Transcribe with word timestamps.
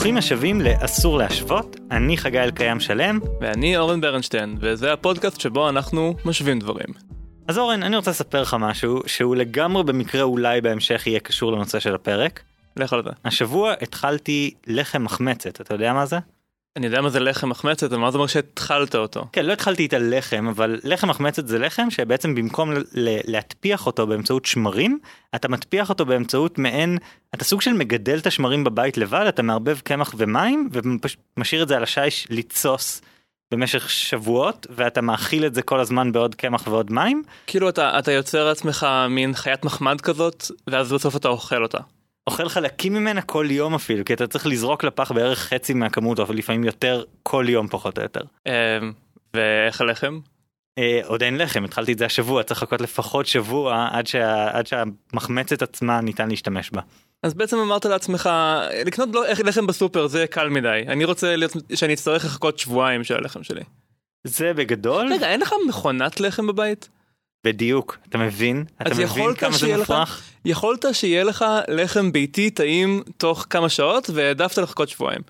ברוכים 0.00 0.16
השבים 0.16 0.60
ל"אסור 0.60 1.18
להשוות", 1.18 1.76
אני 1.90 2.16
חגי 2.16 2.38
אלקיים 2.40 2.80
שלם. 2.80 3.18
ואני 3.40 3.76
אורן 3.76 4.00
ברנשטיין, 4.00 4.56
וזה 4.60 4.92
הפודקאסט 4.92 5.40
שבו 5.40 5.68
אנחנו 5.68 6.14
משווים 6.24 6.58
דברים. 6.58 6.86
אז 7.48 7.58
אורן, 7.58 7.82
אני 7.82 7.96
רוצה 7.96 8.10
לספר 8.10 8.42
לך 8.42 8.56
משהו 8.60 9.02
שהוא 9.06 9.36
לגמרי 9.36 9.84
במקרה 9.84 10.22
אולי 10.22 10.60
בהמשך 10.60 11.06
יהיה 11.06 11.20
קשור 11.20 11.52
לנושא 11.52 11.80
של 11.80 11.94
הפרק. 11.94 12.42
לך 12.76 12.92
על 12.92 13.02
זה. 13.04 13.10
השבוע 13.24 13.72
התחלתי 13.82 14.54
לחם 14.66 15.04
מחמצת, 15.04 15.60
אתה 15.60 15.74
יודע 15.74 15.92
מה 15.92 16.06
זה? 16.06 16.18
אני 16.76 16.86
יודע 16.86 17.00
מה 17.00 17.10
זה 17.10 17.20
לחם 17.20 17.48
מחמצת, 17.48 17.92
אבל 17.92 18.00
מה 18.00 18.10
זה 18.10 18.18
אומר 18.18 18.26
שהתחלת 18.26 18.94
אותו? 18.94 19.24
כן, 19.32 19.46
לא 19.46 19.52
התחלתי 19.52 19.86
את 19.86 19.92
הלחם, 19.92 20.46
אבל 20.48 20.80
לחם 20.84 21.08
מחמצת 21.08 21.46
זה 21.46 21.58
לחם 21.58 21.90
שבעצם 21.90 22.34
במקום 22.34 22.70
להטפיח 23.24 23.86
אותו 23.86 24.06
באמצעות 24.06 24.44
שמרים, 24.44 24.98
אתה 25.34 25.48
מטפיח 25.48 25.88
אותו 25.88 26.06
באמצעות 26.06 26.58
מעין, 26.58 26.98
אתה 27.34 27.44
סוג 27.44 27.60
של 27.60 27.72
מגדל 27.72 28.18
את 28.18 28.26
השמרים 28.26 28.64
בבית 28.64 28.98
לבד, 28.98 29.24
אתה 29.28 29.42
מערבב 29.42 29.78
קמח 29.78 30.14
ומים 30.16 30.70
ומשאיר 31.36 31.62
את 31.62 31.68
זה 31.68 31.76
על 31.76 31.82
השיש 31.82 32.26
לתסוס 32.30 33.02
במשך 33.52 33.90
שבועות, 33.90 34.66
ואתה 34.70 35.00
מאכיל 35.00 35.46
את 35.46 35.54
זה 35.54 35.62
כל 35.62 35.80
הזמן 35.80 36.12
בעוד 36.12 36.34
קמח 36.34 36.66
ועוד 36.66 36.92
מים. 36.92 37.22
כאילו 37.46 37.68
אתה, 37.68 37.98
אתה 37.98 38.12
יוצר 38.12 38.44
לעצמך 38.44 38.86
מין 39.10 39.34
חיית 39.34 39.64
מחמד 39.64 40.00
כזאת, 40.00 40.44
ואז 40.66 40.92
בסוף 40.92 41.16
אתה 41.16 41.28
אוכל 41.28 41.62
אותה. 41.62 41.78
אוכל 42.26 42.48
חלקים 42.48 42.94
ממנה 42.94 43.22
כל 43.22 43.46
יום 43.50 43.74
אפילו, 43.74 44.04
כי 44.04 44.14
אתה 44.14 44.26
צריך 44.26 44.46
לזרוק 44.46 44.84
לפח 44.84 45.12
בערך 45.12 45.38
חצי 45.38 45.74
מהכמות, 45.74 46.18
או 46.18 46.24
לפעמים 46.32 46.64
יותר 46.64 47.04
כל 47.22 47.46
יום 47.48 47.68
פחות 47.68 47.98
או 47.98 48.02
יותר. 48.02 48.20
אמ, 48.46 48.52
ואיך 49.34 49.80
הלחם? 49.80 50.20
אה, 50.78 51.00
עוד 51.04 51.22
אין 51.22 51.38
לחם, 51.38 51.64
התחלתי 51.64 51.92
את 51.92 51.98
זה 51.98 52.06
השבוע, 52.06 52.42
צריך 52.42 52.62
לחכות 52.62 52.80
לפחות 52.80 53.26
שבוע 53.26 53.88
עד, 53.92 54.06
שה, 54.06 54.58
עד 54.58 54.66
שהמחמצת 54.66 55.62
עצמה 55.62 56.00
ניתן 56.00 56.28
להשתמש 56.28 56.70
בה. 56.70 56.80
אז 57.22 57.34
בעצם 57.34 57.58
אמרת 57.58 57.84
לעצמך, 57.84 58.30
לקנות 58.86 59.08
לא, 59.12 59.24
לחם 59.28 59.66
בסופר 59.66 60.06
זה 60.06 60.26
קל 60.26 60.48
מדי, 60.48 60.84
אני 60.88 61.04
רוצה 61.04 61.36
להיות, 61.36 61.52
שאני 61.74 61.94
אצטרך 61.94 62.24
לחכות 62.24 62.58
שבועיים 62.58 63.04
של 63.04 63.14
הלחם 63.14 63.42
שלי. 63.42 63.62
זה 64.24 64.52
בגדול, 64.52 65.12
רגע, 65.12 65.28
אין 65.28 65.40
לך 65.40 65.54
מכונת 65.68 66.20
לחם 66.20 66.46
בבית? 66.46 66.88
בדיוק, 67.44 67.98
אתה 68.08 68.18
מבין? 68.18 68.64
אתה 68.82 68.90
מבין 68.94 69.34
כמה 69.34 69.52
זה 69.56 69.66
לך- 69.76 69.78
מופרך? 69.90 70.22
יכולת 70.44 70.84
שיהיה 70.92 71.24
לך 71.24 71.44
לחם 71.68 72.12
ביתי 72.12 72.50
טעים 72.50 73.02
תוך 73.16 73.46
כמה 73.50 73.68
שעות, 73.68 74.10
והעדפת 74.14 74.58
לחכות 74.58 74.88
שבועיים. 74.88 75.20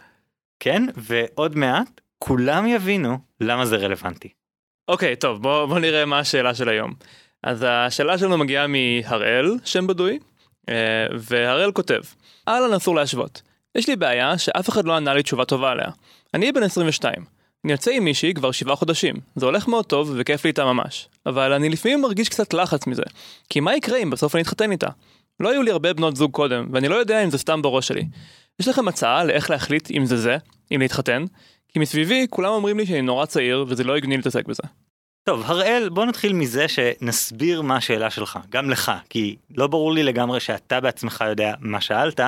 כן, 0.61 0.87
ועוד 0.97 1.57
מעט 1.57 2.01
כולם 2.19 2.67
יבינו 2.67 3.19
למה 3.41 3.67
זה 3.67 3.77
רלוונטי. 3.77 4.29
אוקיי, 4.89 5.17
טוב, 5.17 5.43
בוא, 5.43 5.67
בוא 5.67 5.79
נראה 5.79 6.05
מה 6.05 6.19
השאלה 6.19 6.55
של 6.55 6.69
היום. 6.69 6.95
אז 7.45 7.65
השאלה 7.69 8.19
שלנו 8.19 8.39
מגיעה 8.39 8.67
מהראל, 8.67 9.57
שם 9.65 9.87
בדוי, 9.87 10.19
אה, 10.69 10.75
והראל 11.19 11.73
כותב, 11.73 12.01
אהלן 12.49 12.73
אסור 12.75 12.97
להשוות. 12.97 13.43
יש 13.75 13.89
לי 13.89 13.97
בעיה 13.97 14.39
שאף 14.39 14.69
אחד 14.69 14.85
לא 14.85 14.97
ענה 14.97 15.15
לי 15.15 15.23
תשובה 15.23 15.45
טובה 15.45 15.71
עליה. 15.71 15.89
אני 16.35 16.53
בן 16.53 16.63
22. 16.63 17.25
אני 17.65 17.73
יוצא 17.73 17.91
עם 17.91 18.05
מישהי 18.05 18.35
כבר 18.35 18.51
שבעה 18.51 18.77
חודשים. 18.77 19.15
זה 19.37 19.47
הולך 19.47 19.69
מאוד 19.69 19.87
טוב 19.87 20.13
וכיף 20.17 20.45
לי 20.45 20.49
איתה 20.49 20.65
ממש. 20.65 21.09
אבל 21.27 21.53
אני 21.53 21.69
לפעמים 21.69 22.03
מרגיש 22.03 22.29
קצת 22.29 22.55
לחץ 22.55 22.87
מזה. 22.87 23.03
כי 23.51 23.61
מה 23.61 23.77
יקרה 23.77 23.99
אם 23.99 24.11
בסוף 24.11 24.35
אני 24.35 24.43
אתחתן 24.43 24.73
איתה? 24.73 24.89
לא 25.41 25.51
היו 25.51 25.63
לי 25.63 25.71
הרבה 25.71 25.93
בנות 25.93 26.17
זוג 26.17 26.31
קודם, 26.31 26.69
ואני 26.73 26.89
לא 26.89 26.95
יודע 26.95 27.25
אם 27.25 27.31
זה 27.31 27.39
סתם 27.39 27.63
בראש 27.63 27.89
שלי. 27.89 28.05
יש 28.61 28.69
לכם 28.69 28.89
הצעה 28.89 29.25
לאיך 29.25 29.51
להחליט 29.51 29.91
אם 29.91 30.07
זה 30.07 30.17
זה, 30.17 30.37
אם 30.75 30.81
להתחתן? 30.81 31.25
כי 31.69 31.79
מסביבי 31.79 32.27
כולם 32.31 32.53
אומרים 32.53 32.79
לי 32.79 32.87
שאני 32.87 33.03
נורא 33.03 33.27
צעיר 33.27 33.65
וזה 33.69 33.85
לא 33.85 33.97
הגיוני 33.97 34.17
להתעסק 34.17 34.47
בזה. 34.47 34.63
טוב, 35.25 35.43
הראל, 35.45 35.89
בוא 35.89 36.05
נתחיל 36.05 36.33
מזה 36.33 36.69
שנסביר 36.69 37.63
מה 37.63 37.77
השאלה 37.77 38.11
שלך, 38.11 38.39
גם 38.51 38.71
לך, 38.71 38.93
כי 39.11 39.37
לא 39.57 39.67
ברור 39.67 39.93
לי 39.93 40.03
לגמרי 40.03 40.41
שאתה 40.41 40.81
בעצמך 40.81 41.25
יודע 41.29 41.55
מה 41.61 41.81
שאלת. 41.81 42.21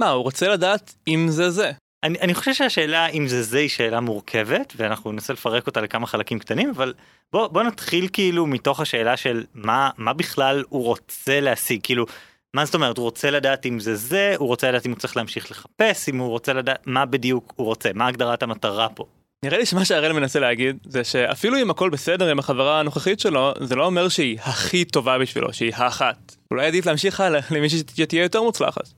מה, 0.00 0.08
הוא 0.08 0.22
רוצה 0.22 0.48
לדעת 0.48 0.94
אם 1.08 1.26
זה 1.28 1.50
זה. 1.50 1.72
אני, 2.04 2.18
אני 2.20 2.34
חושב 2.34 2.54
שהשאלה 2.54 3.06
אם 3.06 3.28
זה 3.28 3.42
זה 3.42 3.58
היא 3.58 3.68
שאלה 3.68 4.00
מורכבת, 4.00 4.72
ואנחנו 4.76 5.12
ננסה 5.12 5.32
לפרק 5.32 5.66
אותה 5.66 5.80
לכמה 5.80 6.06
חלקים 6.06 6.38
קטנים, 6.38 6.70
אבל 6.70 6.94
בוא, 7.32 7.48
בוא 7.48 7.62
נתחיל 7.62 8.08
כאילו 8.12 8.46
מתוך 8.46 8.80
השאלה 8.80 9.16
של 9.16 9.44
מה, 9.54 9.90
מה 9.96 10.12
בכלל 10.12 10.64
הוא 10.68 10.84
רוצה 10.84 11.40
להשיג, 11.40 11.80
כאילו, 11.82 12.06
מה 12.54 12.64
זאת 12.64 12.74
אומרת, 12.74 12.96
הוא 12.96 13.04
רוצה 13.04 13.30
לדעת 13.30 13.66
אם 13.66 13.80
זה 13.80 13.94
זה, 13.94 14.34
הוא 14.38 14.48
רוצה 14.48 14.68
לדעת 14.68 14.86
אם 14.86 14.90
הוא 14.90 14.98
צריך 14.98 15.16
להמשיך 15.16 15.50
לחפש, 15.50 16.08
אם 16.08 16.18
הוא 16.18 16.28
רוצה 16.28 16.52
לדעת 16.52 16.86
מה 16.86 17.06
בדיוק 17.06 17.52
הוא 17.56 17.66
רוצה, 17.66 17.90
מה 17.94 18.06
הגדרת 18.06 18.42
המטרה 18.42 18.88
פה. 18.88 19.04
נראה 19.44 19.58
לי 19.58 19.66
שמה 19.66 19.84
שהראל 19.84 20.12
מנסה 20.12 20.40
להגיד 20.40 20.76
זה 20.84 21.04
שאפילו 21.04 21.58
אם 21.62 21.70
הכל 21.70 21.90
בסדר 21.90 22.30
עם 22.30 22.38
החברה 22.38 22.80
הנוכחית 22.80 23.20
שלו, 23.20 23.52
זה 23.60 23.76
לא 23.76 23.86
אומר 23.86 24.08
שהיא 24.08 24.38
הכי 24.40 24.84
טובה 24.84 25.18
בשבילו, 25.18 25.52
שהיא 25.52 25.72
האחת. 25.74 26.36
אולי 26.50 26.66
עדיף 26.66 26.86
להמשיך 26.86 27.20
הלאה 27.20 27.40
למישהי 27.50 27.78
שתהיה 27.78 28.22
יותר 28.22 28.42
מוצלחת. 28.42 28.88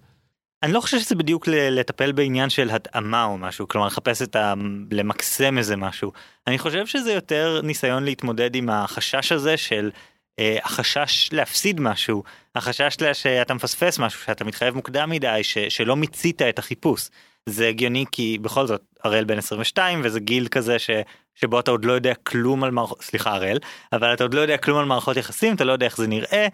אני 0.62 0.72
לא 0.72 0.80
חושב 0.80 0.98
שזה 0.98 1.14
בדיוק 1.14 1.48
לטפל 1.48 2.12
בעניין 2.12 2.50
של 2.50 2.70
התאמה 2.70 3.24
או 3.24 3.38
משהו, 3.38 3.68
כלומר 3.68 3.86
לחפש 3.86 4.22
את 4.22 4.36
ה... 4.36 4.54
למקסם 4.90 5.58
איזה 5.58 5.76
משהו. 5.76 6.12
אני 6.46 6.58
חושב 6.58 6.86
שזה 6.86 7.12
יותר 7.12 7.60
ניסיון 7.62 8.04
להתמודד 8.04 8.54
עם 8.54 8.70
החשש 8.70 9.32
הזה 9.32 9.56
של 9.56 9.90
אה, 10.38 10.58
החשש 10.64 11.32
להפסיד 11.32 11.80
משהו, 11.80 12.22
החשש 12.54 12.96
לה- 13.00 13.14
שאתה 13.14 13.54
מפספס 13.54 13.98
משהו, 13.98 14.20
שאתה 14.24 14.44
מתחייב 14.44 14.74
מוקדם 14.74 15.10
מדי, 15.10 15.40
ש- 15.42 15.58
שלא 15.58 15.96
מיצית 15.96 16.42
את 16.42 16.58
החיפוש. 16.58 17.08
זה 17.46 17.68
הגיוני 17.68 18.04
כי 18.12 18.38
בכל 18.42 18.66
זאת 18.66 18.82
הראל 19.04 19.24
בן 19.24 19.38
22 19.38 20.00
וזה 20.04 20.20
גיל 20.20 20.48
כזה 20.48 20.78
ש... 20.78 20.90
שבו 21.34 21.60
אתה 21.60 21.70
עוד 21.70 21.84
לא 21.84 21.92
יודע 21.92 22.14
כלום 22.14 22.64
על 22.64 22.70
מערכות, 22.70 23.02
סליחה 23.02 23.34
הראל, 23.34 23.58
אבל 23.92 24.14
אתה 24.14 24.24
עוד 24.24 24.34
לא 24.34 24.40
יודע 24.40 24.56
כלום 24.56 24.78
על 24.78 24.84
מערכות 24.84 25.16
יחסים, 25.16 25.54
אתה 25.54 25.64
לא 25.64 25.72
יודע 25.72 25.86
איך 25.86 25.96
זה 25.96 26.06
נראה, 26.06 26.46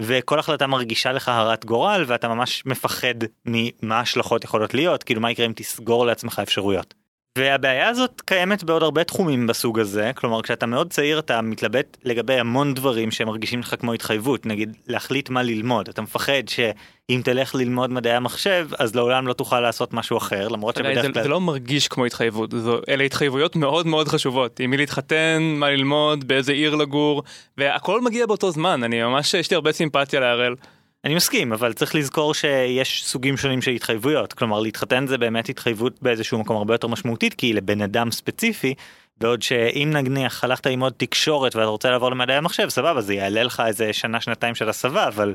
וכל 0.00 0.38
החלטה 0.38 0.66
מרגישה 0.66 1.12
לך 1.12 1.28
הרת 1.28 1.64
גורל 1.64 2.04
ואתה 2.06 2.28
ממש 2.28 2.62
מפחד 2.66 3.14
ממה 3.44 3.98
ההשלכות 3.98 4.44
יכולות 4.44 4.74
להיות 4.74 5.02
כאילו 5.02 5.20
מה 5.20 5.30
יקרה 5.30 5.46
אם 5.46 5.52
תסגור 5.56 6.06
לעצמך 6.06 6.38
אפשרויות. 6.42 6.99
והבעיה 7.38 7.88
הזאת 7.88 8.20
קיימת 8.24 8.64
בעוד 8.64 8.82
הרבה 8.82 9.04
תחומים 9.04 9.46
בסוג 9.46 9.78
הזה. 9.78 10.10
כלומר 10.14 10.42
כשאתה 10.42 10.66
מאוד 10.66 10.90
צעיר 10.90 11.18
אתה 11.18 11.42
מתלבט 11.42 11.96
לגבי 12.04 12.34
המון 12.34 12.74
דברים 12.74 13.10
שמרגישים 13.10 13.60
לך 13.60 13.74
כמו 13.78 13.92
התחייבות. 13.92 14.46
נגיד 14.46 14.76
להחליט 14.86 15.30
מה 15.30 15.42
ללמוד. 15.42 15.88
אתה 15.88 16.02
מפחד 16.02 16.48
שאם 16.48 17.20
תלך 17.24 17.54
ללמוד 17.54 17.90
מדעי 17.90 18.14
המחשב 18.14 18.68
אז 18.78 18.94
לעולם 18.94 19.26
לא 19.26 19.32
תוכל 19.32 19.60
לעשות 19.60 19.94
משהו 19.94 20.18
אחר 20.18 20.48
למרות 20.48 20.76
שבדרך 20.76 21.02
זה, 21.02 21.12
כלל 21.12 21.22
זה 21.22 21.28
לא 21.28 21.40
מרגיש 21.40 21.88
כמו 21.88 22.04
התחייבות, 22.04 22.50
זו, 22.50 22.80
אלה 22.88 23.04
התחייבויות 23.04 23.56
מאוד 23.56 23.86
מאוד 23.86 24.08
חשובות, 24.08 24.60
עם 24.60 24.70
מי 24.70 24.76
להתחתן, 24.76 25.54
מה 25.56 25.70
ללמוד, 25.70 26.28
באיזה 26.28 26.52
עיר 26.52 26.74
לגור, 26.74 27.22
והכל 27.58 28.00
מגיע 28.00 28.26
באותו 28.26 28.50
זמן, 28.50 28.82
אני 28.82 29.02
ממש, 29.02 29.34
יש 29.34 29.50
לי 29.50 29.54
הרבה 29.54 29.72
סימפתיה 29.72 30.20
להראל. 30.20 30.54
אני 31.04 31.14
מסכים 31.14 31.52
אבל 31.52 31.72
צריך 31.72 31.94
לזכור 31.94 32.34
שיש 32.34 33.04
סוגים 33.04 33.36
שונים 33.36 33.62
של 33.62 33.70
התחייבויות 33.70 34.32
כלומר 34.32 34.60
להתחתן 34.60 35.06
זה 35.06 35.18
באמת 35.18 35.48
התחייבות 35.48 36.02
באיזשהו 36.02 36.38
מקום 36.38 36.56
הרבה 36.56 36.74
יותר 36.74 36.88
משמעותית 36.88 37.34
כי 37.34 37.52
לבן 37.52 37.82
אדם 37.82 38.10
ספציפי 38.10 38.74
בעוד 39.16 39.42
שאם 39.42 39.90
נניח 39.92 40.44
הלכת 40.44 40.66
ללמוד 40.66 40.92
תקשורת 40.96 41.56
ואתה 41.56 41.66
רוצה 41.66 41.90
לעבור 41.90 42.10
למדעי 42.10 42.36
המחשב 42.36 42.68
סבבה 42.68 43.00
זה 43.00 43.14
יעלה 43.14 43.42
לך 43.42 43.62
איזה 43.66 43.92
שנה 43.92 44.20
שנתיים 44.20 44.54
של 44.54 44.68
הסבה 44.68 45.08
אבל 45.08 45.34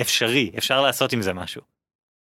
אפשרי 0.00 0.50
אפשר 0.58 0.80
לעשות 0.80 1.12
עם 1.12 1.22
זה 1.22 1.32
משהו. 1.32 1.62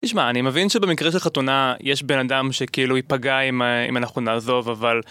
תשמע, 0.05 0.29
אני 0.29 0.41
מבין 0.41 0.69
שבמקרה 0.69 1.11
של 1.11 1.19
חתונה 1.19 1.75
יש 1.79 2.03
בן 2.03 2.19
אדם 2.19 2.51
שכאילו 2.51 2.97
ייפגע 2.97 3.39
אם, 3.39 3.61
אה, 3.61 3.85
אם 3.85 3.97
אנחנו 3.97 4.21
נעזוב, 4.21 4.69
אבל 4.69 5.01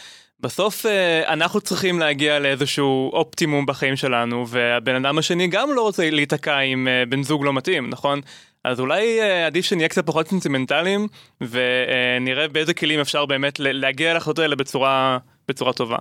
בסוף 0.40 0.86
אה, 0.86 1.32
אנחנו 1.32 1.60
צריכים 1.60 1.98
להגיע 1.98 2.38
לאיזשהו 2.38 3.10
אופטימום 3.12 3.66
בחיים 3.66 3.96
שלנו, 3.96 4.48
והבן 4.48 4.94
אדם 4.94 5.18
השני 5.18 5.48
גם 5.48 5.74
לא 5.74 5.82
רוצה 5.82 6.10
להיתקע 6.10 6.58
עם 6.58 6.88
אה, 6.88 7.02
בן 7.08 7.22
זוג 7.22 7.44
לא 7.44 7.52
מתאים, 7.52 7.90
נכון? 7.90 8.20
אז 8.64 8.80
אולי 8.80 9.20
אה, 9.20 9.46
עדיף 9.46 9.64
שנהיה 9.64 9.88
קצת 9.88 10.06
פחות 10.06 10.28
סנטימנטליים, 10.28 11.08
ונראה 11.40 12.48
באיזה 12.48 12.74
כלים 12.74 13.00
אפשר 13.00 13.26
באמת 13.26 13.58
להגיע 13.58 14.14
להחלטות 14.14 14.38
האלה 14.38 14.56
בצורה, 14.56 15.18
בצורה 15.48 15.72
טובה. 15.72 15.98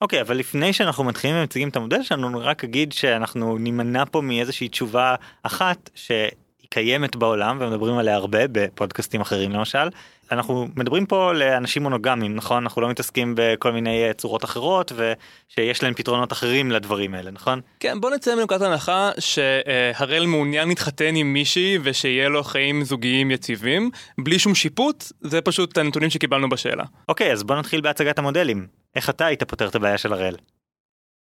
אוקיי 0.00 0.20
אבל 0.20 0.36
לפני 0.36 0.72
שאנחנו 0.72 1.04
מתחילים 1.04 1.36
ומציגים 1.36 1.68
את 1.68 1.76
המודל 1.76 2.02
שלנו 2.02 2.40
רק 2.42 2.64
אגיד 2.64 2.92
שאנחנו 2.92 3.58
נימנע 3.58 4.04
פה 4.10 4.20
מאיזושהי 4.20 4.68
תשובה 4.68 5.14
אחת 5.42 5.90
שהיא 5.94 6.30
קיימת 6.76 7.16
בעולם 7.16 7.58
ומדברים 7.60 7.98
עליה 7.98 8.14
הרבה 8.14 8.38
בפודקאסטים 8.52 9.20
אחרים 9.20 9.52
למשל. 9.52 9.88
אנחנו 10.32 10.68
מדברים 10.76 11.06
פה 11.06 11.32
לאנשים 11.32 11.82
מונוגמיים 11.82 12.34
נכון 12.34 12.62
אנחנו 12.62 12.82
לא 12.82 12.88
מתעסקים 12.88 13.34
בכל 13.36 13.72
מיני 13.72 14.04
אה, 14.04 14.12
צורות 14.12 14.44
אחרות 14.44 14.92
ושיש 14.92 15.82
להם 15.82 15.94
פתרונות 15.94 16.32
אחרים 16.32 16.70
לדברים 16.70 17.14
האלה 17.14 17.30
נכון 17.30 17.60
כן, 17.80 18.00
בוא 18.00 18.10
נצא 18.10 18.34
מנקודת 18.34 18.62
הנחה 18.62 19.10
שהראל 19.18 20.26
מעוניין 20.26 20.68
להתחתן 20.68 21.14
עם 21.16 21.32
מישהי 21.32 21.78
ושיהיה 21.82 22.28
לו 22.28 22.44
חיים 22.44 22.84
זוגיים 22.84 23.30
יציבים, 23.30 23.90
בלי 24.18 24.38
שום 24.38 24.54
שיפוט, 24.54 25.04
זה 25.20 25.40
פשוט 25.40 25.78
הנתונים 25.78 26.10
שקיבלנו 26.10 26.48
בשאלה. 26.48 26.84
אוקיי 27.08 27.32
אז 27.32 27.42
בוא 27.42 27.56
נתחיל 27.56 27.80
בהצגת 27.80 28.18
המודלים 28.18 28.66
איך 28.96 29.10
אתה 29.10 29.26
היית 29.26 29.42
פותר 29.42 29.68
את 29.68 29.74
הבעיה 29.74 29.98
של 29.98 30.12
הראל. 30.12 30.36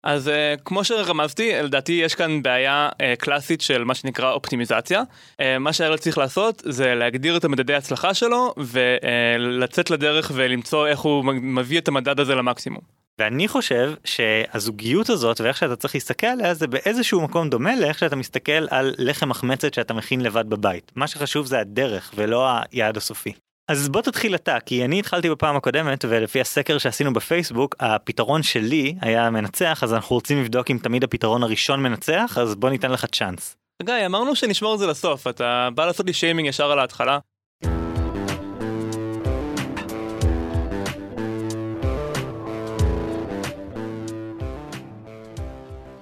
אז 0.08 0.28
uh, 0.28 0.62
כמו 0.66 0.84
שרמזתי, 0.84 1.52
לדעתי 1.64 1.92
יש 1.92 2.16
כאן 2.16 2.44
בעיה 2.44 2.90
uh, 2.92 2.96
קלאסית 3.20 3.62
של 3.62 3.84
מה 3.84 3.96
שנקרא 3.96 4.32
אופטימיזציה. 4.32 5.02
Uh, 5.02 5.44
מה 5.60 5.74
שהראל 5.74 5.98
צריך 5.98 6.18
לעשות 6.18 6.62
זה 6.66 6.96
להגדיר 6.96 7.38
את 7.38 7.46
המדדי 7.46 7.74
ההצלחה 7.74 8.14
שלו 8.14 8.54
ולצאת 8.58 9.90
לדרך 9.90 10.32
ולמצוא 10.36 10.88
איך 10.88 11.00
הוא 11.00 11.26
מביא 11.26 11.80
את 11.80 11.88
המדד 11.88 12.20
הזה 12.20 12.36
למקסימום. 12.36 12.82
ואני 13.20 13.48
חושב 13.48 13.94
שהזוגיות 14.06 15.10
הזאת 15.10 15.42
ואיך 15.42 15.58
שאתה 15.58 15.76
צריך 15.76 15.96
להסתכל 15.96 16.28
עליה 16.28 16.54
זה 16.54 16.68
באיזשהו 16.68 17.22
מקום 17.22 17.50
דומה 17.50 17.76
לאיך 17.76 18.00
שאתה 18.00 18.16
מסתכל 18.16 18.68
על 18.70 18.94
לחם 18.98 19.30
מחמצת 19.30 19.74
שאתה 19.74 19.94
מכין 19.94 20.22
לבד 20.22 20.50
בבית. 20.50 20.92
מה 20.96 21.08
שחשוב 21.08 21.46
זה 21.46 21.60
הדרך 21.60 22.12
ולא 22.16 22.50
היעד 22.72 22.98
הסופי. 22.98 23.34
אז 23.68 23.90
בוא 23.90 24.02
תתחיל 24.02 24.36
אתה, 24.36 24.60
כי 24.66 24.86
אני 24.86 25.00
התחלתי 25.00 25.30
בפעם 25.30 25.56
הקודמת, 25.56 26.06
ולפי 26.10 26.42
הסקר 26.42 26.78
שעשינו 26.78 27.14
בפייסבוק, 27.14 27.76
הפתרון 27.80 28.44
שלי 28.44 28.96
היה 29.02 29.30
מנצח, 29.30 29.84
אז 29.84 29.94
אנחנו 29.94 30.16
רוצים 30.16 30.42
לבדוק 30.42 30.72
אם 30.72 30.78
תמיד 30.84 31.04
הפתרון 31.04 31.44
הראשון 31.44 31.84
מנצח, 31.84 32.38
אז 32.42 32.56
בוא 32.56 32.70
ניתן 32.70 32.92
לך 32.92 33.06
צ'אנס. 33.06 33.58
גיא, 33.84 34.06
אמרנו 34.06 34.36
שנשמור 34.36 34.74
את 34.74 34.80
זה 34.80 34.88
לסוף, 34.88 35.28
אתה 35.28 35.70
בא 35.76 35.86
לעשות 35.86 36.06
לי 36.06 36.14
שיימינג 36.14 36.50
ישר 36.50 36.72
על 36.72 36.80
ההתחלה. 36.80 37.20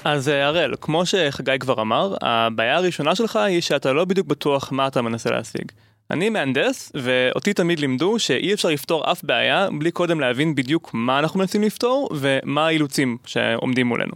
אז 0.04 0.30
אה, 0.30 0.46
הראל, 0.46 0.74
כמו 0.82 1.06
שחגי 1.06 1.60
כבר 1.60 1.82
אמר, 1.82 2.16
הבעיה 2.22 2.76
הראשונה 2.76 3.16
שלך 3.16 3.36
היא 3.36 3.62
שאתה 3.62 3.94
לא 3.94 4.06
בדיוק 4.06 4.28
בטוח 4.28 4.72
מה 4.72 4.88
אתה 4.88 5.02
מנסה 5.02 5.30
להשיג. 5.30 5.72
אני 6.12 6.30
מהנדס, 6.30 6.92
ואותי 6.96 7.54
תמיד 7.54 7.80
לימדו 7.80 8.19
שאי 8.19 8.54
אפשר 8.54 8.69
לפתור 8.69 9.12
אף 9.12 9.24
בעיה 9.24 9.68
בלי 9.80 9.92
קודם 9.92 10.19
להבין 10.19 10.56
בדיוק 10.56 10.92
מה 10.94 11.19
אנחנו 11.19 11.40
מנסים 11.40 11.63
לפתור 11.63 12.10
ומה 12.16 12.68
האילוצים 12.68 13.18
שעומדים 13.25 13.88
מולנו. 13.88 14.13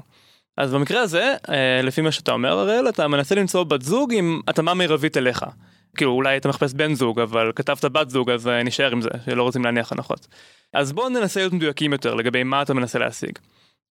אז 0.57 0.73
במקרה 0.73 1.01
הזה, 1.01 1.35
אה, 1.49 1.81
לפי 1.83 2.01
מה 2.01 2.11
שאתה 2.11 2.31
אומר 2.31 2.59
הראל, 2.59 2.89
אתה 2.89 3.07
מנסה 3.07 3.35
למצוא 3.35 3.63
בת 3.63 3.81
זוג 3.81 4.13
עם 4.13 4.41
התאמה 4.47 4.73
מרבית 4.73 5.17
אליך. 5.17 5.45
כאילו 5.97 6.11
אולי 6.11 6.37
אתה 6.37 6.49
מחפש 6.49 6.73
בן 6.73 6.93
זוג, 6.93 7.19
אבל 7.19 7.51
כתבת 7.55 7.85
בת 7.85 8.09
זוג 8.09 8.29
אז 8.29 8.47
אה, 8.47 8.63
נשאר 8.63 8.91
עם 8.91 9.01
זה, 9.01 9.09
שלא 9.25 9.43
רוצים 9.43 9.65
להניח 9.65 9.91
הנחות. 9.91 10.27
אז 10.73 10.91
בואו 10.91 11.09
ננסה 11.09 11.39
להיות 11.39 11.53
מדויקים 11.53 11.93
יותר 11.93 12.15
לגבי 12.15 12.43
מה 12.43 12.61
אתה 12.61 12.73
מנסה 12.73 12.99
להשיג. 12.99 13.39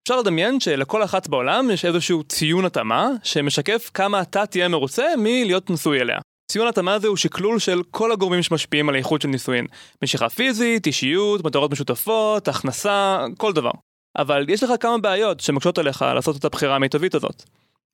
אפשר 0.02 0.20
לדמיין 0.20 0.60
שלכל 0.60 1.04
אחת 1.04 1.28
בעולם 1.28 1.70
יש 1.70 1.84
איזשהו 1.84 2.22
ציון 2.22 2.64
התאמה 2.64 3.08
שמשקף 3.22 3.90
כמה 3.94 4.20
אתה 4.22 4.46
תהיה 4.46 4.68
מרוצה 4.68 5.04
מלהיות 5.18 5.70
נשוי 5.70 6.00
אליה. 6.00 6.18
ציון 6.52 6.68
התאמה 6.68 6.94
הזה 6.94 7.08
הוא 7.08 7.16
שקלול 7.16 7.58
של 7.58 7.82
כל 7.90 8.12
הגורמים 8.12 8.42
שמשפיעים 8.42 8.88
על 8.88 8.94
האיכות 8.94 9.22
של 9.22 9.28
נישואין. 9.28 9.66
משיכה 10.02 10.28
פיזית, 10.28 10.86
אישיות, 10.86 11.44
מטרות 11.44 11.72
משותפות, 11.72 12.48
הכנסה, 12.48 13.24
כל 13.36 13.52
דבר. 13.52 13.70
אבל 14.18 14.46
יש 14.48 14.62
לך 14.62 14.70
כמה 14.80 14.98
בעיות 14.98 15.40
שמקשות 15.40 15.78
עליך 15.78 16.02
לעשות 16.02 16.36
את 16.36 16.44
הבחירה 16.44 16.76
המיטבית 16.76 17.14
הזאת. 17.14 17.42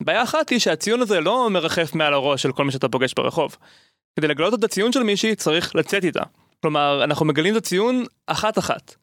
בעיה 0.03 0.23
אחת 0.23 0.49
היא 0.49 0.59
שהציון 0.59 1.01
הזה 1.01 1.21
לא 1.21 1.51
מרחף 1.51 1.95
מעל 1.95 2.15
הראש 2.15 2.43
של 2.43 2.53
כל 2.53 2.65
מי 2.65 2.73
שאתה 2.73 2.89
פוגש 2.89 3.15
ברחוב. 3.15 3.57
כדי 4.17 4.29
לגלות 4.29 4.55
את 4.55 4.65
הציון 4.65 4.93
של 4.93 5.03
מישהי 5.03 5.35
צריך 5.35 5.77
לצאת 5.77 6.05
איתה. 6.05 6.23
כלומר, 6.63 7.05
אנחנו 7.05 7.27
מגלים 7.27 7.53
את 7.53 7.59
הציון 7.59 8.05
אחת-אחת. 8.27 8.95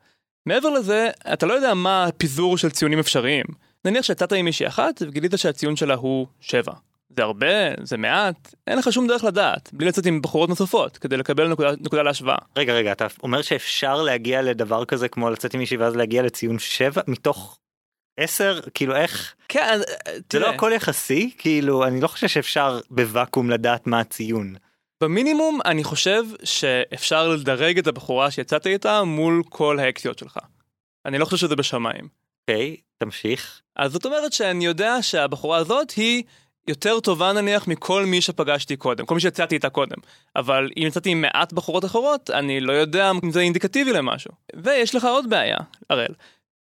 מעבר 0.46 0.70
לזה, 0.70 1.10
אתה 1.34 1.46
לא 1.46 1.54
יודע 1.54 1.74
מה 1.74 2.04
הפיזור 2.04 2.58
של 2.58 2.70
ציונים 2.70 3.00
אפשריים. 3.00 3.46
נניח 3.86 4.06
שיצאת 4.06 4.34
עם 4.34 4.46
מישהי 4.46 4.68
אחת 4.68 5.02
וגילית 5.02 5.32
שהציון 5.36 5.76
שלה 5.76 5.96
הוא 5.96 6.28
7. 6.40 6.74
זה 7.16 7.24
הרבה, 7.24 7.48
זה 7.84 7.98
מעט, 7.98 8.56
אין 8.68 8.78
לך 8.78 8.94
שום 8.94 9.08
דרך 9.08 9.24
לדעת, 9.24 9.70
בלי 9.74 9.88
לצאת 9.88 10.06
עם 10.06 10.22
בחורות 10.22 10.50
נוספות, 10.50 10.98
כדי 10.98 11.18
לקבל 11.18 11.48
נקודה, 11.48 11.72
נקודה 11.72 12.04
להשוואה. 12.04 12.38
רגע, 12.58 12.74
רגע, 12.74 12.92
אתה 12.92 13.08
אומר 13.24 13.42
שאפשר 13.42 14.02
להגיע 14.02 14.42
לדבר 14.42 14.86
כזה 14.86 15.08
כמו 15.08 15.30
לצאת 15.30 15.54
עם 15.54 15.60
מישהי 15.60 15.78
ואז 15.78 15.96
להגיע 15.96 16.24
לציון 16.24 16.60
7 16.60 17.02
מתוך 17.08 17.58
10? 18.18 18.60
כאילו 18.74 18.96
איך? 18.96 19.36
כן, 19.48 19.78
זה 19.78 20.22
תראה. 20.28 20.48
לא 20.48 20.56
הכל 20.56 20.72
יחסי? 20.76 21.32
כאילו, 21.38 21.84
אני 21.86 22.02
לא 22.02 22.08
חושב 22.08 22.28
שאפשר 22.28 22.80
בוואקום 22.90 23.50
לדעת 23.50 23.88
מה 23.88 24.00
הציון. 24.00 24.56
במינימום 25.04 25.60
אני 25.66 25.84
חושב 25.84 26.24
שאפשר 26.44 27.28
לדרג 27.28 27.78
את 27.78 27.88
הבחורה 27.88 28.32
שיצאת 28.32 28.68
איתה 28.68 29.04
מול 29.04 29.44
כל 29.50 29.80
האקציות 29.80 30.20
שלך. 30.20 30.38
אני 31.06 31.18
לא 31.18 31.26
חושב 31.26 31.38
שזה 31.38 31.56
בשמיים. 31.56 32.08
אוקיי, 32.42 32.78
תמשיך. 32.98 33.62
אז 33.76 33.92
זאת 33.92 34.06
אומרת 34.06 34.34
שאני 34.34 34.66
יודע 34.66 35.02
שהבחורה 35.02 35.58
הזאת 35.58 35.92
היא 35.92 36.24
יותר 36.68 37.00
טובה 37.00 37.34
נניח 37.34 37.68
מכל 37.68 38.06
מי 38.06 38.22
שפגשתי 38.22 38.76
קודם, 38.76 39.06
כל 39.06 39.16
מי 39.16 39.22
שיצאתי 39.22 39.56
איתה 39.56 39.70
קודם. 39.70 39.98
אבל 40.36 40.70
אם 40.78 40.84
יצאתי 40.88 41.10
עם 41.10 41.22
מעט 41.22 41.54
בחורות 41.54 41.86
אחרות, 41.86 42.30
אני 42.30 42.60
לא 42.60 42.74
יודע 42.74 43.12
אם 43.12 43.32
זה 43.32 43.40
אינדיקטיבי 43.40 43.94
למשהו. 43.94 44.32
ויש 44.56 44.96
לך 44.96 45.06
עוד 45.06 45.30
בעיה, 45.30 45.58
הראל. 45.90 46.14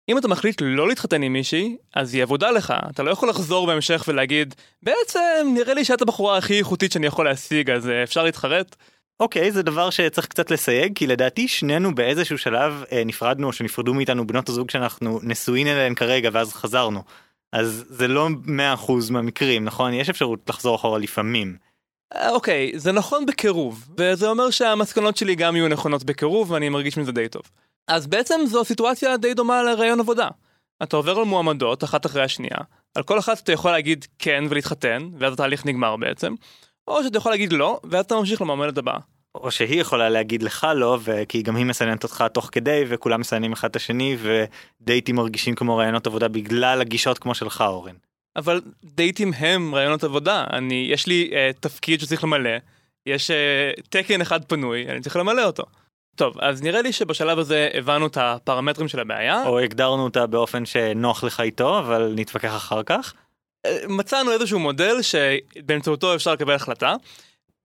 אם 0.08 0.19
אתה 0.19 0.29
מחליט 0.29 0.62
לא 0.64 0.88
להתחתן 0.88 1.23
עם 1.23 1.32
מישהי, 1.32 1.76
אז 1.94 2.14
היא 2.14 2.23
עבודה 2.23 2.50
לך, 2.50 2.75
אתה 2.90 3.02
לא 3.02 3.11
יכול 3.11 3.29
לחזור 3.29 3.67
בהמשך 3.67 4.05
ולהגיד, 4.08 4.55
בעצם 4.82 5.52
נראה 5.55 5.75
לי 5.75 5.85
שאת 5.85 6.02
הבחורה 6.02 6.37
הכי 6.37 6.58
איכותית 6.58 6.93
שאני 6.93 7.06
יכול 7.06 7.25
להשיג, 7.25 7.70
אז 7.70 7.88
אה, 7.88 8.02
אפשר 8.02 8.25
להתחרט? 8.25 8.76
אוקיי, 9.20 9.52
זה 9.52 9.62
דבר 9.62 9.91
שצריך 9.91 10.26
קצת 10.26 10.50
לסייג, 10.50 10.93
כי 10.94 11.06
לדעתי 11.06 11.49
שנינו 11.49 11.94
באיזשהו 11.94 12.38
שלב 12.38 12.84
אה, 12.93 13.02
נפרדנו 13.06 13.46
או 13.46 13.52
שנפרדו 13.52 13.94
מאיתנו 13.94 14.26
בנות 14.26 14.49
הזוג 14.49 14.70
שאנחנו 14.70 15.20
נשואים 15.23 15.67
אליהן 15.67 15.94
כרגע 15.94 16.31
ואז 16.32 16.52
חזרנו. 16.52 17.02
אז 17.52 17.84
זה 17.88 18.08
לא 18.08 18.28
100% 18.46 18.92
מהמקרים, 19.10 19.64
נכון? 19.64 19.92
יש 19.92 20.10
אפשרות 20.10 20.48
לחזור 20.48 20.76
אחורה 20.76 20.98
לפעמים. 20.98 21.56
אה, 22.14 22.30
אוקיי, 22.30 22.72
זה 22.76 22.92
נכון 22.92 23.26
בקירוב, 23.26 23.88
וזה 23.98 24.28
אומר 24.28 24.50
שהמסקנות 24.50 25.16
שלי 25.16 25.34
גם 25.34 25.56
יהיו 25.56 25.68
נכונות 25.68 26.04
בקירוב, 26.04 26.50
ואני 26.50 26.68
מרגיש 26.68 26.96
מזה 26.96 27.12
די 27.12 27.28
טוב. 27.28 27.42
אז 27.88 28.06
בעצם 28.06 28.40
זו 28.46 28.64
סיטואציה 28.64 29.16
די 29.16 29.34
דומה 29.34 29.62
לראיון 29.62 30.00
עבודה. 30.00 30.28
אתה 30.82 30.96
עובר 30.96 31.18
על 31.18 31.24
מועמדות, 31.24 31.84
אחת 31.84 32.06
אחרי 32.06 32.22
השנייה, 32.22 32.58
על 32.94 33.02
כל 33.02 33.18
אחת 33.18 33.38
אתה 33.38 33.52
יכול 33.52 33.70
להגיד 33.70 34.06
כן 34.18 34.44
ולהתחתן, 34.50 35.08
ואז 35.18 35.32
התהליך 35.32 35.66
נגמר 35.66 35.96
בעצם, 35.96 36.34
או 36.88 37.04
שאתה 37.04 37.18
יכול 37.18 37.32
להגיד 37.32 37.52
לא, 37.52 37.80
ואז 37.84 38.04
אתה 38.04 38.14
ממשיך 38.14 38.42
למועמדת 38.42 38.78
הבאה. 38.78 38.98
או 39.43 39.50
שהיא 39.50 39.81
יכולה 39.81 40.08
להגיד 40.08 40.43
לך 40.43 40.67
לא, 40.75 40.99
וכי 41.05 41.43
גם 41.43 41.56
היא 41.56 41.67
מסננת 41.67 42.05
אותך 42.05 42.25
תוך 42.32 42.49
כדי, 42.52 42.85
וכולם 42.88 43.20
מסננים 43.20 43.52
אחד 43.52 43.69
את 43.69 43.76
השני, 43.76 44.17
ודייטים 44.81 45.17
מרגישים 45.17 45.55
כמו 45.55 45.76
רעיונות 45.76 46.06
עבודה 46.06 46.29
בגלל 46.29 46.81
הגישות 46.81 47.19
כמו 47.19 47.35
שלך, 47.35 47.64
אורן. 47.67 47.94
אבל 48.37 48.61
דייטים 48.85 49.32
הם 49.38 49.75
רעיונות 49.75 50.05
עבודה, 50.05 50.44
אני, 50.52 50.88
יש 50.90 51.06
לי 51.06 51.31
uh, 51.31 51.61
תפקיד 51.61 52.00
שצריך 52.00 52.25
למלא, 52.25 52.50
יש 53.06 53.31
uh, 53.31 53.82
תקן 53.88 54.20
אחד 54.20 54.44
פנוי, 54.44 54.88
אני 54.88 55.00
צריך 55.00 55.17
למלא 55.17 55.44
אותו. 55.44 55.64
טוב, 56.17 56.38
אז 56.41 56.62
נראה 56.62 56.82
לי 56.82 56.93
שבשלב 56.93 57.38
הזה 57.38 57.69
הבנו 57.75 58.06
את 58.06 58.17
הפרמטרים 58.17 58.88
של 58.88 59.00
הבעיה. 59.00 59.46
או 59.46 59.58
הגדרנו 59.58 60.05
אותה 60.05 60.26
באופן 60.26 60.67
שנוח 60.67 61.25
לך 61.25 61.41
איתו, 61.41 61.79
אבל 61.79 62.12
נתווכח 62.17 62.56
אחר 62.56 62.82
כך. 62.82 63.14
אה, 63.67 63.79
מצאנו 63.88 64.32
איזשהו 64.32 64.58
מודל 64.58 64.96
שבאמצעותו 65.02 66.14
אפשר 66.14 66.32
לקבל 66.32 66.55
החלטה. 66.55 66.94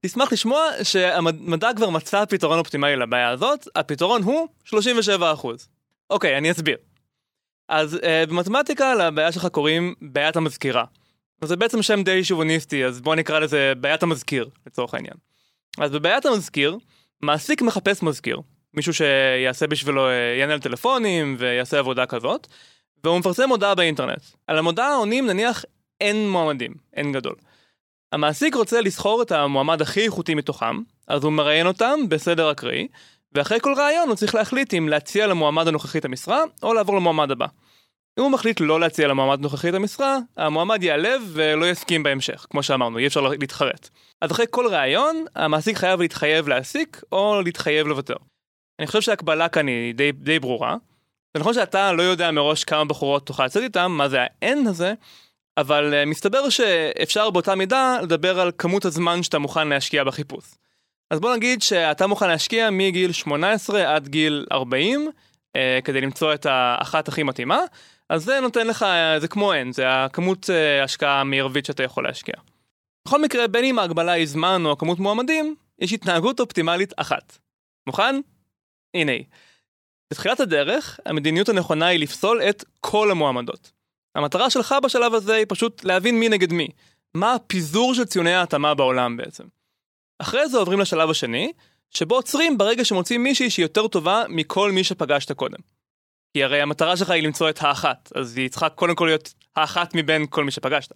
תשמח 0.05 0.33
לשמוע 0.33 0.69
שהמדע 0.83 1.69
כבר 1.75 1.89
מצא 1.89 2.25
פתרון 2.25 2.59
אופטימלי 2.59 2.95
לבעיה 2.95 3.29
הזאת, 3.29 3.67
הפתרון 3.75 4.23
הוא 4.23 4.47
37%. 4.67 4.71
אוקיי, 6.09 6.37
אני 6.37 6.51
אסביר. 6.51 6.77
אז 7.69 7.93
uh, 7.93 8.29
במתמטיקה 8.29 8.95
לבעיה 8.95 9.31
שלך 9.31 9.45
קוראים 9.45 9.93
בעיית 10.01 10.35
המזכירה. 10.35 10.83
זה 11.43 11.55
בעצם 11.55 11.81
שם 11.81 12.03
די 12.03 12.23
שוביניסטי, 12.23 12.85
אז 12.85 13.01
בוא 13.01 13.15
נקרא 13.15 13.39
לזה 13.39 13.73
בעיית 13.77 14.03
המזכיר, 14.03 14.49
לצורך 14.67 14.93
העניין. 14.93 15.13
אז 15.77 15.91
בבעיית 15.91 16.25
המזכיר, 16.25 16.77
מעסיק 17.21 17.61
מחפש 17.61 18.03
מזכיר. 18.03 18.39
מישהו 18.73 18.93
שיעשה 18.93 19.67
בשבילו, 19.67 20.07
אה, 20.07 20.13
יענה 20.39 20.53
על 20.53 20.59
טלפונים 20.59 21.35
ויעשה 21.39 21.79
עבודה 21.79 22.05
כזאת, 22.05 22.47
והוא 23.03 23.19
מפרסם 23.19 23.47
מודעה 23.47 23.75
באינטרנט. 23.75 24.21
על 24.47 24.57
המודעה 24.57 24.95
עונים 24.95 25.27
נניח 25.27 25.65
אין 26.01 26.29
מועמדים, 26.29 26.73
אין 26.93 27.11
גדול. 27.11 27.35
המעסיק 28.13 28.55
רוצה 28.55 28.81
לסחור 28.81 29.21
את 29.21 29.31
המועמד 29.31 29.81
הכי 29.81 30.01
איכותי 30.01 30.35
מתוכם, 30.35 30.81
אז 31.07 31.23
הוא 31.23 31.31
מראיין 31.31 31.67
אותם 31.67 31.99
בסדר 32.09 32.51
אקראי, 32.51 32.87
ואחרי 33.31 33.59
כל 33.59 33.73
ראיון 33.77 34.07
הוא 34.07 34.15
צריך 34.15 34.35
להחליט 34.35 34.73
אם 34.73 34.89
להציע 34.89 35.27
למועמד 35.27 35.67
הנוכחי 35.67 35.97
את 35.97 36.05
המשרה, 36.05 36.41
או 36.63 36.73
לעבור 36.73 36.95
למועמד 36.95 37.31
הבא. 37.31 37.45
אם 38.19 38.23
הוא 38.23 38.31
מחליט 38.31 38.59
לא 38.59 38.79
להציע 38.79 39.07
למועמד 39.07 39.39
הנוכחי 39.39 39.69
את 39.69 39.73
המשרה, 39.73 40.17
המועמד 40.37 40.83
ייעלב 40.83 41.21
ולא 41.33 41.65
יסכים 41.65 42.03
בהמשך, 42.03 42.45
כמו 42.49 42.63
שאמרנו, 42.63 42.97
אי 42.97 43.07
אפשר 43.07 43.21
להתחרט. 43.21 43.89
אז 44.21 44.31
אחרי 44.31 44.45
כל 44.49 44.67
ראיון, 44.67 45.25
המעסיק 45.35 45.77
חייב 45.77 46.01
להתחייב 46.01 46.47
להעסיק, 46.47 47.01
או 47.11 47.41
להתחייב 47.41 47.87
לוותר. 47.87 48.15
אני 48.79 48.87
חושב 48.87 49.01
שההקבלה 49.01 49.49
כאן 49.49 49.67
היא 49.67 49.95
די, 49.95 50.11
די 50.11 50.39
ברורה. 50.39 50.75
זה 51.33 51.39
נכון 51.39 51.53
שאתה 51.53 51.91
לא 51.91 52.03
יודע 52.03 52.31
מראש 52.31 52.63
כמה 52.63 52.85
בחורות 52.85 53.25
תוכל 53.25 53.45
לצאת 53.45 53.63
איתם, 53.63 53.91
מה 53.91 54.09
זה 54.09 54.21
ה-N 54.21 54.69
הזה, 54.69 54.93
אבל 55.57 55.93
uh, 55.93 56.09
מסתבר 56.09 56.49
שאפשר 56.49 57.29
באותה 57.29 57.55
מידה 57.55 57.97
לדבר 58.01 58.39
על 58.39 58.51
כמות 58.57 58.85
הזמן 58.85 59.23
שאתה 59.23 59.39
מוכן 59.39 59.67
להשקיע 59.67 60.03
בחיפוש. 60.03 60.45
אז 61.11 61.19
בוא 61.19 61.35
נגיד 61.35 61.61
שאתה 61.61 62.07
מוכן 62.07 62.27
להשקיע 62.27 62.69
מגיל 62.69 63.11
18 63.11 63.95
עד 63.95 64.07
גיל 64.07 64.45
40 64.51 65.09
uh, 65.09 65.59
כדי 65.83 66.01
למצוא 66.01 66.33
את 66.33 66.45
האחת 66.45 67.07
הכי 67.07 67.23
מתאימה, 67.23 67.59
אז 68.09 68.23
זה 68.23 68.39
נותן 68.39 68.67
לך, 68.67 68.81
uh, 68.81 69.19
זה 69.19 69.27
כמו 69.27 69.53
N, 69.53 69.71
זה 69.71 69.83
הכמות 69.87 70.49
השקעה 70.83 71.21
המרבית 71.21 71.65
שאתה 71.65 71.83
יכול 71.83 72.03
להשקיע. 72.03 72.35
בכל 73.07 73.21
מקרה, 73.21 73.47
בין 73.47 73.65
אם 73.65 73.79
ההגבלה 73.79 74.11
היא 74.11 74.25
זמן 74.25 74.61
או 74.65 74.71
הכמות 74.71 74.99
מועמדים, 74.99 75.55
יש 75.79 75.93
התנהגות 75.93 76.39
אופטימלית 76.39 76.93
אחת. 76.97 77.37
מוכן? 77.87 78.15
הנה 78.93 79.11
היא. 79.11 79.23
בתחילת 80.11 80.39
הדרך, 80.39 80.99
המדיניות 81.05 81.49
הנכונה 81.49 81.87
היא 81.87 81.99
לפסול 81.99 82.41
את 82.41 82.63
כל 82.79 83.11
המועמדות. 83.11 83.71
המטרה 84.15 84.49
שלך 84.49 84.75
בשלב 84.83 85.13
הזה 85.13 85.35
היא 85.35 85.45
פשוט 85.49 85.83
להבין 85.83 86.19
מי 86.19 86.29
נגד 86.29 86.53
מי. 86.53 86.67
מה 87.13 87.33
הפיזור 87.33 87.93
של 87.93 88.05
ציוני 88.05 88.33
ההתאמה 88.33 88.73
בעולם 88.73 89.17
בעצם. 89.17 89.43
אחרי 90.19 90.49
זה 90.49 90.57
עוברים 90.57 90.79
לשלב 90.79 91.09
השני, 91.09 91.53
שבו 91.89 92.15
עוצרים 92.15 92.57
ברגע 92.57 92.85
שמוצאים 92.85 93.23
מישהי 93.23 93.49
שהיא 93.49 93.65
יותר 93.65 93.87
טובה 93.87 94.23
מכל 94.29 94.71
מי 94.71 94.83
שפגשת 94.83 95.31
קודם. 95.31 95.59
כי 96.33 96.43
הרי 96.43 96.61
המטרה 96.61 96.97
שלך 96.97 97.09
היא 97.09 97.23
למצוא 97.23 97.49
את 97.49 97.61
האחת, 97.61 98.11
אז 98.15 98.37
היא 98.37 98.49
צריכה 98.49 98.69
קודם 98.69 98.95
כל 98.95 99.05
להיות 99.05 99.33
האחת 99.55 99.95
מבין 99.95 100.25
כל 100.29 100.43
מי 100.43 100.51
שפגשת. 100.51 100.91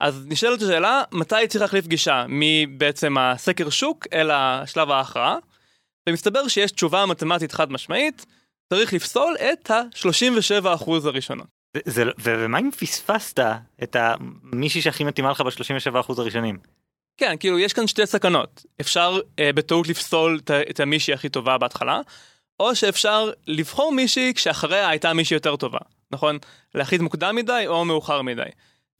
אז 0.00 0.26
נשאלת 0.28 0.62
השאלה, 0.62 1.02
מתי 1.12 1.48
צריך 1.48 1.62
להחליף 1.62 1.86
גישה 1.86 2.26
מבעצם 2.28 3.18
הסקר 3.18 3.70
שוק 3.70 4.06
אל 4.12 4.30
השלב 4.30 4.90
ההכרעה? 4.90 5.36
ומסתבר 6.08 6.48
שיש 6.48 6.72
תשובה 6.72 7.06
מתמטית 7.06 7.52
חד 7.52 7.72
משמעית, 7.72 8.26
צריך 8.72 8.92
לפסול 8.92 9.36
את 9.36 9.70
ה-37% 9.70 10.90
הראשונות. 11.04 11.55
זה, 11.84 12.04
לא- 12.04 12.12
ומה 12.18 12.58
אם 12.58 12.70
פספסת 12.70 13.40
את 13.82 13.96
המישהי 13.98 14.82
שהכי 14.82 15.04
מתאימה 15.04 15.30
לך 15.30 15.40
ב-37% 15.40 15.96
הראשונים? 16.18 16.58
כן, 17.16 17.36
כאילו 17.40 17.58
יש 17.58 17.72
כאן 17.72 17.86
שתי 17.86 18.06
סכנות. 18.06 18.66
אפשר 18.80 19.18
אה, 19.38 19.52
בטעות 19.52 19.88
לפסול 19.88 20.40
את, 20.44 20.50
את 20.50 20.80
המישהי 20.80 21.14
הכי 21.14 21.28
טובה 21.28 21.58
בהתחלה, 21.58 22.00
או 22.60 22.76
שאפשר 22.76 23.30
לבחור 23.46 23.92
מישהי 23.92 24.32
כשאחריה 24.34 24.88
הייתה 24.88 25.12
מישהי 25.12 25.34
יותר 25.34 25.56
טובה, 25.56 25.78
נכון? 26.10 26.38
להחליט 26.74 27.00
מוקדם 27.00 27.36
מדי 27.36 27.64
או 27.66 27.84
מאוחר 27.84 28.22
מדי. 28.22 28.42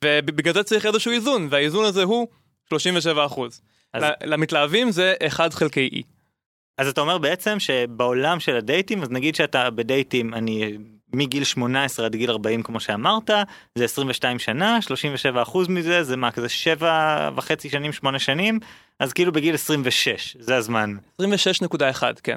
ובגלל 0.04 0.54
זה 0.54 0.62
צריך 0.62 0.86
איזשהו 0.86 1.12
איזון, 1.12 1.48
והאיזון 1.50 1.84
הזה 1.84 2.02
הוא 2.02 2.28
37 2.68 3.26
אחוז. 3.26 3.62
אז... 3.92 4.04
למתלהבים 4.24 4.90
זה 4.90 5.14
1 5.26 5.54
חלקי 5.54 5.90
E. 5.94 6.02
אז 6.78 6.88
אתה 6.88 7.00
אומר 7.00 7.18
בעצם 7.18 7.60
שבעולם 7.60 8.40
של 8.40 8.56
הדייטים, 8.56 9.02
אז 9.02 9.10
נגיד 9.10 9.34
שאתה 9.34 9.70
בדייטים, 9.70 10.34
אני 10.34 10.78
מגיל 11.16 11.44
18 11.44 12.06
עד 12.06 12.16
גיל 12.16 12.30
40 12.30 12.62
כמו 12.62 12.80
שאמרת, 12.80 13.30
זה 13.74 13.84
22 13.84 14.38
שנה, 14.38 14.82
37 14.82 15.42
אחוז 15.42 15.68
מזה, 15.68 16.02
זה 16.02 16.16
מה, 16.16 16.30
כזה 16.30 16.48
7 16.48 17.30
וחצי 17.36 17.70
שנים, 17.70 17.92
8 17.92 18.18
שנים, 18.18 18.60
אז 19.00 19.12
כאילו 19.12 19.32
בגיל 19.32 19.54
26, 19.54 20.36
זה 20.40 20.56
הזמן. 20.56 20.96
26.1, 21.22 22.02
כן. 22.22 22.36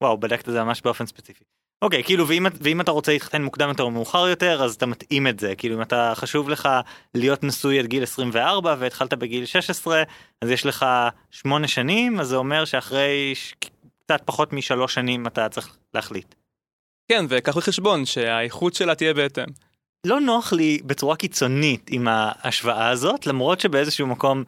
וואו, 0.00 0.18
בדקת 0.18 0.48
את 0.48 0.52
זה 0.52 0.64
ממש 0.64 0.82
באופן 0.82 1.06
ספציפי. 1.06 1.44
אוקיי, 1.82 2.04
כאילו, 2.04 2.28
ואם, 2.28 2.46
ואם 2.60 2.80
אתה 2.80 2.90
רוצה 2.90 3.12
להתחתן 3.12 3.42
מוקדם 3.42 3.68
יותר 3.68 3.82
או 3.82 3.90
מאוחר 3.90 4.28
יותר, 4.28 4.64
אז 4.64 4.74
אתה 4.74 4.86
מתאים 4.86 5.26
את 5.26 5.40
זה. 5.40 5.54
כאילו, 5.54 5.76
אם 5.76 5.82
אתה 5.82 6.12
חשוב 6.14 6.48
לך 6.48 6.68
להיות 7.14 7.44
נשוי 7.44 7.78
עד 7.78 7.86
גיל 7.86 8.02
24 8.02 8.74
והתחלת 8.78 9.14
בגיל 9.14 9.44
16, 9.44 10.02
אז 10.42 10.50
יש 10.50 10.66
לך 10.66 10.86
8 11.30 11.68
שנים, 11.68 12.20
אז 12.20 12.28
זה 12.28 12.36
אומר 12.36 12.64
שאחרי 12.64 13.34
ש... 13.34 13.54
קצת 14.04 14.22
פחות 14.24 14.52
משלוש 14.52 14.94
שנים 14.94 15.26
אתה 15.26 15.48
צריך 15.48 15.76
להחליט. 15.94 16.34
כן, 17.12 17.24
וקח 17.28 17.56
בחשבון 17.56 18.06
שהאיכות 18.06 18.74
שלה 18.74 18.94
תהיה 18.94 19.14
בהתאם. 19.14 19.44
לא 20.06 20.20
נוח 20.20 20.52
לי 20.52 20.78
בצורה 20.84 21.16
קיצונית 21.16 21.90
עם 21.90 22.08
ההשוואה 22.08 22.88
הזאת, 22.88 23.26
למרות 23.26 23.60
שבאיזשהו 23.60 24.06
מקום 24.06 24.44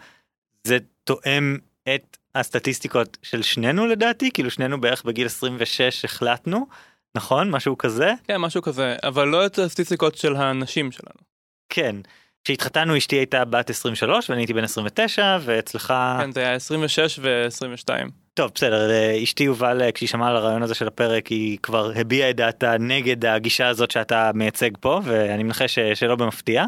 זה 0.66 0.78
תואם 1.04 1.58
את 1.94 2.16
הסטטיסטיקות 2.34 3.18
של 3.22 3.42
שנינו 3.42 3.86
לדעתי, 3.86 4.30
כאילו 4.30 4.50
שנינו 4.50 4.80
בערך 4.80 5.04
בגיל 5.04 5.26
26 5.26 6.04
החלטנו, 6.04 6.66
נכון? 7.14 7.50
משהו 7.50 7.78
כזה? 7.78 8.12
כן, 8.24 8.36
משהו 8.36 8.62
כזה, 8.62 8.96
אבל 9.02 9.28
לא 9.28 9.46
את 9.46 9.58
הסטטיסטיקות 9.58 10.16
של 10.16 10.36
הנשים 10.36 10.92
שלנו. 10.92 11.20
כן. 11.68 11.96
כשהתחתנו 12.44 12.96
אשתי 12.96 13.16
הייתה 13.16 13.44
בת 13.44 13.70
23 13.70 14.30
ואני 14.30 14.40
הייתי 14.40 14.52
בן 14.52 14.64
29 14.64 15.38
ואצלך... 15.40 15.94
כן, 16.20 16.32
זה 16.32 16.40
היה 16.40 16.54
26 16.54 17.18
ו-22. 17.22 18.23
טוב 18.34 18.50
בסדר 18.54 18.90
אשתי 19.22 19.44
יובל 19.44 19.90
כשהיא 19.94 20.08
שמעה 20.08 20.30
על 20.30 20.36
הרעיון 20.36 20.62
הזה 20.62 20.74
של 20.74 20.86
הפרק 20.86 21.26
היא 21.26 21.58
כבר 21.62 21.92
הביעה 21.96 22.30
את 22.30 22.36
דעתה 22.36 22.78
נגד 22.78 23.24
הגישה 23.24 23.68
הזאת 23.68 23.90
שאתה 23.90 24.30
מייצג 24.34 24.70
פה 24.80 25.00
ואני 25.04 25.42
מנחש 25.42 25.78
שלא 25.78 26.16
במפתיע. 26.16 26.64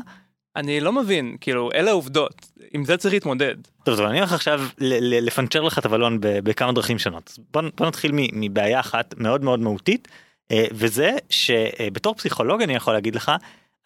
אני 0.56 0.80
לא 0.80 0.92
מבין 0.92 1.36
כאילו 1.40 1.70
אלה 1.74 1.90
העובדות 1.90 2.46
עם 2.72 2.84
זה 2.84 2.96
צריך 2.96 3.14
להתמודד. 3.14 3.54
טוב, 3.84 3.96
טוב 3.96 4.06
אני 4.06 4.18
הולך 4.18 4.32
עכשיו 4.32 4.60
לפנצ'ר 5.00 5.62
לך 5.62 5.78
את 5.78 5.84
הבלון 5.84 6.18
בכמה 6.20 6.72
דרכים 6.72 6.98
שונות 6.98 7.38
בוא, 7.52 7.62
בוא 7.76 7.86
נתחיל 7.86 8.10
מבעיה 8.14 8.80
אחת 8.80 9.14
מאוד 9.16 9.44
מאוד 9.44 9.60
מהותית 9.60 10.08
אה, 10.50 10.64
וזה 10.72 11.12
שבתור 11.30 12.14
פסיכולוג 12.14 12.62
אני 12.62 12.74
יכול 12.74 12.92
להגיד 12.92 13.14
לך 13.14 13.32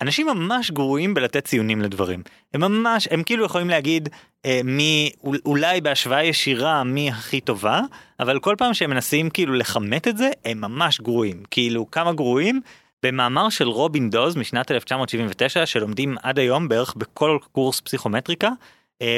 אנשים 0.01 0.27
ממש 0.27 0.71
גרועים 0.71 1.15
בלתת 1.15 1.45
ציונים 1.45 1.81
לדברים. 1.81 2.23
הם 2.55 2.61
ממש 2.61 3.09
הם 3.11 3.23
כאילו 3.23 3.45
יכולים 3.45 3.71
להגיד 3.71 4.09
אה, 4.47 4.61
מי 4.65 5.11
אולי 5.47 5.81
בהשוואה 5.81 6.25
ישירה 6.25 6.85
מי 6.85 7.11
הכי 7.11 7.41
טובה 7.41 7.81
אבל 8.21 8.39
כל 8.39 8.55
פעם 8.59 8.75
שהם 8.75 8.91
מנסים 8.91 9.31
כאילו 9.31 9.55
לכמת 9.55 10.09
את 10.09 10.17
זה 10.17 10.31
הם 10.45 10.61
ממש 10.61 11.01
גרועים. 11.01 11.43
כאילו 11.51 11.91
כמה 11.91 12.13
גרועים? 12.13 12.61
במאמר 13.03 13.49
של 13.49 13.69
רובין 13.69 14.11
דוז 14.11 14.37
משנת 14.37 14.71
1979 14.71 15.67
שלומדים 15.67 16.17
עד 16.23 16.39
היום 16.39 16.69
בערך 16.69 16.95
בכל 16.97 17.39
קורס 17.53 17.81
פסיכומטריקה 17.81 18.51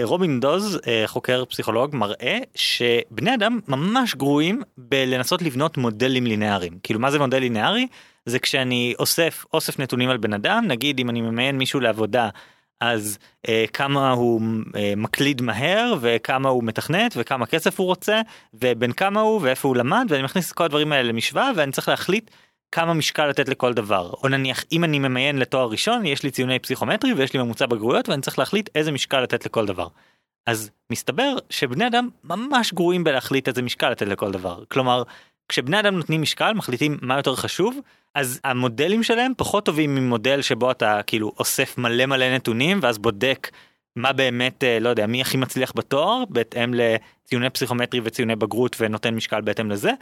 רובין 0.02 0.40
דוז 0.40 0.78
אה, 0.86 1.02
חוקר 1.06 1.44
פסיכולוג 1.44 1.96
מראה 1.96 2.38
שבני 2.54 3.34
אדם 3.34 3.60
ממש 3.68 4.14
גרועים 4.14 4.62
בלנסות 4.78 5.42
לבנות 5.42 5.76
מודלים 5.76 6.26
לינאריים. 6.26 6.78
כאילו 6.82 7.00
מה 7.00 7.10
זה 7.10 7.18
מודל 7.18 7.38
לינארי? 7.38 7.86
זה 8.26 8.38
כשאני 8.38 8.94
אוסף 8.98 9.44
אוסף 9.54 9.78
נתונים 9.78 10.08
על 10.08 10.16
בן 10.16 10.32
אדם 10.32 10.64
נגיד 10.68 10.98
אם 11.00 11.10
אני 11.10 11.20
ממיין 11.20 11.58
מישהו 11.58 11.80
לעבודה 11.80 12.28
אז 12.80 13.18
אה, 13.48 13.64
כמה 13.72 14.10
הוא 14.10 14.40
אה, 14.76 14.92
מקליד 14.96 15.42
מהר 15.42 15.94
וכמה 16.00 16.48
הוא 16.48 16.64
מתכנת 16.64 17.14
וכמה 17.16 17.46
כסף 17.46 17.80
הוא 17.80 17.86
רוצה 17.86 18.20
ובין 18.54 18.92
כמה 18.92 19.20
הוא 19.20 19.40
ואיפה 19.42 19.68
הוא 19.68 19.76
למד 19.76 20.06
ואני 20.08 20.22
מכניס 20.22 20.50
את 20.50 20.56
כל 20.56 20.64
הדברים 20.64 20.92
האלה 20.92 21.08
למשוואה 21.08 21.50
ואני 21.56 21.72
צריך 21.72 21.88
להחליט 21.88 22.30
כמה 22.72 22.94
משקל 22.94 23.26
לתת 23.26 23.48
לכל 23.48 23.74
דבר 23.74 24.10
או 24.22 24.28
נניח 24.28 24.64
אם 24.72 24.84
אני 24.84 24.98
ממיין 24.98 25.38
לתואר 25.38 25.68
ראשון 25.68 26.06
יש 26.06 26.22
לי 26.22 26.30
ציוני 26.30 26.58
פסיכומטרי 26.58 27.12
ויש 27.12 27.32
לי 27.32 27.42
ממוצע 27.42 27.66
בגרויות 27.66 28.08
ואני 28.08 28.22
צריך 28.22 28.38
להחליט 28.38 28.70
איזה 28.74 28.92
משקל 28.92 29.20
לתת 29.20 29.46
לכל 29.46 29.66
דבר. 29.66 29.86
אז 30.46 30.70
מסתבר 30.90 31.36
שבני 31.50 31.86
אדם 31.86 32.08
ממש 32.24 32.72
גרועים 32.72 33.04
בלהחליט 33.04 33.48
איזה 33.48 33.62
משקל 33.62 33.90
לתת 33.90 34.06
לכל 34.06 34.32
דבר 34.32 34.64
כלומר 34.68 35.02
כשבני 35.48 35.80
אדם 35.80 35.96
נותנים 35.96 36.22
משקל 36.22 36.52
מחליטים 36.52 36.98
מה 37.02 37.16
יותר 37.16 37.34
חשוב 37.34 37.78
אז 38.14 38.40
המודלים 38.44 39.02
שלהם 39.02 39.32
פחות 39.36 39.64
טובים 39.64 39.94
ממודל 39.94 40.42
שבו 40.42 40.70
אתה 40.70 41.00
כאילו 41.06 41.32
אוסף 41.38 41.78
מלא 41.78 42.06
מלא 42.06 42.34
נתונים 42.34 42.78
ואז 42.82 42.98
בודק 42.98 43.50
מה 43.96 44.12
באמת 44.12 44.64
אה, 44.64 44.78
לא 44.80 44.88
יודע 44.88 45.06
מי 45.06 45.20
הכי 45.20 45.36
מצליח 45.36 45.72
בתואר 45.76 46.24
בהתאם 46.28 46.74
לציוני 46.74 47.50
פסיכומטרי 47.50 48.00
וציוני 48.04 48.36
בגרות 48.36 48.76
ונותן 48.80 49.14
משקל 49.14 49.40
בהתאם 49.40 49.70
לזה. 49.70 49.92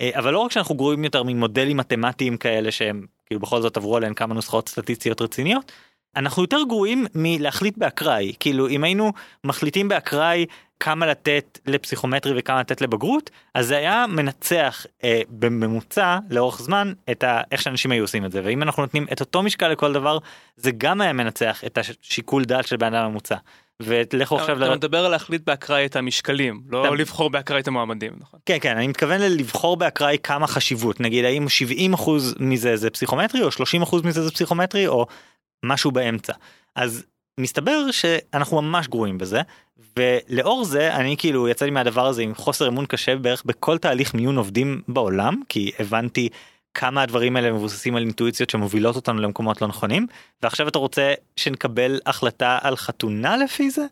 אה, 0.00 0.10
אבל 0.14 0.32
לא 0.32 0.38
רק 0.38 0.52
שאנחנו 0.52 0.74
גרועים 0.74 1.04
יותר 1.04 1.22
ממודלים 1.22 1.76
מתמטיים 1.76 2.36
כאלה 2.36 2.70
שהם 2.70 3.06
כאילו 3.26 3.40
בכל 3.40 3.60
זאת 3.60 3.76
עברו 3.76 3.96
עליהם 3.96 4.14
כמה 4.14 4.34
נוסחאות 4.34 4.68
סטטיסטיות 4.68 5.20
רציניות. 5.22 5.72
אנחנו 6.16 6.42
יותר 6.42 6.58
גרועים 6.68 7.06
מלהחליט 7.14 7.78
באקראי 7.78 8.32
כאילו 8.40 8.68
אם 8.68 8.84
היינו 8.84 9.12
מחליטים 9.44 9.88
באקראי 9.88 10.46
כמה 10.80 11.06
לתת 11.06 11.58
לפסיכומטרי 11.66 12.32
וכמה 12.36 12.60
לתת 12.60 12.80
לבגרות 12.80 13.30
אז 13.54 13.66
זה 13.66 13.76
היה 13.76 14.06
מנצח 14.08 14.86
אה, 15.04 15.20
בממוצע 15.28 16.18
לאורך 16.30 16.62
זמן 16.62 16.92
את 17.10 17.24
ה, 17.24 17.40
איך 17.52 17.62
שאנשים 17.62 17.90
היו 17.90 18.04
עושים 18.04 18.24
את 18.24 18.32
זה 18.32 18.40
ואם 18.44 18.62
אנחנו 18.62 18.82
נותנים 18.82 19.06
את 19.12 19.20
אותו 19.20 19.42
משקל 19.42 19.68
לכל 19.68 19.92
דבר 19.92 20.18
זה 20.56 20.70
גם 20.78 21.00
היה 21.00 21.12
מנצח 21.12 21.64
את 21.64 21.78
השיקול 21.78 22.44
דעת 22.44 22.66
של 22.66 22.76
בן 22.76 22.94
אדם 22.94 23.10
ממוצע. 23.10 23.36
ולכו 23.82 24.36
עכשיו... 24.36 24.64
אתה 24.64 24.74
מדבר 24.74 25.04
על 25.04 25.10
להחליט 25.10 25.42
באקראי 25.46 25.86
את 25.86 25.96
המשקלים, 25.96 26.60
לא 26.68 26.96
לבחור 26.96 27.30
באקראי 27.30 27.60
את 27.60 27.68
המועמדים, 27.68 28.12
נכון? 28.18 28.40
כן, 28.46 28.56
כן, 28.60 28.76
אני 28.76 28.88
מתכוון 28.88 29.20
לבחור 29.20 29.76
באקראי 29.76 30.16
כמה 30.22 30.46
חשיבות, 30.46 31.00
נגיד 31.00 31.24
האם 31.24 31.46
70% 31.94 32.10
מזה 32.38 32.76
זה 32.76 32.90
פסיכומטרי 32.90 33.42
או 33.42 33.48
30% 33.48 33.52
מזה 34.04 34.22
זה 34.22 34.30
פסיכומטרי 34.30 34.86
או 34.86 35.06
משהו 35.64 35.90
באמצע. 35.90 36.32
אז 36.76 37.06
מסתבר 37.40 37.90
שאנחנו 37.90 38.62
ממש 38.62 38.88
גרועים 38.88 39.18
בזה 39.18 39.40
ולאור 39.98 40.64
זה 40.64 40.94
אני 40.94 41.16
כאילו 41.18 41.48
יצא 41.48 41.64
לי 41.64 41.70
מהדבר 41.70 42.06
הזה 42.06 42.22
עם 42.22 42.34
חוסר 42.34 42.68
אמון 42.68 42.86
קשה 42.86 43.16
בערך 43.16 43.42
בכל 43.46 43.78
תהליך 43.78 44.14
מיון 44.14 44.36
עובדים 44.36 44.82
בעולם 44.88 45.42
כי 45.48 45.70
הבנתי 45.78 46.28
כמה 46.76 47.02
הדברים 47.02 47.36
האלה 47.36 47.52
מבוססים 47.52 47.96
על 47.96 48.02
אינטואיציות 48.02 48.50
שמובילות 48.50 48.96
אותנו 48.96 49.20
למקומות 49.20 49.62
לא 49.62 49.68
נכונים 49.68 50.06
ועכשיו 50.42 50.68
אתה 50.68 50.78
רוצה 50.78 51.14
שנקבל 51.36 52.00
החלטה 52.06 52.58
על 52.62 52.76
חתונה 52.76 53.36
לפי 53.36 53.70
זה? 53.70 53.86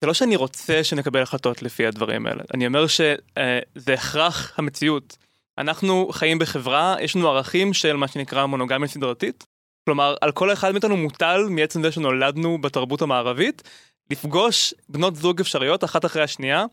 זה 0.00 0.06
לא 0.06 0.14
שאני 0.14 0.36
רוצה 0.36 0.84
שנקבל 0.84 1.22
החלטות 1.22 1.62
לפי 1.62 1.86
הדברים 1.86 2.26
האלה 2.26 2.42
אני 2.54 2.66
אומר 2.66 2.86
שזה 2.86 3.16
אה, 3.38 3.94
הכרח 3.94 4.52
המציאות 4.58 5.16
אנחנו 5.58 6.08
חיים 6.12 6.38
בחברה 6.38 6.96
יש 7.00 7.16
לנו 7.16 7.28
ערכים 7.28 7.74
של 7.74 7.96
מה 7.96 8.08
שנקרא 8.08 8.46
מונוגמיה 8.46 8.88
סדרתית 8.88 9.46
כלומר 9.84 10.14
על 10.20 10.32
כל 10.32 10.52
אחד 10.52 10.72
מאיתנו 10.72 10.96
מוטל 10.96 11.46
מעצם 11.50 11.82
זה 11.82 11.92
שנולדנו 11.92 12.58
בתרבות 12.58 13.02
המערבית 13.02 13.62
לפגוש 14.10 14.74
בנות 14.88 15.16
זוג 15.16 15.40
אפשריות 15.40 15.84
אחת 15.84 16.04
אחרי 16.04 16.22
השנייה 16.22 16.64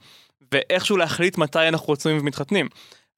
ואיכשהו 0.51 0.97
להחליט 0.97 1.37
מתי 1.37 1.67
אנחנו 1.67 1.87
רוצים 1.87 2.17
ומתחתנים. 2.19 2.69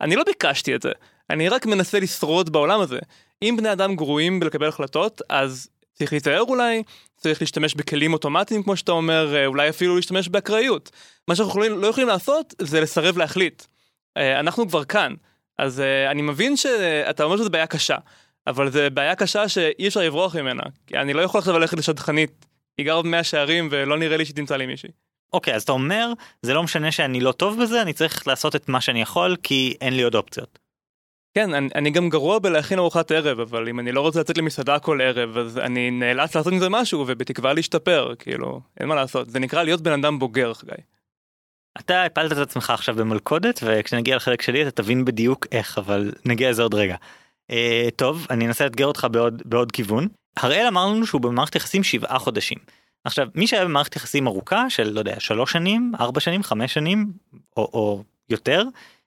אני 0.02 0.16
לא 0.16 0.24
ביקשתי 0.24 0.76
את 0.76 0.82
זה 0.82 0.92
אני 1.30 1.50
רק 1.50 1.66
מנסה 1.66 2.00
לשרוד 2.00 2.50
בעולם 2.50 2.82
הזה 2.82 3.00
אם 3.42 3.56
בני 3.58 3.72
אדם 3.72 3.96
גרועים 3.96 4.40
בלקבל 4.40 4.68
החלטות 4.68 5.22
אז 5.30 5.68
צריך 5.94 6.14
להיזהר 6.14 6.42
אולי 6.42 6.84
צריך 7.18 7.42
להשתמש 7.42 7.76
בכלים 7.76 8.14
אוטומטיים 8.14 8.64
כמו 8.64 8.78
שאתה 8.78 8.92
אומר 8.92 9.36
אה, 9.36 9.46
אולי 9.46 9.70
אפילו 9.70 9.96
להשתמש 9.96 10.28
באקראיות 10.28 10.92
מה 11.28 11.36
שאנחנו 11.36 11.62
לא 11.62 11.88
יכולים 11.88 12.08
לעשות 12.08 12.54
זה 12.62 12.82
לסרב 12.82 13.18
להחליט 13.18 13.64
אה, 14.18 14.40
אנחנו 14.40 14.68
כבר 14.68 14.84
כאן 14.84 15.14
אז 15.58 15.80
אה, 15.80 16.12
אני 16.12 16.22
מבין 16.22 16.58
שאתה 16.58 17.24
אומר 17.24 17.38
שזו 17.38 17.50
בעיה 17.50 17.68
קשה 17.68 17.98
אבל 18.48 18.72
זה 18.72 18.90
בעיה 18.90 19.16
קשה 19.16 19.50
שאי 19.50 19.88
אפשר 19.88 20.00
לברוח 20.00 20.36
ממנה. 20.36 20.64
כי 20.88 20.98
אני 20.98 21.14
לא 21.14 21.22
יכול 21.22 21.40
עכשיו 21.40 21.60
ללכת 21.60 21.78
לשדכנית, 21.78 22.46
היא 22.78 22.86
גרה 22.86 23.02
במאה 23.02 23.24
שערים 23.24 23.68
ולא 23.72 23.98
נראה 23.98 24.18
לי 24.18 24.26
שתמצא 24.26 24.56
לי 24.56 24.66
מישהי. 24.66 24.90
אוקיי, 25.34 25.54
okay, 25.54 25.56
אז 25.56 25.64
אתה 25.64 25.72
אומר, 25.72 26.14
זה 26.42 26.54
לא 26.54 26.64
משנה 26.64 26.92
שאני 26.92 27.20
לא 27.20 27.32
טוב 27.32 27.62
בזה, 27.62 27.82
אני 27.82 27.94
צריך 27.94 28.28
לעשות 28.28 28.56
את 28.56 28.70
מה 28.70 28.82
שאני 28.82 29.02
יכול, 29.02 29.36
כי 29.44 29.76
אין 29.82 29.94
לי 29.94 30.04
עוד 30.04 30.16
אופציות. 30.16 30.60
כן, 31.34 31.54
אני, 31.54 31.70
אני 31.76 31.92
גם 31.92 32.10
גרוע 32.10 32.40
בלהכין 32.40 32.80
ארוחת 32.80 33.12
ערב, 33.12 33.40
אבל 33.40 33.70
אם 33.70 33.80
אני 33.80 33.92
לא 33.92 34.02
רוצה 34.02 34.20
לצאת 34.20 34.38
למסעדה 34.38 34.80
כל 34.80 35.02
ערב, 35.02 35.38
אז 35.38 35.58
אני 35.58 35.92
נאלץ 35.92 36.36
לעשות 36.36 36.54
עם 36.54 36.60
זה 36.60 36.70
משהו, 36.70 37.06
ובתקווה 37.08 37.54
להשתפר, 37.54 38.14
כאילו, 38.20 38.62
אין 38.80 38.88
מה 38.88 38.96
לעשות. 38.96 39.30
זה 39.30 39.40
נקרא 39.40 39.64
להיות 39.64 39.82
בן 39.82 39.92
אדם 39.92 40.20
בוגר, 40.20 40.54
חגי. 40.54 40.72
אתה 41.80 42.04
הפלת 42.04 42.32
את 42.32 42.38
עצמך 42.38 42.70
עכשיו 42.70 42.96
במלכודת 42.96 43.60
וכשנגיע 43.64 44.16
לחלק 44.16 44.42
שלי 44.42 44.62
אתה 44.62 44.72
תבין 44.72 45.06
בדיוק 45.06 45.48
איך 45.52 45.78
אבל 45.78 46.12
נגיע 46.26 46.50
לזה 46.50 46.64
עוד 46.64 46.74
רגע. 46.74 46.96
אה, 47.52 47.88
טוב 47.96 48.28
אני 48.30 48.48
אנסה 48.48 48.64
לאתגר 48.64 48.86
אותך 48.86 49.08
בעוד 49.12 49.42
בעוד 49.46 49.72
כיוון. 49.72 50.08
הראל 50.38 50.66
אמר 50.68 50.88
לנו 50.88 51.08
שהוא 51.08 51.22
במערכת 51.22 51.56
יחסים 51.56 51.84
שבעה 51.84 52.20
חודשים. 52.20 52.58
עכשיו 53.04 53.28
מי 53.36 53.48
שהיה 53.48 53.66
במערכת 53.66 53.96
יחסים 53.96 54.28
ארוכה 54.28 54.70
של 54.70 54.90
לא 54.90 55.00
יודע 55.00 55.20
שלוש 55.20 55.52
שנים 55.52 55.92
ארבע 56.00 56.20
שנים 56.20 56.44
חמש 56.44 56.74
שנים 56.74 57.14
או, 57.58 57.70
או 57.74 58.04
יותר 58.30 58.64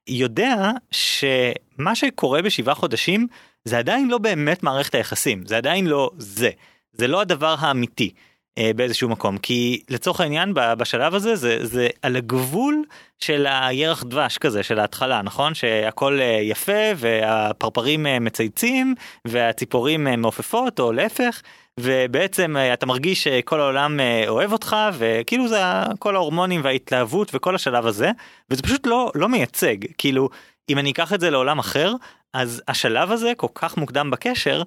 יודע 0.09 0.71
שמה 0.91 1.95
שקורה 1.95 2.43
בשבעה 2.43 2.75
חודשים 2.75 3.27
זה 3.65 3.79
עדיין 3.79 4.09
לא 4.09 4.19
באמת 4.19 4.63
מערכת 4.63 4.95
היחסים 4.95 5.47
זה 5.47 5.57
עדיין 5.57 5.87
לא 5.87 6.11
זה 6.19 6.51
זה 6.93 7.07
לא 7.07 7.21
הדבר 7.21 7.55
האמיתי. 7.59 8.11
אה, 8.59 8.71
באיזשהו 8.77 9.09
מקום 9.09 9.39
כי 9.39 9.83
לצורך 9.91 10.21
העניין 10.21 10.53
בשלב 10.55 11.15
הזה 11.15 11.37
זה 11.37 11.67
זה 11.67 11.89
על 12.03 12.17
הגבול 12.17 12.85
של 13.19 13.47
הירח 13.51 14.05
דבש 14.05 14.39
כזה 14.39 14.63
של 14.63 14.79
ההתחלה 14.79 15.23
נכון 15.23 15.55
שהכל 15.55 16.21
אה, 16.21 16.39
יפה 16.43 16.73
והפרפרים 16.97 18.07
אה, 18.07 18.19
מצייצים 18.19 18.95
והציפורים 19.25 20.07
מעופפות 20.19 20.81
או 20.81 20.93
להפך 20.93 21.43
ובעצם 21.81 22.57
אתה 22.73 22.87
מרגיש 22.87 23.25
שכל 23.25 23.61
העולם 23.61 24.01
אוהב 24.29 24.53
אותך 24.53 24.77
וכאילו 24.93 25.49
זה 25.49 25.61
כל 25.99 26.17
ההורמונים 26.17 26.61
וההתלהבות 26.65 27.31
וכל 27.35 27.55
השלב 27.55 27.87
הזה 27.87 28.11
וזה 28.51 28.63
פשוט 28.63 28.87
לא 28.87 29.13
לא 29.15 29.29
מייצג. 29.29 29.77
כאילו 29.99 30.29
אם 30.69 30.79
אני 30.79 30.91
אקח 30.91 31.13
את 31.13 31.21
זה 31.21 31.31
לעולם 31.31 31.59
אחר 31.59 31.93
אז 32.35 32.63
השלב 32.69 33.13
הזה 33.13 33.33
כל 33.37 33.47
כך 33.55 33.77
מוקדם 33.77 34.11
בקשר 34.11 34.63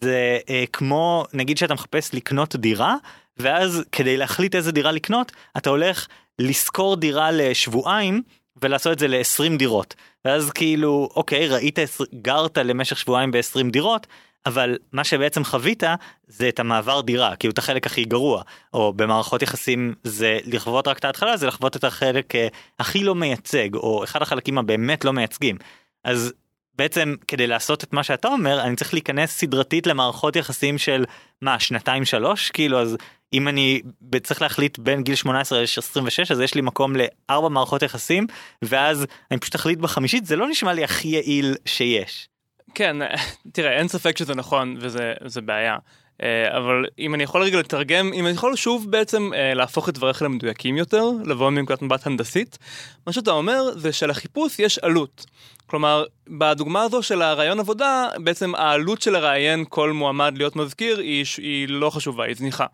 זה 0.00 0.38
אה, 0.50 0.64
כמו 0.72 1.24
נגיד 1.32 1.58
שאתה 1.58 1.74
מחפש 1.74 2.14
לקנות 2.14 2.56
דירה 2.56 2.96
ואז 3.36 3.84
כדי 3.92 4.16
להחליט 4.16 4.54
איזה 4.54 4.72
דירה 4.72 4.92
לקנות 4.92 5.32
אתה 5.56 5.70
הולך 5.70 6.06
לשכור 6.38 6.96
דירה 6.96 7.30
לשבועיים 7.30 8.22
ולעשות 8.62 8.92
את 8.92 8.98
זה 8.98 9.08
ל-20 9.08 9.56
דירות. 9.58 9.94
ואז 10.24 10.50
כאילו 10.50 11.08
אוקיי 11.16 11.48
ראית 11.48 11.78
גרת 12.14 12.58
למשך 12.58 12.98
שבועיים 12.98 13.30
ב-20 13.30 13.70
דירות 13.70 14.06
אבל 14.46 14.76
מה 14.92 15.04
שבעצם 15.04 15.44
חווית 15.44 15.82
זה 16.26 16.48
את 16.48 16.60
המעבר 16.60 17.00
דירה 17.00 17.36
כאילו 17.36 17.52
את 17.52 17.58
החלק 17.58 17.86
הכי 17.86 18.04
גרוע. 18.04 18.42
או 18.74 18.92
במערכות 18.92 19.42
יחסים 19.42 19.94
זה 20.04 20.38
לחוות 20.44 20.88
רק 20.88 20.98
את 20.98 21.04
ההתחלה 21.04 21.36
זה 21.36 21.46
לחוות 21.46 21.76
את 21.76 21.84
החלק 21.84 22.34
אה, 22.34 22.48
הכי 22.78 23.04
לא 23.04 23.14
מייצג 23.14 23.74
או 23.74 24.04
אחד 24.04 24.22
החלקים 24.22 24.58
הבאמת 24.58 25.04
לא 25.04 25.12
מייצגים. 25.12 25.56
אז 26.04 26.32
בעצם 26.76 27.14
כדי 27.28 27.46
לעשות 27.46 27.84
את 27.84 27.92
מה 27.92 28.02
שאתה 28.02 28.28
אומר 28.28 28.62
אני 28.62 28.76
צריך 28.76 28.94
להיכנס 28.94 29.30
סדרתית 29.30 29.86
למערכות 29.86 30.36
יחסים 30.36 30.78
של 30.78 31.04
מה 31.42 31.60
שנתיים 31.60 32.04
שלוש? 32.04 32.50
כאילו 32.50 32.80
אז 32.80 32.96
אם 33.32 33.48
אני 33.48 33.80
צריך 34.22 34.42
להחליט 34.42 34.78
בין 34.78 35.02
גיל 35.02 35.14
18 35.14 35.60
ל-26 35.60 36.32
אז 36.32 36.40
יש 36.40 36.54
לי 36.54 36.60
מקום 36.60 36.92
לארבע 36.96 37.48
מערכות 37.48 37.82
יחסים 37.82 38.26
ואז 38.62 39.06
אני 39.30 39.40
פשוט 39.40 39.56
אחליט 39.56 39.78
בחמישית 39.78 40.26
זה 40.26 40.36
לא 40.36 40.48
נשמע 40.48 40.72
לי 40.72 40.84
הכי 40.84 41.08
יעיל 41.08 41.54
שיש. 41.64 42.28
כן 42.74 42.96
תראה 43.54 43.72
אין 43.72 43.88
ספק 43.88 44.18
שזה 44.18 44.34
נכון 44.34 44.76
וזה 44.80 45.40
בעיה. 45.44 45.76
אה, 46.22 46.58
אבל 46.58 46.84
אם 46.98 47.14
אני 47.14 47.22
יכול 47.22 47.42
רגע 47.42 47.58
לתרגם, 47.58 48.12
אם 48.12 48.26
אני 48.26 48.34
יכול 48.34 48.56
שוב 48.56 48.90
בעצם 48.90 49.30
אה, 49.34 49.54
להפוך 49.54 49.88
את 49.88 49.94
דבריך 49.94 50.22
למדויקים 50.22 50.76
יותר, 50.76 51.04
לבוא 51.24 51.50
מנקודת 51.50 51.82
מבט 51.82 52.06
הנדסית, 52.06 52.58
מה 53.06 53.12
שאתה 53.12 53.30
אומר 53.30 53.78
זה 53.78 53.92
שלחיפוש 53.92 54.58
יש 54.58 54.78
עלות. 54.78 55.26
כלומר, 55.66 56.04
בדוגמה 56.28 56.82
הזו 56.82 57.02
של 57.02 57.22
הרעיון 57.22 57.60
עבודה, 57.60 58.08
בעצם 58.18 58.54
העלות 58.54 59.02
של 59.02 59.10
לראיין 59.10 59.64
כל 59.68 59.92
מועמד 59.92 60.34
להיות 60.38 60.56
מזכיר 60.56 60.98
היא, 60.98 61.24
היא 61.38 61.68
לא 61.68 61.90
חשובה, 61.90 62.24
היא 62.24 62.36
זניחה. 62.36 62.66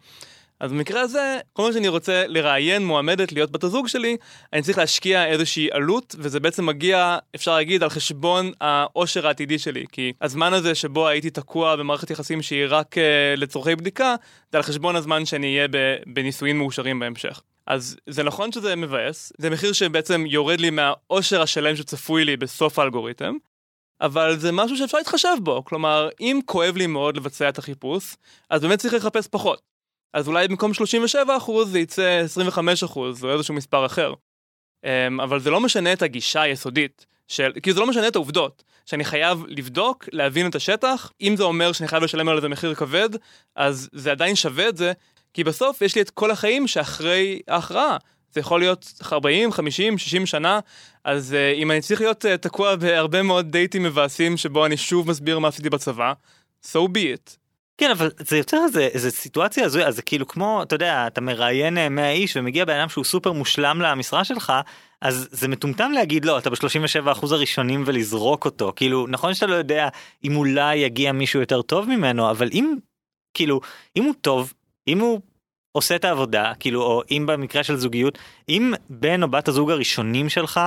אז 0.61 0.73
במקרה 0.73 1.00
הזה, 1.00 1.38
כל 1.52 1.62
מה 1.62 1.73
שאני 1.73 1.88
רוצה 1.88 2.25
לראיין 2.27 2.87
מועמדת 2.87 3.33
להיות 3.33 3.51
בת 3.51 3.64
הזוג 3.64 3.88
שלי, 3.88 4.16
אני 4.53 4.62
צריך 4.62 4.79
להשקיע 4.79 5.27
איזושהי 5.27 5.68
עלות, 5.73 6.14
וזה 6.18 6.40
בעצם 6.40 6.66
מגיע, 6.66 7.18
אפשר 7.35 7.55
להגיד, 7.55 7.83
על 7.83 7.88
חשבון 7.88 8.53
העושר 8.61 9.27
העתידי 9.27 9.59
שלי. 9.59 9.85
כי 9.92 10.12
הזמן 10.20 10.53
הזה 10.53 10.75
שבו 10.75 11.09
הייתי 11.09 11.31
תקוע 11.31 11.77
במערכת 11.77 12.11
יחסים 12.11 12.42
שהיא 12.42 12.64
רק 12.68 12.99
uh, 12.99 13.01
לצורכי 13.37 13.77
בדיקה, 13.77 14.14
זה 14.53 14.59
על 14.59 14.62
חשבון 14.62 14.96
הזמן 14.96 15.27
שאני 15.27 15.57
אהיה 15.57 15.68
בנישואין 16.07 16.59
מאושרים 16.59 17.01
בהמשך. 17.01 17.42
אז 17.66 17.96
זה 18.07 18.23
נכון 18.23 18.53
שזה 18.53 18.77
מבאס, 18.77 19.33
זה 19.38 19.51
מחיר 19.51 19.73
שבעצם 19.73 20.25
יורד 20.27 20.61
לי 20.61 20.70
מהעושר 20.70 21.42
השלם 21.42 21.77
שצפוי 21.77 22.25
לי 22.25 22.37
בסוף 22.37 22.79
האלגוריתם, 22.79 23.35
אבל 24.01 24.38
זה 24.38 24.53
משהו 24.53 24.77
שאפשר 24.77 24.99
להתחשב 24.99 25.37
בו, 25.40 25.64
כלומר, 25.64 26.09
אם 26.20 26.40
כואב 26.44 26.77
לי 26.77 26.87
מאוד 26.87 27.16
לבצע 27.16 27.49
את 27.49 27.59
החיפוש, 27.59 28.16
אז 28.51 28.62
באמת 28.62 28.79
צריך 28.79 28.94
לחפש 28.94 29.29
פחות. 29.29 29.69
אז 30.12 30.29
אולי 30.29 30.49
במקום 30.49 30.73
37% 31.14 31.14
זה 31.64 31.79
יצא 31.79 32.25
25% 32.57 32.96
או 32.96 33.33
איזשהו 33.33 33.55
מספר 33.55 33.87
אחר. 33.87 34.14
אמ, 34.85 35.20
אבל 35.20 35.40
זה 35.40 35.51
לא 35.51 35.61
משנה 35.61 35.92
את 35.92 36.03
הגישה 36.03 36.42
היסודית, 36.42 37.07
של, 37.29 37.53
כי 37.62 37.73
זה 37.73 37.81
לא 37.81 37.87
משנה 37.87 38.09
את 38.09 38.16
העובדות, 38.16 38.64
שאני 38.87 39.05
חייב 39.05 39.44
לבדוק, 39.49 40.09
להבין 40.12 40.46
את 40.46 40.55
השטח, 40.55 41.12
אם 41.20 41.37
זה 41.37 41.42
אומר 41.42 41.73
שאני 41.73 41.88
חייב 41.88 42.03
לשלם 42.03 42.29
על 42.29 42.40
זה 42.40 42.49
מחיר 42.49 42.75
כבד, 42.75 43.09
אז 43.57 43.88
זה 43.92 44.11
עדיין 44.11 44.37
שווה 44.37 44.68
את 44.68 44.77
זה, 44.77 44.92
כי 45.35 45.44
בסוף 45.44 45.83
יש 45.83 45.94
לי 45.94 46.01
את 46.01 46.11
כל 46.11 46.31
החיים 46.31 46.66
שאחרי 46.66 47.40
ההכרעה. 47.49 47.96
זה 48.33 48.40
יכול 48.40 48.61
להיות 48.61 48.92
40, 49.12 49.53
50, 49.53 49.99
60 49.99 50.27
שנה, 50.27 50.61
אז 51.05 51.33
uh, 51.37 51.59
אם 51.59 51.70
אני 51.70 51.81
צריך 51.81 52.01
להיות 52.01 52.25
uh, 52.25 52.29
תקוע 52.37 52.77
בהרבה 52.77 53.23
מאוד 53.23 53.51
דייטים 53.51 53.83
מבאסים 53.83 54.37
שבו 54.37 54.66
אני 54.66 54.77
שוב 54.77 55.09
מסביר 55.11 55.38
מה 55.38 55.49
עשיתי 55.49 55.70
בצבא, 55.70 56.12
so 56.66 56.79
be 56.79 56.99
it. 56.99 57.39
כן 57.81 57.90
אבל 57.90 58.11
זה 58.19 58.38
יותר 58.38 58.57
איזה, 58.64 58.81
איזה 58.81 59.11
סיטואציה 59.11 59.64
הזו 59.64 59.81
זה 59.90 60.03
כאילו 60.03 60.29
כמו 60.29 60.62
אתה 60.62 60.75
יודע 60.75 61.07
אתה 61.07 61.21
מראיין 61.21 61.88
100 61.88 62.05
אה, 62.05 62.11
איש 62.11 62.37
ומגיע 62.37 62.64
בן 62.64 62.77
אדם 62.77 62.88
שהוא 62.88 63.05
סופר 63.05 63.33
מושלם 63.33 63.81
למשרה 63.83 64.25
שלך 64.25 64.53
אז 65.01 65.29
זה 65.31 65.49
מטומטם 65.49 65.93
להגיד 65.93 66.25
לא 66.25 66.38
אתה 66.38 66.51
ב-37% 66.51 67.07
הראשונים 67.31 67.83
ולזרוק 67.87 68.45
אותו. 68.45 68.73
כאילו 68.77 69.07
נכון 69.07 69.35
שאתה 69.35 69.47
לא 69.47 69.55
יודע 69.55 69.88
אם 70.25 70.37
אולי 70.37 70.77
יגיע 70.77 71.12
מישהו 71.12 71.40
יותר 71.40 71.62
טוב 71.62 71.88
ממנו 71.88 72.31
אבל 72.31 72.49
אם 72.53 72.75
כאילו 73.35 73.61
אם 73.97 74.05
הוא 74.05 74.14
טוב 74.21 74.53
אם 74.88 75.01
הוא 75.01 75.21
עושה 75.73 75.97
את 75.97 76.05
העבודה 76.05 76.53
כאילו 76.61 76.83
או 76.83 77.03
אם 77.11 77.25
במקרה 77.27 77.62
של 77.62 77.77
זוגיות 77.77 78.19
אם 78.49 78.73
בן 78.90 79.23
או 79.23 79.29
בת 79.29 79.49
הזוג 79.49 79.71
הראשונים 79.71 80.29
שלך 80.29 80.61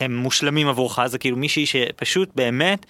הם 0.00 0.16
מושלמים 0.16 0.68
עבורך 0.68 1.06
זה 1.06 1.18
כאילו 1.18 1.36
מישהי 1.36 1.66
שפשוט 1.66 2.28
באמת 2.34 2.86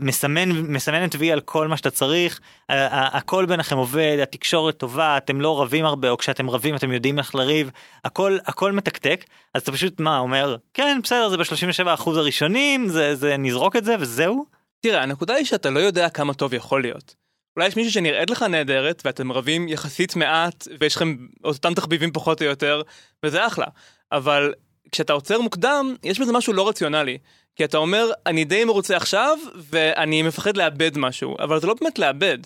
מסמן 0.00 0.50
מסמנת 0.52 1.14
וי 1.18 1.32
על 1.32 1.40
כל 1.40 1.68
מה 1.68 1.76
שאתה 1.76 1.90
צריך 1.90 2.40
הכל 2.68 3.46
ביניכם 3.46 3.76
עובד 3.76 4.18
התקשורת 4.22 4.76
טובה 4.76 5.16
אתם 5.16 5.40
לא 5.40 5.62
רבים 5.62 5.84
הרבה 5.84 6.10
או 6.10 6.18
כשאתם 6.18 6.50
רבים 6.50 6.74
אתם 6.74 6.92
יודעים 6.92 7.18
איך 7.18 7.34
לריב 7.34 7.70
הכל 8.04 8.38
הכל 8.46 8.72
מתקתק 8.72 9.24
אז 9.54 9.62
אתה 9.62 9.72
פשוט 9.72 10.00
מה 10.00 10.18
אומר 10.18 10.56
כן 10.74 11.00
בסדר 11.02 11.28
זה 11.28 11.36
ב-37 11.36 11.94
אחוז 11.94 12.16
הראשונים 12.16 12.88
זה 12.88 13.14
זה 13.14 13.36
נזרוק 13.36 13.76
את 13.76 13.84
זה 13.84 13.96
וזהו. 14.00 14.46
תראה 14.80 15.02
הנקודה 15.02 15.34
היא 15.34 15.44
שאתה 15.44 15.70
לא 15.70 15.80
יודע 15.80 16.08
כמה 16.08 16.34
טוב 16.34 16.54
יכול 16.54 16.82
להיות. 16.82 17.14
אולי 17.56 17.68
יש 17.68 17.76
מישהו 17.76 17.92
שנראית 17.92 18.30
לך 18.30 18.42
נהדרת 18.42 19.02
ואתם 19.04 19.32
רבים 19.32 19.68
יחסית 19.68 20.16
מעט 20.16 20.68
ויש 20.80 20.96
לכם 20.96 21.16
אותם 21.44 21.74
תחביבים 21.74 22.12
פחות 22.12 22.42
או 22.42 22.46
יותר 22.46 22.82
וזה 23.24 23.46
אחלה 23.46 23.66
אבל 24.12 24.54
כשאתה 24.92 25.12
עוצר 25.12 25.40
מוקדם 25.40 25.94
יש 26.04 26.20
בזה 26.20 26.32
משהו 26.32 26.52
לא 26.52 26.68
רציונלי. 26.68 27.18
כי 27.56 27.64
אתה 27.64 27.76
אומר, 27.76 28.10
אני 28.26 28.44
די 28.44 28.64
מרוצה 28.64 28.96
עכשיו, 28.96 29.38
ואני 29.54 30.22
מפחד 30.22 30.56
לאבד 30.56 30.98
משהו, 30.98 31.36
אבל 31.38 31.60
זה 31.60 31.66
לא 31.66 31.74
באמת 31.80 31.98
לאבד. 31.98 32.38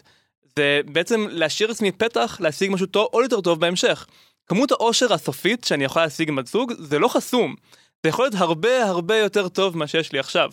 זה 0.56 0.80
בעצם 0.86 1.26
להשאיר 1.30 1.70
עצמי 1.70 1.92
פתח 1.92 2.36
להשיג 2.40 2.70
משהו 2.70 2.86
טוב, 2.86 3.08
עוד 3.10 3.22
יותר 3.22 3.40
טוב 3.40 3.60
בהמשך. 3.60 4.06
כמות 4.46 4.70
העושר 4.70 5.12
הסופית 5.12 5.64
שאני 5.64 5.84
יכול 5.84 6.02
להשיג 6.02 6.28
עם 6.28 6.36
בת 6.36 6.46
זוג, 6.46 6.72
זה 6.78 6.98
לא 6.98 7.08
חסום. 7.08 7.54
זה 8.02 8.08
יכול 8.08 8.24
להיות 8.24 8.34
הרבה 8.34 8.84
הרבה 8.84 9.16
יותר 9.16 9.48
טוב 9.48 9.76
ממה 9.76 9.86
שיש 9.86 10.12
לי 10.12 10.18
עכשיו. 10.18 10.50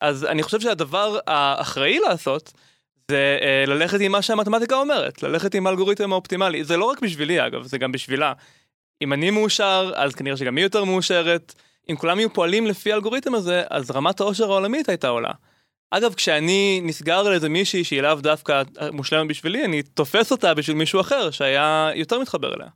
אז 0.00 0.24
אני 0.24 0.42
חושב 0.42 0.60
שהדבר 0.60 1.18
האחראי 1.26 1.98
לעשות, 1.98 2.52
זה 3.10 3.38
אה, 3.42 3.64
ללכת 3.66 4.00
עם 4.00 4.12
מה 4.12 4.22
שהמתמטיקה 4.22 4.76
אומרת, 4.76 5.22
ללכת 5.22 5.54
עם 5.54 5.66
האלגוריתם 5.66 6.12
האופטימלי. 6.12 6.64
זה 6.64 6.76
לא 6.76 6.84
רק 6.84 7.00
בשבילי 7.00 7.46
אגב, 7.46 7.62
זה 7.62 7.78
גם 7.78 7.92
בשבילה. 7.92 8.32
אם 9.02 9.12
אני 9.12 9.30
מאושר, 9.30 9.92
אז 9.96 10.14
כנראה 10.14 10.36
שגם 10.36 10.56
היא 10.56 10.64
יותר 10.64 10.84
מאושרת. 10.84 11.54
אם 11.90 11.96
כולם 11.96 12.18
יהיו 12.18 12.32
פועלים 12.32 12.66
לפי 12.66 12.92
האלגוריתם 12.92 13.34
הזה, 13.34 13.62
אז 13.70 13.90
רמת 13.90 14.20
העושר 14.20 14.44
העולמית 14.50 14.88
הייתה 14.88 15.08
עולה. 15.08 15.32
אגב, 15.90 16.14
כשאני 16.14 16.80
נסגר 16.84 17.18
על 17.18 17.32
איזה 17.32 17.48
מישהי 17.48 17.84
שהיא 17.84 18.00
לאו 18.00 18.14
דווקא 18.14 18.62
מושלמת 18.92 19.28
בשבילי, 19.28 19.64
אני 19.64 19.82
תופס 19.82 20.32
אותה 20.32 20.54
בשביל 20.54 20.76
מישהו 20.76 21.00
אחר 21.00 21.30
שהיה 21.30 21.90
יותר 21.94 22.18
מתחבר 22.18 22.54
אליה. 22.54 22.68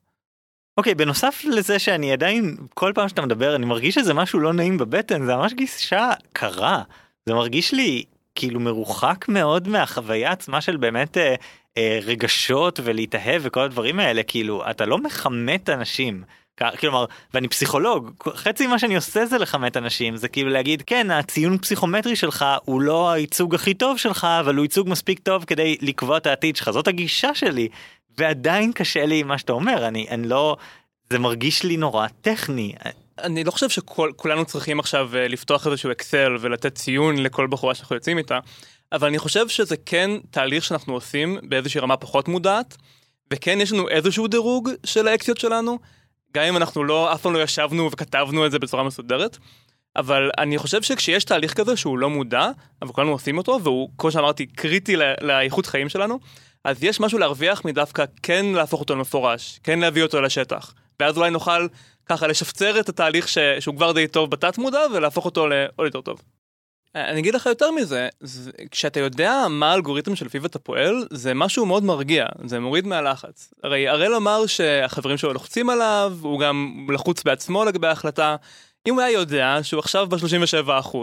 אוקיי, 0.79 0.93
okay, 0.93 0.97
בנוסף 0.97 1.43
לזה 1.45 1.79
שאני 1.79 2.13
עדיין, 2.13 2.57
כל 2.75 2.93
פעם 2.95 3.09
שאתה 3.09 3.23
מדבר, 3.23 3.57
אני 3.57 3.67
מרגיש 3.67 3.95
שזה 3.95 4.15
משהו 4.15 4.41
לא 4.41 4.53
נעים 4.53 4.79
בבטן, 4.79 5.27
זה 5.27 5.37
ממש 5.37 5.53
גישה 5.53 6.11
קרה. 6.33 6.83
זה 7.27 7.35
מרגיש 7.35 7.73
לי 7.73 8.05
כאילו 8.35 8.61
מרוחק 8.61 9.25
מאוד 9.29 9.69
מהחוויה 9.69 10.33
עצמה 10.33 10.61
של 10.61 10.77
באמת 10.77 11.19
אה, 11.19 11.35
אה, 11.77 11.99
רגשות 12.03 12.81
ולהתאהב 12.83 13.43
וכל 13.45 13.61
הדברים 13.61 14.01
האלה, 14.01 14.23
כאילו, 14.23 14.71
אתה 14.71 14.87
לא 14.87 14.99
מכמת 14.99 15.71
אנשים. 15.71 16.25
כלומר 16.81 17.05
ואני 17.35 17.49
פסיכולוג 17.49 18.11
חצי 18.35 18.67
מה 18.67 18.79
שאני 18.79 18.97
עושה 18.97 19.27
זה 19.27 19.39
לכמת 19.39 19.77
אנשים 19.77 20.17
זה 20.17 20.29
כאילו 20.29 20.51
להגיד 20.51 20.83
כן 20.87 21.11
הציון 21.11 21.59
פסיכומטרי 21.59 22.17
שלך 22.17 22.45
הוא 22.65 22.81
לא 22.81 23.11
הייצוג 23.11 23.55
הכי 23.55 23.75
טוב 23.75 23.99
שלך 23.99 24.27
אבל 24.41 24.55
הוא 24.55 24.65
ייצוג 24.65 24.89
מספיק 24.89 25.19
טוב 25.19 25.45
כדי 25.45 25.77
לקבוע 25.81 26.17
את 26.17 26.27
העתיד 26.27 26.57
שלך 26.57 26.71
זאת 26.71 26.89
הגישה 26.89 27.35
שלי 27.35 27.69
ועדיין 28.19 28.73
קשה 28.73 29.07
לי 29.07 29.23
מה 29.23 29.39
שאתה 29.39 29.53
אומר 29.53 29.89
אני 29.89 30.07
אני 30.11 30.29
לא 30.29 30.57
זה 31.11 31.19
מרגיש 31.19 31.63
לי 31.63 31.77
נורא 31.77 32.07
טכני. 32.21 32.73
אני 33.19 33.45
לא 33.45 33.51
חושב 33.51 33.69
שכולנו 33.69 34.45
צריכים 34.45 34.81
עכשיו 34.81 35.17
אה, 35.17 35.29
לפתוח 35.29 35.67
איזשהו 35.67 35.93
אקסל 35.93 36.37
ולתת 36.41 36.75
ציון 36.75 37.17
לכל 37.17 37.47
בחורה 37.47 37.75
שאנחנו 37.75 37.97
יוצאים 37.97 38.19
איתה, 38.19 38.39
אבל 38.93 39.09
אני 39.09 39.19
חושב 39.19 39.49
שזה 39.49 39.77
כן 39.87 40.11
תהליך 40.31 40.65
שאנחנו 40.65 40.95
עושים 40.95 41.39
באיזושהי 41.43 41.81
רמה 41.81 41.97
פחות 41.97 42.29
מודעת, 42.29 42.77
וכן 43.33 43.61
יש 43.61 43.73
לנו 43.73 43.89
איזשהו 43.89 44.27
דירוג 44.27 44.71
של 44.87 45.09
האקציות 45.09 45.39
שלנו, 45.39 45.79
גם 46.37 46.45
אם 46.45 46.57
אנחנו 46.57 46.85
לא, 46.85 47.15
אף 47.15 47.23
פעם 47.23 47.33
לא 47.33 47.43
ישבנו 47.43 47.91
וכתבנו 47.93 48.47
את 48.47 48.51
זה 48.51 48.59
בצורה 48.59 48.83
מסודרת. 48.83 49.39
אבל 49.97 50.31
אני 50.39 50.59
חושב 50.59 50.83
שכשיש 50.83 51.25
תהליך 51.25 51.55
כזה 51.55 51.77
שהוא 51.77 51.99
לא 51.99 52.11
מודע, 52.11 52.51
אבל 52.83 52.93
כולנו 52.93 53.13
עושים 53.13 53.39
אותו, 53.39 53.59
והוא, 53.63 53.89
כמו 53.99 54.11
שאמרתי, 54.11 54.47
קריטי 54.47 54.97
לאיכות 55.21 55.67
חיים 55.67 55.89
שלנו, 55.89 56.19
אז 56.65 56.85
יש 56.85 57.01
משהו 57.01 57.19
להרוויח 57.19 57.65
מדווקא 57.65 58.05
כן 58.23 58.47
להפוך 58.47 58.81
אותו 58.81 58.95
למפורש, 58.95 59.61
כן 59.63 59.79
להביא 59.79 60.03
אותו 60.03 60.21
לשטח. 60.21 60.75
ואז 61.01 61.17
אולי 61.17 61.31
נוכל 61.31 61.67
ככה 62.07 62.27
לשפצר 62.27 62.81
את 62.81 62.89
התהליך 62.89 63.29
ש... 63.29 63.39
שהוא 63.61 63.77
כבר 63.77 63.93
די 63.93 64.09
טוב 64.09 64.31
בתת 64.31 64.59
מודע 64.59 64.81
ולהפוך 64.95 65.25
אותו 65.25 65.47
לעוד 65.47 65.87
יותר 65.87 66.01
טוב. 66.01 66.23
אני 66.95 67.21
אגיד 67.21 67.35
לך 67.35 67.47
יותר 67.47 67.71
מזה, 67.71 68.09
זה, 68.21 68.51
כשאתה 68.71 69.01
יודע 69.01 69.47
מה 69.51 69.71
האלגוריתם 69.71 70.17
שלפיו 70.17 70.47
אתה 70.47 70.59
פועל, 70.59 71.07
זה 71.11 71.35
משהו 71.35 71.67
מאוד 71.67 71.85
מרגיע, 71.85 72.27
זה 72.45 72.61
מוריד 72.61 72.87
מהלחץ. 72.87 73.55
הרי 73.63 73.89
הראל 73.89 74.15
אמר 74.15 74.47
שהחברים 74.47 75.17
שלו 75.17 75.33
לוחצים 75.33 75.71
עליו, 75.71 76.13
הוא 76.21 76.41
גם 76.41 76.87
לחוץ 76.93 77.23
בעצמו 77.23 77.65
לגבי 77.65 77.87
ההחלטה. 77.87 78.37
אם 78.87 78.95
הוא 78.95 79.03
היה 79.03 79.11
יודע 79.11 79.59
שהוא 79.63 79.79
עכשיו 79.79 80.07
ב-37%, 80.09 80.97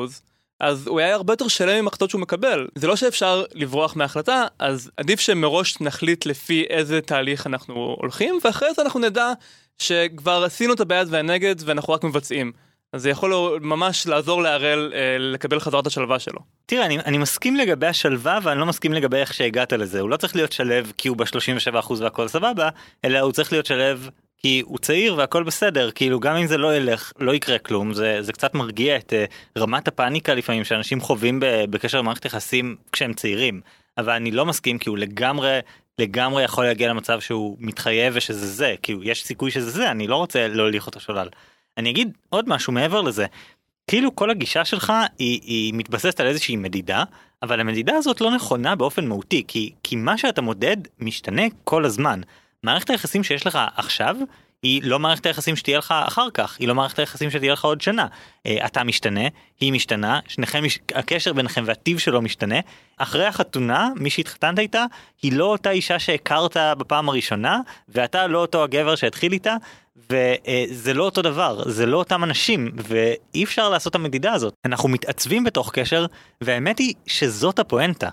אז 0.59 0.87
הוא 0.87 0.99
היה 0.99 1.15
הרבה 1.15 1.33
יותר 1.33 1.47
שלם 1.47 1.77
עם 1.77 1.87
החלטות 1.87 2.09
שהוא 2.09 2.21
מקבל. 2.21 2.67
זה 2.75 2.87
לא 2.87 2.95
שאפשר 2.95 3.43
לברוח 3.53 3.95
מהחלטה, 3.95 4.45
אז 4.59 4.91
עדיף 4.97 5.19
שמראש 5.19 5.81
נחליט 5.81 6.25
לפי 6.25 6.65
איזה 6.69 7.01
תהליך 7.01 7.47
אנחנו 7.47 7.95
הולכים, 7.99 8.39
ואחרי 8.43 8.73
זה 8.73 8.81
אנחנו 8.81 8.99
נדע 8.99 9.31
שכבר 9.77 10.43
עשינו 10.43 10.73
את 10.73 10.79
הבעד 10.79 11.07
והנגד 11.09 11.55
ואנחנו 11.65 11.93
רק 11.93 12.03
מבצעים. 12.03 12.51
אז 12.93 13.01
זה 13.01 13.09
יכול 13.09 13.59
ממש 13.61 14.07
לעזור 14.07 14.41
להראל 14.41 14.91
אה, 14.95 15.17
לקבל 15.19 15.59
חזרה 15.59 15.79
את 15.79 15.87
השלווה 15.87 16.19
שלו. 16.19 16.39
תראה, 16.65 16.85
אני, 16.85 16.99
אני 16.99 17.17
מסכים 17.17 17.55
לגבי 17.55 17.87
השלווה 17.87 18.39
ואני 18.43 18.59
לא 18.59 18.65
מסכים 18.65 18.93
לגבי 18.93 19.17
איך 19.17 19.33
שהגעת 19.33 19.73
לזה. 19.73 19.99
הוא 19.99 20.09
לא 20.09 20.17
צריך 20.17 20.35
להיות 20.35 20.51
שלב 20.51 20.91
כי 20.97 21.07
הוא 21.07 21.17
ב-37% 21.17 21.93
והכל 21.99 22.27
סבבה, 22.27 22.69
אלא 23.05 23.19
הוא 23.19 23.31
צריך 23.31 23.51
להיות 23.51 23.65
שלב 23.65 24.09
כי 24.37 24.61
הוא 24.65 24.77
צעיר 24.77 25.15
והכל 25.17 25.43
בסדר, 25.43 25.91
כאילו 25.91 26.19
גם 26.19 26.35
אם 26.35 26.47
זה 26.47 26.57
לא 26.57 26.75
ילך, 26.75 27.11
לא 27.19 27.35
יקרה 27.35 27.57
כלום, 27.57 27.93
זה, 27.93 28.21
זה 28.21 28.33
קצת 28.33 28.53
מרגיע 28.53 28.95
את 28.95 29.13
uh, 29.13 29.59
רמת 29.59 29.87
הפאניקה 29.87 30.33
לפעמים 30.33 30.63
שאנשים 30.63 31.01
חווים 31.01 31.39
בקשר 31.41 31.97
למערכת 31.97 32.25
יחסים 32.25 32.75
כשהם 32.91 33.13
צעירים. 33.13 33.61
אבל 33.97 34.13
אני 34.13 34.31
לא 34.31 34.45
מסכים 34.45 34.77
כי 34.77 34.89
הוא 34.89 34.97
לגמרי 34.97 35.59
לגמרי 35.99 36.43
יכול 36.43 36.65
להגיע 36.65 36.89
למצב 36.89 37.19
שהוא 37.19 37.57
מתחייב 37.59 38.13
ושזה 38.15 38.47
זה, 38.47 38.75
כאילו 38.81 39.03
יש 39.03 39.23
סיכוי 39.23 39.51
שזה 39.51 39.69
זה, 39.69 39.91
אני 39.91 40.07
לא 40.07 40.15
רוצה 40.15 40.47
להוליך 40.47 40.87
אותו 40.87 40.99
שולל. 40.99 41.27
אני 41.77 41.89
אגיד 41.89 42.11
עוד 42.29 42.49
משהו 42.49 42.73
מעבר 42.73 43.01
לזה. 43.01 43.25
כאילו 43.87 44.15
כל 44.15 44.29
הגישה 44.29 44.65
שלך 44.65 44.93
היא, 45.19 45.39
היא 45.43 45.73
מתבססת 45.73 46.19
על 46.19 46.27
איזושהי 46.27 46.55
מדידה, 46.55 47.03
אבל 47.43 47.59
המדידה 47.59 47.95
הזאת 47.95 48.21
לא 48.21 48.31
נכונה 48.31 48.75
באופן 48.75 49.07
מהותי, 49.07 49.43
כי, 49.47 49.73
כי 49.83 49.95
מה 49.95 50.17
שאתה 50.17 50.41
מודד 50.41 50.77
משתנה 50.99 51.43
כל 51.63 51.85
הזמן. 51.85 52.21
מערכת 52.63 52.89
היחסים 52.89 53.23
שיש 53.23 53.47
לך 53.47 53.59
עכשיו 53.75 54.15
היא 54.63 54.81
לא 54.83 54.99
מערכת 54.99 55.25
היחסים 55.25 55.55
שתהיה 55.55 55.77
לך 55.77 55.93
אחר 56.07 56.29
כך, 56.33 56.57
היא 56.59 56.67
לא 56.67 56.75
מערכת 56.75 56.99
היחסים 56.99 57.31
שתהיה 57.31 57.53
לך 57.53 57.65
עוד 57.65 57.81
שנה. 57.81 58.07
אה, 58.45 58.65
אתה 58.65 58.83
משתנה, 58.83 59.27
היא 59.59 59.71
משתנה, 59.71 60.19
שניכם, 60.27 60.63
הקשר 60.95 61.33
ביניכם 61.33 61.63
והטיב 61.65 61.99
שלו 61.99 62.21
משתנה. 62.21 62.59
אחרי 62.97 63.25
החתונה, 63.25 63.89
מי 63.95 64.09
שהתחתנת 64.09 64.59
איתה, 64.59 64.85
היא 65.21 65.33
לא 65.33 65.45
אותה 65.45 65.71
אישה 65.71 65.99
שהכרת 65.99 66.57
בפעם 66.77 67.09
הראשונה, 67.09 67.59
ואתה 67.89 68.27
לא 68.27 68.39
אותו 68.39 68.63
הגבר 68.63 68.95
שהתחיל 68.95 69.33
איתה, 69.33 69.55
וזה 69.95 70.93
לא 70.93 71.03
אותו 71.03 71.21
דבר, 71.21 71.69
זה 71.69 71.85
לא 71.85 71.97
אותם 71.97 72.23
אנשים, 72.23 72.71
ואי 72.75 73.43
אפשר 73.43 73.69
לעשות 73.69 73.91
את 73.91 73.95
המדידה 73.95 74.33
הזאת. 74.33 74.53
אנחנו 74.65 74.89
מתעצבים 74.89 75.43
בתוך 75.43 75.71
קשר, 75.73 76.05
והאמת 76.41 76.79
היא 76.79 76.93
שזאת 77.07 77.59
הפואנטה. 77.59 78.09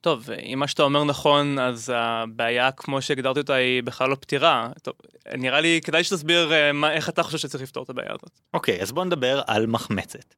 טוב, 0.00 0.30
אם 0.30 0.58
מה 0.58 0.68
שאתה 0.68 0.82
אומר 0.82 1.04
נכון, 1.04 1.58
אז 1.58 1.92
הבעיה 1.96 2.72
כמו 2.72 3.02
שהגדרתי 3.02 3.40
אותה 3.40 3.54
היא 3.54 3.82
בכלל 3.82 4.10
לא 4.10 4.14
פתירה. 4.14 4.68
טוב, 4.82 4.94
נראה 5.38 5.60
לי 5.60 5.80
כדאי 5.84 6.04
שתסביר 6.04 6.52
אה, 6.52 6.72
מה, 6.72 6.92
איך 6.92 7.08
אתה 7.08 7.22
חושב 7.22 7.38
שצריך 7.38 7.62
לפתור 7.62 7.82
את 7.82 7.90
הבעיה 7.90 8.10
הזאת. 8.10 8.40
אוקיי, 8.54 8.78
okay, 8.78 8.82
אז 8.82 8.92
בוא 8.92 9.04
נדבר 9.04 9.42
על 9.46 9.66
מחמצת. 9.66 10.34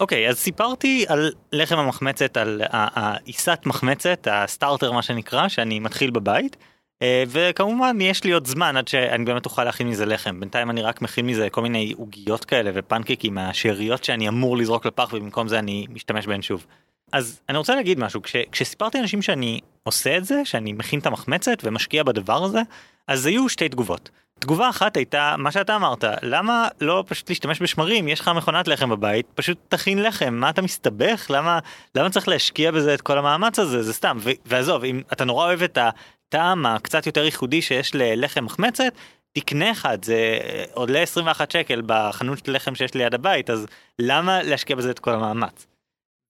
אוקיי, 0.00 0.26
okay, 0.26 0.30
אז 0.30 0.38
סיפרתי 0.38 1.04
על 1.08 1.32
לחם 1.52 1.78
המחמצת, 1.78 2.36
על 2.36 2.62
העיסת 2.70 3.58
מחמצת, 3.66 4.28
הסטארטר 4.30 4.92
מה 4.92 5.02
שנקרא, 5.02 5.48
שאני 5.48 5.80
מתחיל 5.80 6.10
בבית. 6.10 6.56
אה, 7.02 7.24
וכמובן 7.28 8.00
יש 8.00 8.24
לי 8.24 8.32
עוד 8.32 8.46
זמן 8.46 8.76
עד 8.76 8.88
שאני 8.88 9.24
באמת 9.24 9.44
אוכל 9.44 9.64
להכין 9.64 9.88
מזה 9.88 10.06
לחם 10.06 10.40
בינתיים 10.40 10.70
אני 10.70 10.82
רק 10.82 11.02
מכין 11.02 11.26
מזה 11.26 11.50
כל 11.50 11.62
מיני 11.62 11.94
עוגיות 11.96 12.44
כאלה 12.44 12.70
ופנקקים 12.74 13.34
מהשאריות 13.34 14.04
שאני 14.04 14.28
אמור 14.28 14.56
לזרוק 14.56 14.86
לפח 14.86 15.12
ובמקום 15.12 15.48
זה 15.48 15.58
אני 15.58 15.86
משתמש 15.90 16.26
בהן 16.26 16.42
שוב. 16.42 16.66
אז 17.12 17.40
אני 17.48 17.58
רוצה 17.58 17.74
להגיד 17.74 17.98
משהו 17.98 18.22
כש, 18.22 18.36
כשסיפרתי 18.52 18.98
לאנשים 18.98 19.22
שאני 19.22 19.60
עושה 19.82 20.16
את 20.16 20.24
זה 20.24 20.44
שאני 20.44 20.72
מכין 20.72 21.00
את 21.00 21.06
המחמצת 21.06 21.58
ומשקיע 21.64 22.02
בדבר 22.02 22.44
הזה 22.44 22.60
אז 23.08 23.26
היו 23.26 23.48
שתי 23.48 23.68
תגובות. 23.68 24.10
תגובה 24.38 24.68
אחת 24.68 24.96
הייתה 24.96 25.34
מה 25.38 25.52
שאתה 25.52 25.76
אמרת 25.76 26.04
למה 26.22 26.68
לא 26.80 27.04
פשוט 27.06 27.28
להשתמש 27.28 27.62
בשמרים? 27.62 28.08
יש 28.08 28.20
לך 28.20 28.28
מכונת 28.28 28.68
לחם 28.68 28.90
בבית 28.90 29.26
פשוט 29.34 29.58
תכין 29.68 30.02
לחם. 30.02 30.34
מה 30.34 30.50
אתה 30.50 30.62
מסתבך? 30.62 31.26
למה 31.30 31.58
למה 31.94 32.10
צריך 32.10 32.28
להשקיע 32.28 32.70
בזה 32.70 32.94
את 32.94 33.00
כל 33.00 33.18
המאמץ 33.18 33.58
הזה? 33.58 33.82
זה 33.82 33.92
סתם. 33.92 34.18
ועזוב 34.46 34.84
אם 34.84 35.02
אתה 35.12 35.24
נורא 35.24 35.46
אוהב 35.46 35.62
את 35.62 35.78
הטעם 35.78 36.66
הקצת 36.66 37.06
יותר 37.06 37.24
ייחודי 37.24 37.62
שיש 37.62 37.94
ללחם 37.94 38.44
מחמצת 38.44 38.92
תקנה 39.32 39.70
אחד 39.70 40.04
זה 40.04 40.38
עולה 40.72 41.02
21 41.02 41.50
שקל 41.50 41.82
בחנות 41.86 42.48
לחם 42.48 42.74
שיש 42.74 42.94
ליד 42.94 43.14
הבית 43.14 43.50
אז 43.50 43.66
למה 43.98 44.42
להשקיע 44.42 44.76
בזה 44.76 44.90
את 44.90 44.98
כל 44.98 45.10
המאמץ. 45.10 45.66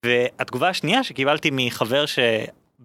והתגובה 0.07 0.69
השנייה 0.69 1.05
שקיבלתי 1.05 1.51
מחבר 1.53 2.07
ש... 2.07 2.19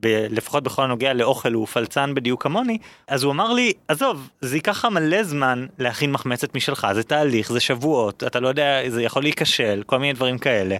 ב- 0.03 0.25
לפחות 0.29 0.63
בכל 0.63 0.83
הנוגע 0.83 1.13
לאוכל 1.13 1.53
הוא 1.53 1.67
פלצן 1.67 2.13
בדיוק 2.15 2.43
כמוני, 2.43 2.77
אז 3.07 3.23
הוא 3.23 3.31
אמר 3.31 3.53
לי, 3.53 3.73
עזוב, 3.87 4.29
זה 4.41 4.55
ייקח 4.55 4.77
לך 4.77 4.85
מלא 4.85 5.23
זמן 5.23 5.65
להכין 5.79 6.11
מחמצת 6.11 6.55
משלך, 6.55 6.87
זה 6.93 7.03
תהליך, 7.03 7.51
זה 7.51 7.59
שבועות, 7.59 8.23
אתה 8.23 8.39
לא 8.39 8.47
יודע, 8.47 8.89
זה 8.89 9.03
יכול 9.03 9.23
להיכשל, 9.23 9.83
כל 9.85 9.99
מיני 9.99 10.13
דברים 10.13 10.37
כאלה. 10.37 10.77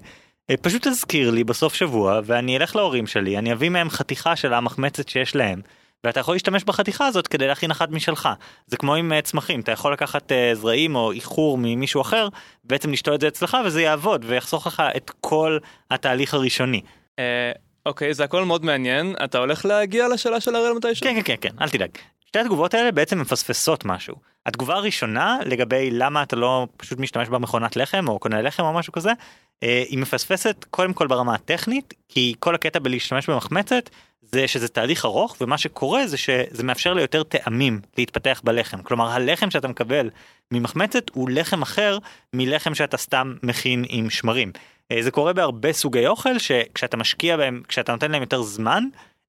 אה, 0.50 0.58
פשוט 0.58 0.88
תזכיר 0.88 1.32
לי 1.32 1.44
בסוף 1.44 1.74
שבוע 1.74 2.20
ואני 2.24 2.58
אלך 2.58 2.76
להורים 2.76 3.08
שלי, 3.08 3.38
אני 3.38 3.54
אביא 3.54 3.70
מהם 3.70 3.90
חתיכה 3.90 4.36
של 4.36 4.54
המחמצת 4.54 5.10
שיש 5.10 5.36
להם. 5.36 5.62
ואתה 6.04 6.20
יכול 6.20 6.36
להשתמש 6.36 6.64
בחתיכה 6.64 7.08
הזאת 7.08 7.28
כדי 7.28 7.48
להכין 7.48 7.72
אחת 7.72 7.90
משלך. 7.90 8.30
זה 8.68 8.78
כמו 8.78 8.96
עם 8.96 9.12
uh, 9.12 9.22
צמחים, 9.22 9.60
אתה 9.60 9.72
יכול 9.72 9.94
לקחת 9.94 10.32
uh, 10.32 10.56
זרעים 10.56 10.96
או 10.96 11.12
איחור 11.12 11.58
ממישהו 11.62 12.02
אחר, 12.02 12.28
בעצם 12.64 12.92
לשתול 12.92 13.16
את 13.16 13.22
זה 13.22 13.28
אצלך 13.28 13.58
וזה 13.66 13.82
יעבוד 13.82 14.26
ויחסוך 14.28 14.68
לך 14.68 14.84
את 14.96 15.12
כל 15.22 15.58
התהליך 15.92 16.34
הראשוני. 16.34 16.82
אוקיי, 17.86 18.14
זה 18.14 18.24
הכל 18.24 18.46
מאוד 18.46 18.66
מעניין, 18.66 19.16
אתה 19.24 19.38
הולך 19.38 19.66
להגיע 19.66 20.08
לשאלה 20.08 20.40
של 20.40 20.56
הראל 20.56 20.74
מתישהו? 20.74 21.04
כן, 21.04 21.16
כן, 21.16 21.22
כן, 21.24 21.36
כן, 21.42 21.62
אל 21.62 21.70
תדאג. 21.70 21.90
שתי 22.26 22.40
התגובות 22.40 22.74
האלה 22.74 22.92
בעצם 22.92 23.22
מפספסות 23.22 23.86
משהו. 23.86 24.16
התגובה 24.46 24.76
הראשונה 24.76 25.38
לגבי 25.46 25.92
למה 25.92 26.24
אתה 26.24 26.36
לא 26.36 26.68
פשוט 26.78 27.00
משתמש 27.00 27.30
במכונת 27.30 27.76
לחם 27.76 28.08
או 28.08 28.20
קונה 28.20 28.42
לחם 28.42 28.64
או 28.64 28.74
משהו 28.74 28.94
כזה, 28.94 29.12
אה, 29.64 29.84
היא 29.90 30.00
מפספסת 30.00 30.66
קודם 30.70 30.94
כל 30.94 31.08
ברמה 31.08 31.36
הטכנית, 31.36 31.94
כי 32.10 32.34
כל 32.40 32.56
הקטע 32.56 32.80
בלהשתמש 32.80 33.30
במחמצת 33.30 33.90
זה 34.22 34.48
שזה 34.48 34.68
תהליך 34.68 35.06
ארוך 35.06 35.38
ומה 35.42 35.58
שקורה 35.58 36.08
זה 36.08 36.18
שזה 36.18 36.64
מאפשר 36.64 36.94
ליותר 36.94 37.24
טעמים 37.24 37.82
להתפתח 37.98 38.42
בלחם. 38.44 38.82
כלומר 38.82 39.12
הלחם 39.12 39.52
שאתה 39.52 39.68
מקבל 39.68 40.10
ממחמצת 40.52 41.10
הוא 41.14 41.30
לחם 41.30 41.62
אחר 41.62 41.98
מלחם 42.34 42.76
שאתה 42.76 42.98
סתם 42.98 43.36
מכין 43.44 43.86
עם 43.90 44.10
שמרים. 44.10 44.52
אה, 44.92 45.02
זה 45.02 45.12
קורה 45.12 45.34
בהרבה 45.34 45.74
סוגי 45.74 46.08
אוכל 46.08 46.40
שכשאתה 46.40 46.98
משקיע 46.98 47.38
בהם, 47.38 47.62
כשאתה 47.68 47.92
נותן 47.92 48.12
להם 48.12 48.22
יותר 48.22 48.42
זמן, 48.42 48.84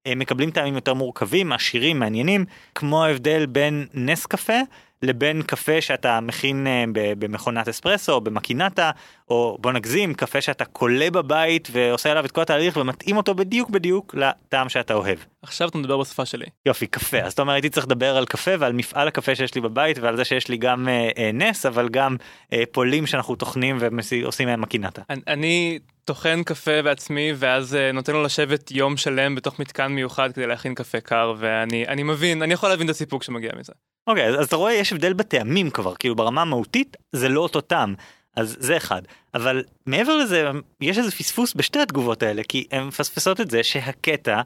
הם 0.05 0.19
מקבלים 0.19 0.51
טעמים 0.51 0.75
יותר 0.75 0.93
מורכבים, 0.93 1.51
עשירים, 1.51 1.99
מעניינים, 1.99 2.45
כמו 2.75 3.03
ההבדל 3.03 3.45
בין 3.45 3.87
נס 3.93 4.25
קפה 4.25 4.59
לבין 5.01 5.41
קפה 5.41 5.81
שאתה 5.81 6.19
מכין 6.19 6.67
אה, 6.67 6.83
במכונת 7.19 7.67
אספרסו 7.67 8.11
או 8.11 8.21
במקינטה, 8.21 8.91
או 9.29 9.57
בוא 9.61 9.71
נגזים, 9.71 10.13
קפה 10.13 10.41
שאתה 10.41 10.65
כולה 10.65 11.11
בבית 11.11 11.67
ועושה 11.71 12.11
עליו 12.11 12.25
את 12.25 12.31
כל 12.31 12.41
התהליך 12.41 12.77
ומתאים 12.77 13.17
אותו 13.17 13.35
בדיוק 13.35 13.69
בדיוק 13.69 14.15
לטעם 14.15 14.69
שאתה 14.69 14.93
אוהב. 14.93 15.17
עכשיו 15.41 15.69
אתה 15.69 15.77
מדבר 15.77 15.97
בשפה 15.97 16.25
שלי. 16.25 16.45
יופי, 16.65 16.87
קפה. 16.87 17.19
אז 17.19 17.33
אתה 17.33 17.41
אומר 17.41 17.53
הייתי 17.53 17.69
צריך 17.69 17.85
לדבר 17.85 18.17
על 18.17 18.25
קפה 18.25 18.51
ועל 18.59 18.73
מפעל 18.73 19.07
הקפה 19.07 19.35
שיש 19.35 19.55
לי 19.55 19.61
בבית 19.61 19.99
ועל 19.99 20.15
זה 20.15 20.25
שיש 20.25 20.47
לי 20.47 20.57
גם 20.57 20.87
אה, 20.87 21.09
אה, 21.17 21.31
נס, 21.33 21.65
אבל 21.65 21.89
גם 21.89 22.15
אה, 22.53 22.63
פולים 22.71 23.07
שאנחנו 23.07 23.35
טוחנים 23.35 23.77
ועושים 23.79 24.47
מהם 24.47 24.61
מקינטה. 24.61 25.01
אני, 25.09 25.21
אני 25.27 25.79
טוחן 26.05 26.43
קפה 26.43 26.81
בעצמי 26.81 27.33
ואז 27.35 27.73
uh, 27.73 27.93
נותן 27.93 28.13
לו 28.13 28.23
לשבת 28.23 28.71
יום 28.71 28.97
שלם 28.97 29.35
בתוך 29.35 29.59
מתקן 29.59 29.87
מיוחד 29.87 30.31
כדי 30.33 30.47
להכין 30.47 30.75
קפה 30.75 30.99
קר 30.99 31.33
ואני 31.37 32.03
מבין 32.03 32.41
אני 32.41 32.53
יכול 32.53 32.69
להבין 32.69 32.87
את 32.87 32.91
הסיפוק 32.91 33.23
שמגיע 33.23 33.51
מזה. 33.59 33.73
אוקיי 34.07 34.33
okay, 34.33 34.39
אז 34.39 34.47
אתה 34.47 34.55
רואה 34.55 34.73
יש 34.73 34.93
הבדל 34.93 35.13
בטעמים 35.13 35.69
כבר 35.69 35.95
כאילו 35.95 36.15
ברמה 36.15 36.41
המהותית 36.41 36.97
זה 37.11 37.29
לא 37.29 37.41
אותו 37.41 37.61
טעם. 37.61 37.95
אז 38.35 38.57
זה 38.59 38.77
אחד. 38.77 39.01
אבל 39.33 39.63
מעבר 39.85 40.17
לזה, 40.17 40.49
יש 40.81 40.97
איזה 40.97 41.11
פספוס 41.11 41.53
בשתי 41.53 41.79
התגובות 41.79 42.23
האלה, 42.23 42.43
כי 42.43 42.67
הן 42.71 42.83
מפספסות 42.83 43.41
את 43.41 43.51
זה 43.51 43.63
שהקטע 43.63 44.41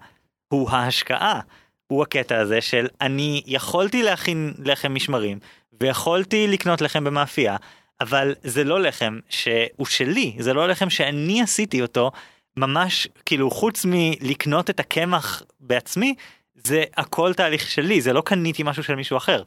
הוא 0.54 0.69
ההשקעה. 0.69 1.39
הוא 1.88 2.04
הקטע 2.04 2.38
הזה 2.38 2.62
של 2.62 2.88
אני 3.02 3.41
יכולתי 3.45 4.04
להכין 4.04 4.54
לחם 4.65 4.93
משמרים, 4.93 5.39
ויכולתי 5.82 6.48
לקנות 6.48 6.82
לחם 6.82 7.04
במאפייה, 7.04 7.56
אבל 8.01 8.35
זה 8.43 8.63
לא 8.63 8.81
לחם 8.81 9.19
שהוא 9.29 9.85
שלי, 9.85 10.35
זה 10.39 10.53
לא 10.53 10.67
לחם 10.67 10.89
שאני 10.89 11.41
עשיתי 11.41 11.81
אותו, 11.81 12.12
ממש 12.57 13.07
כאילו 13.25 13.51
חוץ 13.51 13.85
מלקנות 13.85 14.69
את 14.69 14.79
הקמח 14.79 15.43
בעצמי, 15.59 16.15
זה 16.55 16.83
הכל 16.97 17.33
תהליך 17.33 17.69
שלי, 17.69 18.01
זה 18.01 18.13
לא 18.13 18.21
קניתי 18.21 18.63
משהו 18.63 18.83
של 18.83 18.95
מישהו 18.95 19.17
אחר. 19.17 19.43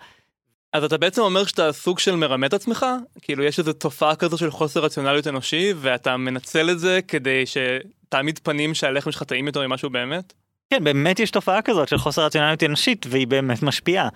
אז 0.73 0.85
אתה 0.85 0.99
בעצם 0.99 1.23
אומר 1.23 1.45
שאתה 1.45 1.73
סוג 1.73 1.99
של 1.99 2.17
מרמה 2.17 2.47
את 2.47 2.55
עצמך? 2.55 2.87
כאילו 3.23 3.45
יש 3.45 3.59
איזו 3.59 3.73
תופעה 3.73 4.17
כזו 4.17 4.39
של 4.39 4.51
חוסר 4.51 4.81
רציונליות 4.81 5.27
אנושי 5.27 5.73
ואתה 5.77 6.17
מנצל 6.17 6.71
את 6.71 6.79
זה 6.79 7.01
כדי 7.09 7.45
שתעמיד 7.47 8.39
פנים 8.43 8.75
שהלחם 8.75 9.13
שלך 9.13 9.23
טעים 9.23 9.47
יותר 9.47 9.67
ממשהו 9.67 9.91
באמת? 9.91 10.33
כן, 10.71 10.85
באמת 10.85 11.21
יש 11.21 11.31
תופעה 11.31 11.63
כזאת 11.63 11.89
של 11.89 11.99
חוסר 11.99 12.25
רציונליות 12.25 12.63
אנושית 12.63 13.07
והיא 13.09 13.27
באמת 13.27 13.63
משפיעה. 13.63 14.09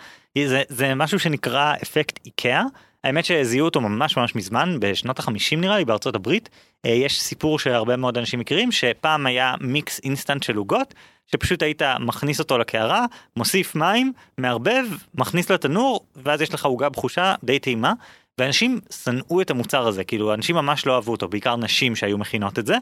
זה, 0.44 0.62
זה 0.68 0.94
משהו 0.94 1.18
שנקרא 1.18 1.74
אפקט 1.82 2.18
איקאה. 2.24 2.62
האמת 3.06 3.24
שזיהו 3.24 3.64
אותו 3.64 3.80
ממש 3.80 4.16
ממש 4.16 4.34
מזמן, 4.34 4.76
בשנות 4.80 5.18
החמישים 5.18 5.60
נראה 5.60 5.78
לי 5.78 5.84
בארצות 5.84 6.14
הברית. 6.14 6.48
אה, 6.86 6.90
יש 6.90 7.20
סיפור 7.20 7.58
שהרבה 7.58 7.96
מאוד 7.96 8.18
אנשים 8.18 8.40
מכירים, 8.40 8.72
שפעם 8.72 9.26
היה 9.26 9.54
מיקס 9.60 10.00
אינסטנט 10.04 10.42
של 10.42 10.56
עוגות, 10.56 10.94
שפשוט 11.26 11.62
היית 11.62 11.82
מכניס 12.00 12.38
אותו 12.38 12.58
לקערה, 12.58 13.06
מוסיף 13.36 13.74
מים, 13.74 14.12
מערבב, 14.38 14.84
מכניס 15.14 15.50
לתנור, 15.50 16.06
ואז 16.16 16.42
יש 16.42 16.54
לך 16.54 16.64
עוגה 16.64 16.88
בחושה 16.88 17.34
די 17.44 17.58
טעימה. 17.58 17.92
ואנשים 18.38 18.80
שנאו 19.04 19.40
את 19.40 19.50
המוצר 19.50 19.86
הזה, 19.86 20.04
כאילו 20.04 20.34
אנשים 20.34 20.56
ממש 20.56 20.86
לא 20.86 20.94
אהבו 20.94 21.12
אותו, 21.12 21.28
בעיקר 21.28 21.56
נשים 21.56 21.96
שהיו 21.96 22.18
מכינות 22.18 22.58
את 22.58 22.66
זה. 22.66 22.76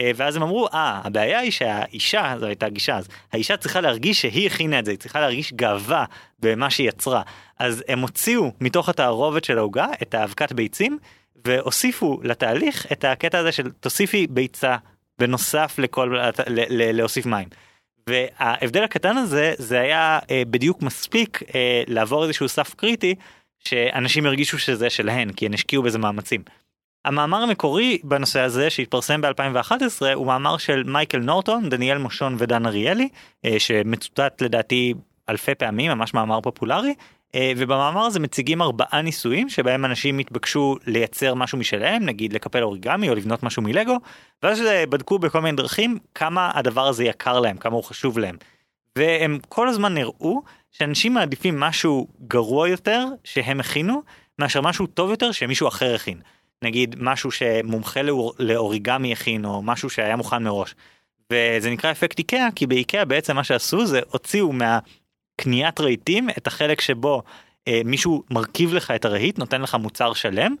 אה, 0.00 0.10
ואז 0.16 0.36
הם 0.36 0.42
אמרו, 0.42 0.66
אה, 0.66 1.00
ah, 1.02 1.06
הבעיה 1.06 1.38
היא 1.38 1.50
שהאישה, 1.50 2.34
זו 2.40 2.46
הייתה 2.46 2.68
גישה 2.68 2.96
אז, 2.96 3.08
האישה 3.32 3.56
צריכה 3.56 3.80
להרגיש 3.80 4.20
שהיא 4.20 4.46
הכינה 4.46 4.78
את 4.78 4.84
זה, 4.84 4.90
היא 4.90 4.98
צריכה 4.98 5.20
להרגיש 5.20 5.52
גאווה 5.52 6.04
במה 6.38 6.70
שהיא 6.70 6.88
יצרה. 6.88 7.22
אז 7.58 7.84
הם 7.88 8.00
הוציאו 8.00 8.52
מתוך 8.60 8.88
התערובת 8.88 9.44
של 9.44 9.58
העוגה 9.58 9.86
את 10.02 10.14
האבקת 10.14 10.52
ביצים, 10.52 10.98
והוסיפו 11.44 12.20
לתהליך 12.22 12.86
את 12.92 13.04
הקטע 13.04 13.38
הזה 13.38 13.52
של 13.52 13.70
תוסיפי 13.70 14.26
ביצה 14.30 14.76
בנוסף 15.18 15.74
לכל, 15.78 16.16
ל, 16.46 16.60
ל, 16.68 16.96
להוסיף 16.96 17.26
מים. 17.26 17.48
וההבדל 18.08 18.82
הקטן 18.82 19.16
הזה, 19.16 19.54
זה 19.58 19.80
היה 19.80 20.18
אה, 20.30 20.42
בדיוק 20.50 20.82
מספיק 20.82 21.42
אה, 21.54 21.82
לעבור 21.86 22.24
איזשהו 22.24 22.48
סף 22.48 22.74
קריטי, 22.74 23.14
שאנשים 23.64 24.26
הרגישו 24.26 24.58
שזה 24.58 24.90
שלהן, 24.90 25.32
כי 25.32 25.46
הן 25.46 25.54
השקיעו 25.54 25.82
בזה 25.82 25.98
מאמצים. 25.98 26.42
המאמר 27.06 27.42
המקורי 27.42 27.98
בנושא 28.04 28.40
הזה 28.40 28.70
שהתפרסם 28.70 29.20
ב-2011 29.20 30.06
הוא 30.14 30.26
מאמר 30.26 30.56
של 30.56 30.82
מייקל 30.82 31.18
נורטון, 31.18 31.68
דניאל 31.68 31.98
מושון 31.98 32.36
ודן 32.38 32.66
אריאלי, 32.66 33.08
אה, 33.44 33.58
שמצוטט 33.58 34.42
לדעתי 34.42 34.94
אלפי 35.28 35.54
פעמים, 35.54 35.90
ממש 35.90 36.14
מאמר 36.14 36.40
פופולרי, 36.40 36.94
אה, 37.34 37.52
ובמאמר 37.56 38.04
הזה 38.04 38.20
מציגים 38.20 38.62
ארבעה 38.62 39.02
ניסויים 39.02 39.48
שבהם 39.48 39.84
אנשים 39.84 40.18
התבקשו 40.18 40.76
לייצר 40.86 41.34
משהו 41.34 41.58
משלהם, 41.58 42.04
נגיד 42.04 42.32
לקפל 42.32 42.62
אוריגמי 42.62 43.08
או 43.08 43.14
לבנות 43.14 43.42
משהו 43.42 43.62
מלגו, 43.62 43.96
ואז 44.42 44.62
בדקו 44.90 45.18
בכל 45.18 45.40
מיני 45.40 45.56
דרכים 45.56 45.98
כמה 46.14 46.50
הדבר 46.54 46.86
הזה 46.86 47.04
יקר 47.04 47.40
להם, 47.40 47.56
כמה 47.56 47.74
הוא 47.74 47.84
חשוב 47.84 48.18
להם. 48.18 48.36
והם 48.96 49.38
כל 49.48 49.68
הזמן 49.68 49.98
הראו 49.98 50.42
שאנשים 50.72 51.14
מעדיפים 51.14 51.60
משהו 51.60 52.08
גרוע 52.28 52.68
יותר 52.68 53.06
שהם 53.24 53.60
הכינו, 53.60 54.02
מאשר 54.38 54.60
משהו 54.60 54.86
טוב 54.86 55.10
יותר 55.10 55.32
שמישהו 55.32 55.68
אחר 55.68 55.94
הכין. 55.94 56.20
נגיד 56.64 56.96
משהו 56.98 57.30
שמומחה 57.30 58.00
לאוריגמי 58.38 59.12
הכין 59.12 59.44
או 59.44 59.62
משהו 59.62 59.90
שהיה 59.90 60.16
מוכן 60.16 60.42
מראש. 60.42 60.74
וזה 61.32 61.70
נקרא 61.70 61.90
אפקט 61.90 62.18
איקאה 62.18 62.48
כי 62.54 62.66
באיקאה 62.66 63.04
בעצם 63.04 63.36
מה 63.36 63.44
שעשו 63.44 63.86
זה 63.86 64.00
הוציאו 64.10 64.52
מהקניית 64.52 65.80
רהיטים 65.80 66.30
את 66.30 66.46
החלק 66.46 66.80
שבו 66.80 67.22
אה, 67.68 67.80
מישהו 67.84 68.22
מרכיב 68.30 68.74
לך 68.74 68.90
את 68.90 69.04
הרהיט 69.04 69.38
נותן 69.38 69.62
לך 69.62 69.74
מוצר 69.74 70.12
שלם. 70.12 70.54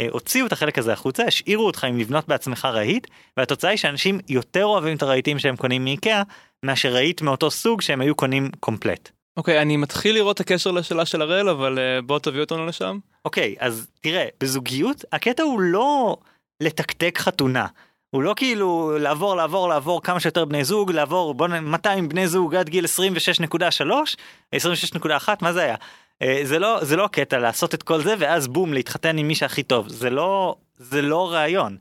אה, 0.00 0.06
הוציאו 0.10 0.46
את 0.46 0.52
החלק 0.52 0.78
הזה 0.78 0.92
החוצה 0.92 1.24
השאירו 1.24 1.66
אותך 1.66 1.84
עם 1.84 1.98
לבנות 1.98 2.28
בעצמך 2.28 2.64
רהיט 2.64 3.06
והתוצאה 3.36 3.70
היא 3.70 3.78
שאנשים 3.78 4.18
יותר 4.28 4.64
אוהבים 4.64 4.96
את 4.96 5.02
הרהיטים 5.02 5.38
שהם 5.38 5.56
קונים 5.56 5.84
מאיקאה 5.84 6.22
מאשר 6.62 6.92
רהיט 6.92 7.22
מאותו 7.22 7.50
סוג 7.50 7.80
שהם 7.80 8.00
היו 8.00 8.14
קונים 8.14 8.50
קומפלט. 8.60 9.10
אוקיי, 9.36 9.58
okay, 9.58 9.62
אני 9.62 9.76
מתחיל 9.76 10.14
לראות 10.14 10.36
את 10.36 10.40
הקשר 10.40 10.70
לשאלה 10.70 11.06
של 11.06 11.22
הראל, 11.22 11.48
אבל 11.48 11.78
uh, 11.78 12.02
בוא 12.06 12.18
תביא 12.18 12.40
אותנו 12.40 12.66
לשם. 12.66 12.98
אוקיי, 13.24 13.54
okay, 13.58 13.64
אז 13.64 13.88
תראה, 14.00 14.26
בזוגיות 14.40 15.04
הקטע 15.12 15.42
הוא 15.42 15.60
לא 15.60 16.16
לתקתק 16.60 17.18
חתונה. 17.18 17.66
הוא 18.10 18.22
לא 18.22 18.34
כאילו 18.36 18.98
לעבור 18.98 19.36
לעבור 19.36 19.68
לעבור 19.68 20.02
כמה 20.02 20.20
שיותר 20.20 20.44
בני 20.44 20.64
זוג 20.64 20.92
לעבור 20.92 21.34
בוא 21.34 21.48
נ... 21.48 21.64
200 21.64 22.08
בני 22.08 22.28
זוג 22.28 22.54
עד 22.54 22.68
גיל 22.68 22.84
26.3 22.84 24.56
26.1 24.56 25.28
מה 25.40 25.52
זה 25.52 25.62
היה 25.62 25.74
uh, 25.74 26.26
זה 26.42 26.58
לא 26.58 26.84
זה 26.84 26.96
לא 26.96 27.04
הקטע 27.04 27.38
לעשות 27.38 27.74
את 27.74 27.82
כל 27.82 28.00
זה 28.02 28.14
ואז 28.18 28.48
בום 28.48 28.72
להתחתן 28.72 29.18
עם 29.18 29.28
מי 29.28 29.34
שהכי 29.34 29.62
טוב 29.62 29.88
זה 29.88 30.10
לא 30.10 30.56
זה 30.78 31.02
לא 31.02 31.32
רעיון. 31.32 31.76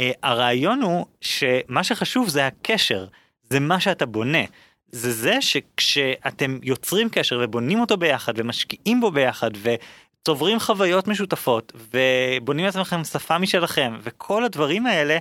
Uh, 0.00 0.04
הרעיון 0.22 0.82
הוא 0.82 1.06
שמה 1.20 1.84
שחשוב 1.84 2.28
זה 2.28 2.46
הקשר 2.46 3.06
זה 3.50 3.60
מה 3.60 3.80
שאתה 3.80 4.06
בונה. 4.06 4.44
זה 4.92 5.12
זה 5.12 5.40
שכשאתם 5.40 6.58
יוצרים 6.62 7.08
קשר 7.08 7.40
ובונים 7.42 7.80
אותו 7.80 7.96
ביחד 7.96 8.32
ומשקיעים 8.36 9.00
בו 9.00 9.10
ביחד 9.10 9.50
וצוברים 9.62 10.60
חוויות 10.60 11.08
משותפות 11.08 11.72
ובונים 11.94 12.64
לעצמכם 12.64 13.04
שפה 13.04 13.38
משלכם 13.38 13.98
וכל 14.02 14.44
הדברים 14.44 14.86
האלה 14.86 15.18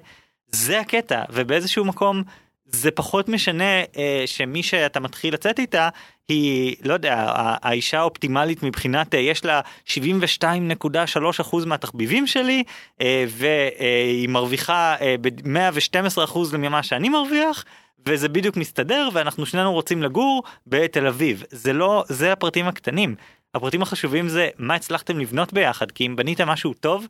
זה 0.48 0.80
הקטע. 0.80 1.24
ובאיזשהו 1.30 1.86
מקום 1.86 2.24
זה 2.66 2.92
פחות 2.92 3.30
משנה 3.30 3.80
אה, 3.98 4.24
שמי 4.26 4.64
שאתה 4.64 5.00
מתחיל 5.00 5.34
לצאת 5.34 5.60
איתה 5.60 5.90
היא 6.30 6.76
לא 6.84 6.94
יודע 6.94 7.34
האישה 7.62 8.00
האופטימלית 8.00 8.64
מבחינת 8.64 9.16
אה, 9.16 9.20
יש 9.20 9.46
לה 9.46 9.62
72.3% 9.88 11.66
מהתחביבים 11.66 12.28
שלי 12.28 12.64
אה, 13.02 13.26
והיא 13.28 14.30
מרוויחה 14.30 14.96
אה, 15.02 15.16
ב-112% 15.22 16.58
ממה 16.58 16.84
שאני 16.84 17.10
מרוויח 17.10 17.66
וזה 18.08 18.30
בדיוק 18.30 18.58
מסתדר 18.58 19.10
ואנחנו 19.14 19.46
שנינו 19.46 19.74
רוצים 19.74 20.04
לגור 20.04 20.44
בתל 20.68 21.08
אביב 21.08 21.44
זה 21.50 21.74
לא 21.74 22.04
זה 22.08 22.32
הפרטים 22.32 22.68
הקטנים 22.68 23.16
הפרטים 23.54 23.82
החשובים 23.82 24.30
זה 24.30 24.50
מה 24.58 24.76
הצלחתם 24.76 25.20
לבנות 25.20 25.54
ביחד 25.54 25.92
כי 25.92 26.06
אם 26.06 26.16
בנית 26.16 26.42
משהו 26.42 26.74
טוב 26.74 27.08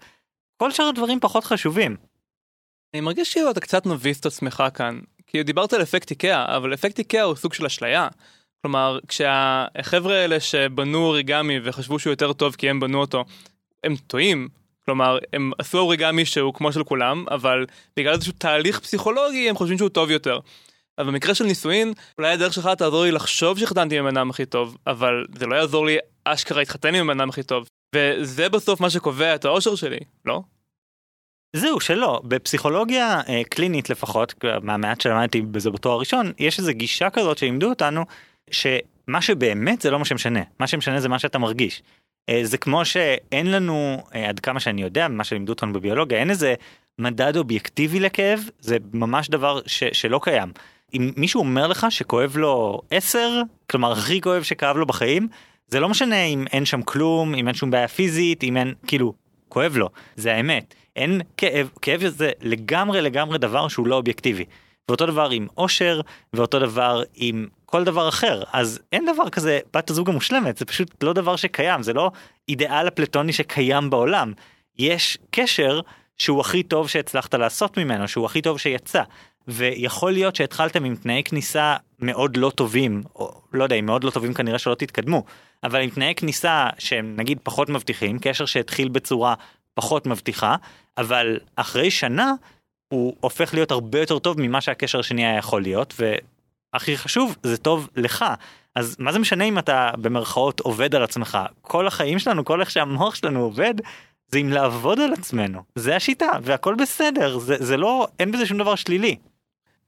כל 0.58 0.72
שאר 0.72 0.86
הדברים 0.86 1.20
פחות 1.20 1.44
חשובים. 1.44 1.96
אני 2.94 3.02
מרגיש 3.02 3.34
כאילו 3.34 3.52
אתה 3.52 3.60
קצת 3.60 3.86
מביס 3.86 4.20
את 4.20 4.26
עצמך 4.26 4.64
כאן 4.74 5.00
כי 5.28 5.44
דיברת 5.44 5.74
על 5.74 5.82
אפקט 5.82 6.10
איקאה 6.10 6.58
אבל 6.58 6.74
אפקט 6.74 7.00
איקאה 7.00 7.24
הוא 7.24 7.36
סוג 7.36 7.54
של 7.54 7.66
אשליה. 7.66 8.08
כלומר 8.62 9.00
כשהחבר'ה 9.08 10.16
האלה 10.16 10.40
שבנו 10.40 11.06
אוריגמי 11.06 11.60
וחשבו 11.64 12.00
שהוא 12.00 12.12
יותר 12.12 12.34
טוב 12.34 12.56
כי 12.56 12.70
הם 12.70 12.80
בנו 12.80 13.02
אותו 13.02 13.26
הם 13.84 13.96
טועים 14.08 14.48
כלומר 14.86 15.18
הם 15.34 15.52
עשו 15.58 15.78
אוריגמי 15.78 16.26
שהוא 16.26 16.54
כמו 16.54 16.74
של 16.74 16.84
כולם 16.84 17.26
אבל 17.32 17.66
בגלל 17.98 18.14
איזשהו 18.14 18.34
תהליך 18.38 18.80
פסיכולוגי 18.80 19.50
הם 19.50 19.56
חושבים 19.56 19.78
שהוא 19.78 19.90
טוב 19.90 20.12
יותר. 20.12 20.40
אז 21.00 21.08
במקרה 21.08 21.36
של 21.36 21.44
נישואין, 21.44 21.94
אולי 22.18 22.34
הדרך 22.34 22.54
שלך 22.54 22.70
תעזור 22.78 23.04
לי 23.04 23.12
לחשוב 23.12 23.60
שהחתנתי 23.60 24.00
עם 24.00 24.06
הבן 24.06 24.18
אדם 24.18 24.30
הכי 24.30 24.46
טוב, 24.46 24.78
אבל 24.88 25.26
זה 25.36 25.46
לא 25.46 25.56
יעזור 25.56 25.86
לי 25.86 25.98
אשכרה 26.26 26.60
להתחתן 26.60 26.96
עם 26.96 27.10
הבן 27.10 27.20
אדם 27.20 27.30
הכי 27.30 27.44
טוב. 27.44 27.68
וזה 27.96 28.50
בסוף 28.50 28.82
מה 28.82 28.90
שקובע 28.90 29.36
את 29.36 29.46
האושר 29.46 29.76
שלי, 29.76 30.00
לא? 30.26 30.42
זהו 31.56 31.80
שלא 31.80 32.22
בפסיכולוגיה 32.24 33.22
אה, 33.30 33.42
קלינית 33.50 33.90
לפחות 33.90 34.34
מהמעט 34.62 35.02
שלמדתי 35.02 35.42
בזה 35.42 35.72
בתואר 35.72 35.94
הראשון 35.94 36.32
יש 36.40 36.60
איזה 36.60 36.74
גישה 36.74 37.10
כזאת 37.10 37.38
שלימדו 37.38 37.70
אותנו 37.70 38.06
שמה 38.52 39.22
שבאמת 39.22 39.82
זה 39.82 39.92
לא 39.92 40.00
מה 40.00 40.06
שמשנה 40.06 40.42
מה 40.60 40.68
שמשנה 40.68 41.00
זה 41.00 41.10
מה 41.10 41.20
שאתה 41.20 41.40
מרגיש. 41.40 41.84
אה, 42.30 42.40
זה 42.44 42.58
כמו 42.58 42.86
שאין 42.86 43.52
לנו 43.52 44.04
אה, 44.16 44.30
עד 44.30 44.40
כמה 44.40 44.60
שאני 44.60 44.82
יודע 44.82 45.08
מה 45.08 45.24
שלימדו 45.24 45.54
אותנו 45.54 45.74
בביולוגיה 45.74 46.20
אין 46.20 46.30
איזה 46.30 46.56
מדד 47.00 47.38
אובייקטיבי 47.38 48.00
לכאב 48.00 48.40
זה 48.60 48.78
ממש 48.94 49.30
דבר 49.30 49.62
ש, 49.66 49.84
שלא 49.84 50.20
קיים. 50.24 50.52
אם 50.94 51.12
מישהו 51.18 51.40
אומר 51.40 51.68
לך 51.68 51.88
שכואב 51.90 52.38
לו 52.38 52.82
10, 52.92 53.42
כלומר 53.70 53.92
הכי 53.92 54.22
כואב 54.22 54.44
שכאב 54.44 54.78
לו 54.78 54.86
בחיים, 54.86 55.28
זה 55.68 55.80
לא 55.80 55.90
משנה 55.90 56.24
אם 56.24 56.46
אין 56.52 56.66
שם 56.66 56.82
כלום, 56.82 57.36
אם 57.36 57.48
אין 57.48 57.56
שום 57.56 57.72
בעיה 57.72 57.88
פיזית, 57.88 58.44
אם 58.44 58.58
אין, 58.58 58.74
כאילו, 58.88 59.14
כואב 59.50 59.78
לו, 59.78 59.90
זה 60.16 60.34
האמת. 60.34 60.74
אין 60.96 61.22
כאב, 61.38 61.70
כאב 61.82 62.08
זה 62.08 62.32
לגמרי 62.42 63.02
לגמרי 63.02 63.38
דבר 63.38 63.68
שהוא 63.68 63.88
לא 63.88 63.96
אובייקטיבי. 63.96 64.46
ואותו 64.90 65.06
דבר 65.06 65.30
עם 65.30 65.48
אושר, 65.58 66.02
ואותו 66.34 66.60
דבר 66.60 67.04
עם 67.16 67.48
כל 67.66 67.84
דבר 67.84 68.10
אחר. 68.10 68.44
אז 68.54 68.80
אין 68.92 69.06
דבר 69.14 69.30
כזה 69.30 69.60
בת 69.74 69.90
הזוג 69.90 70.10
המושלמת, 70.10 70.58
זה 70.58 70.66
פשוט 70.66 71.04
לא 71.04 71.14
דבר 71.14 71.36
שקיים, 71.36 71.84
זה 71.84 71.94
לא 71.94 72.12
אידיאל 72.50 72.88
אפלטוני 72.88 73.34
שקיים 73.34 73.90
בעולם. 73.90 74.34
יש 74.78 75.18
קשר 75.32 75.82
שהוא 76.18 76.42
הכי 76.42 76.64
טוב 76.64 76.90
שהצלחת 76.90 77.34
לעשות 77.34 77.78
ממנו, 77.78 78.08
שהוא 78.08 78.26
הכי 78.26 78.42
טוב 78.42 78.60
שיצא. 78.60 79.04
ויכול 79.50 80.12
להיות 80.12 80.36
שהתחלתם 80.36 80.84
עם 80.84 80.96
תנאי 80.96 81.22
כניסה 81.26 81.76
מאוד 82.00 82.38
לא 82.38 82.50
טובים, 82.56 83.04
או 83.16 83.42
לא 83.54 83.64
יודע, 83.64 83.76
אם 83.76 83.86
מאוד 83.86 84.04
לא 84.04 84.10
טובים 84.12 84.34
כנראה 84.34 84.60
שלא 84.60 84.76
תתקדמו, 84.76 85.24
אבל 85.64 85.82
עם 85.82 85.90
תנאי 85.90 86.14
כניסה 86.16 86.68
שהם 86.78 87.14
נגיד 87.18 87.40
פחות 87.44 87.70
מבטיחים, 87.70 88.20
קשר 88.22 88.46
שהתחיל 88.46 88.90
בצורה 88.90 89.34
פחות 89.74 90.08
מבטיחה, 90.08 90.56
אבל 90.98 91.40
אחרי 91.56 91.92
שנה 91.92 92.34
הוא 92.88 93.16
הופך 93.20 93.54
להיות 93.54 93.72
הרבה 93.72 94.00
יותר 94.00 94.20
טוב 94.20 94.42
ממה 94.42 94.62
שהקשר 94.62 95.00
השני 95.00 95.26
היה 95.26 95.38
יכול 95.38 95.62
להיות, 95.62 95.94
והכי 96.00 96.98
חשוב, 96.98 97.36
זה 97.44 97.58
טוב 97.58 97.90
לך. 97.96 98.26
אז 98.76 98.96
מה 99.00 99.12
זה 99.12 99.20
משנה 99.20 99.44
אם 99.44 99.60
אתה 99.60 99.92
במרכאות 100.02 100.60
עובד 100.60 100.96
על 100.96 101.04
עצמך? 101.04 101.38
כל 101.62 101.88
החיים 101.88 102.20
שלנו, 102.20 102.46
כל 102.46 102.62
איך 102.62 102.72
שהמוח 102.72 103.16
שלנו 103.16 103.40
עובד, 103.40 103.74
זה 104.32 104.40
עם 104.40 104.50
לעבוד 104.50 105.00
על 105.00 105.14
עצמנו. 105.14 105.62
זה 105.76 105.96
השיטה, 105.96 106.32
והכל 106.42 106.76
בסדר, 106.76 107.38
זה, 107.38 107.56
זה 107.60 107.78
לא, 107.78 108.08
אין 108.20 108.32
בזה 108.32 108.46
שום 108.46 108.58
דבר 108.58 108.76
שלילי. 108.76 109.16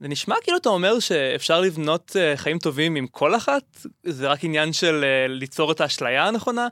זה 0.01 0.07
נשמע 0.07 0.35
כאילו 0.43 0.57
אתה 0.57 0.69
אומר 0.69 0.99
שאפשר 0.99 1.61
לבנות 1.61 2.15
uh, 2.15 2.37
חיים 2.37 2.59
טובים 2.59 2.95
עם 2.95 3.07
כל 3.07 3.35
אחת? 3.35 3.63
זה 4.03 4.27
רק 4.27 4.43
עניין 4.43 4.73
של 4.73 5.03
uh, 5.03 5.31
ליצור 5.31 5.71
את 5.71 5.81
האשליה 5.81 6.27
הנכונה? 6.27 6.67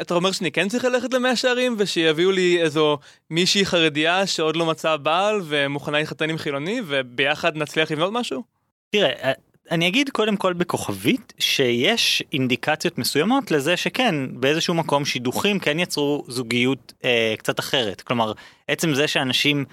אתה 0.00 0.14
אומר 0.14 0.32
שאני 0.32 0.52
כן 0.52 0.68
צריך 0.68 0.84
ללכת 0.84 1.14
למאה 1.14 1.36
שערים 1.36 1.74
ושיביאו 1.78 2.30
לי 2.30 2.62
איזו 2.62 2.98
מישהי 3.30 3.66
חרדיה 3.66 4.26
שעוד 4.26 4.56
לא 4.56 4.66
מצאה 4.66 4.96
בעל 4.96 5.40
ומוכנה 5.44 5.98
להתחתן 5.98 6.30
עם 6.30 6.38
חילוני 6.38 6.80
וביחד 6.86 7.56
נצליח 7.56 7.90
לבנות 7.90 8.12
משהו? 8.12 8.42
תראה, 8.90 9.12
אה, 9.22 9.32
אני 9.70 9.88
אגיד 9.88 10.10
קודם 10.10 10.36
כל 10.36 10.52
בכוכבית 10.52 11.32
שיש 11.38 12.22
אינדיקציות 12.32 12.98
מסוימות 12.98 13.50
לזה 13.50 13.76
שכן 13.76 14.14
באיזשהו 14.40 14.74
מקום 14.74 15.04
שידוכים 15.04 15.58
כן 15.58 15.78
יצרו 15.78 16.24
זוגיות 16.28 16.92
אה, 17.04 17.34
קצת 17.38 17.60
אחרת 17.60 18.00
כלומר 18.00 18.32
עצם 18.68 18.94
זה 18.94 19.08
שאנשים 19.08 19.58
אה, 19.58 19.64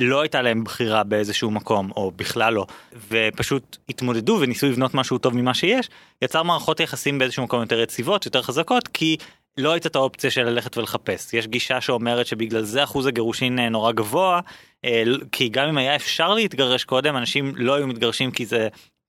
לא 0.00 0.20
הייתה 0.20 0.42
להם 0.42 0.64
בחירה 0.64 1.04
באיזשהו 1.04 1.50
מקום 1.50 1.90
או 1.96 2.12
בכלל 2.16 2.54
לא 2.54 2.66
ופשוט 3.08 3.76
התמודדו 3.88 4.38
וניסו 4.40 4.66
לבנות 4.66 4.94
משהו 4.94 5.18
טוב 5.18 5.36
ממה 5.36 5.54
שיש 5.54 5.88
יצר 6.22 6.42
מערכות 6.42 6.80
יחסים 6.80 7.18
באיזשהו 7.18 7.44
מקום 7.44 7.60
יותר 7.60 7.80
יציבות 7.80 8.26
יותר 8.26 8.42
חזקות 8.42 8.88
כי 8.88 9.16
לא 9.58 9.72
הייתה 9.72 9.88
את 9.88 9.96
האופציה 9.96 10.30
של 10.30 10.42
ללכת 10.42 10.76
ולחפש 10.76 11.34
יש 11.34 11.46
גישה 11.46 11.80
שאומרת 11.80 12.26
שבגלל 12.26 12.62
זה 12.62 12.84
אחוז 12.84 13.06
הגירושין 13.06 13.58
אה, 13.58 13.68
נורא 13.68 13.92
גבוה 13.92 14.40
אה, 14.84 15.02
כי 15.32 15.48
גם 15.48 15.68
אם 15.68 15.78
היה 15.78 15.96
אפשר 15.96 16.34
להתגרש 16.34 16.84
קודם 16.84 17.16
אנשים 17.16 17.52
לא 17.56 17.74
היו 17.74 17.86
מתגרשים 17.86 18.30
כי 18.30 18.46
זה 18.46 18.68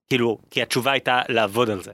כאילו 0.09 0.37
כי 0.51 0.61
התשובה 0.61 0.91
הייתה 0.91 1.21
לעבוד 1.29 1.69
על 1.69 1.81
זה. 1.81 1.91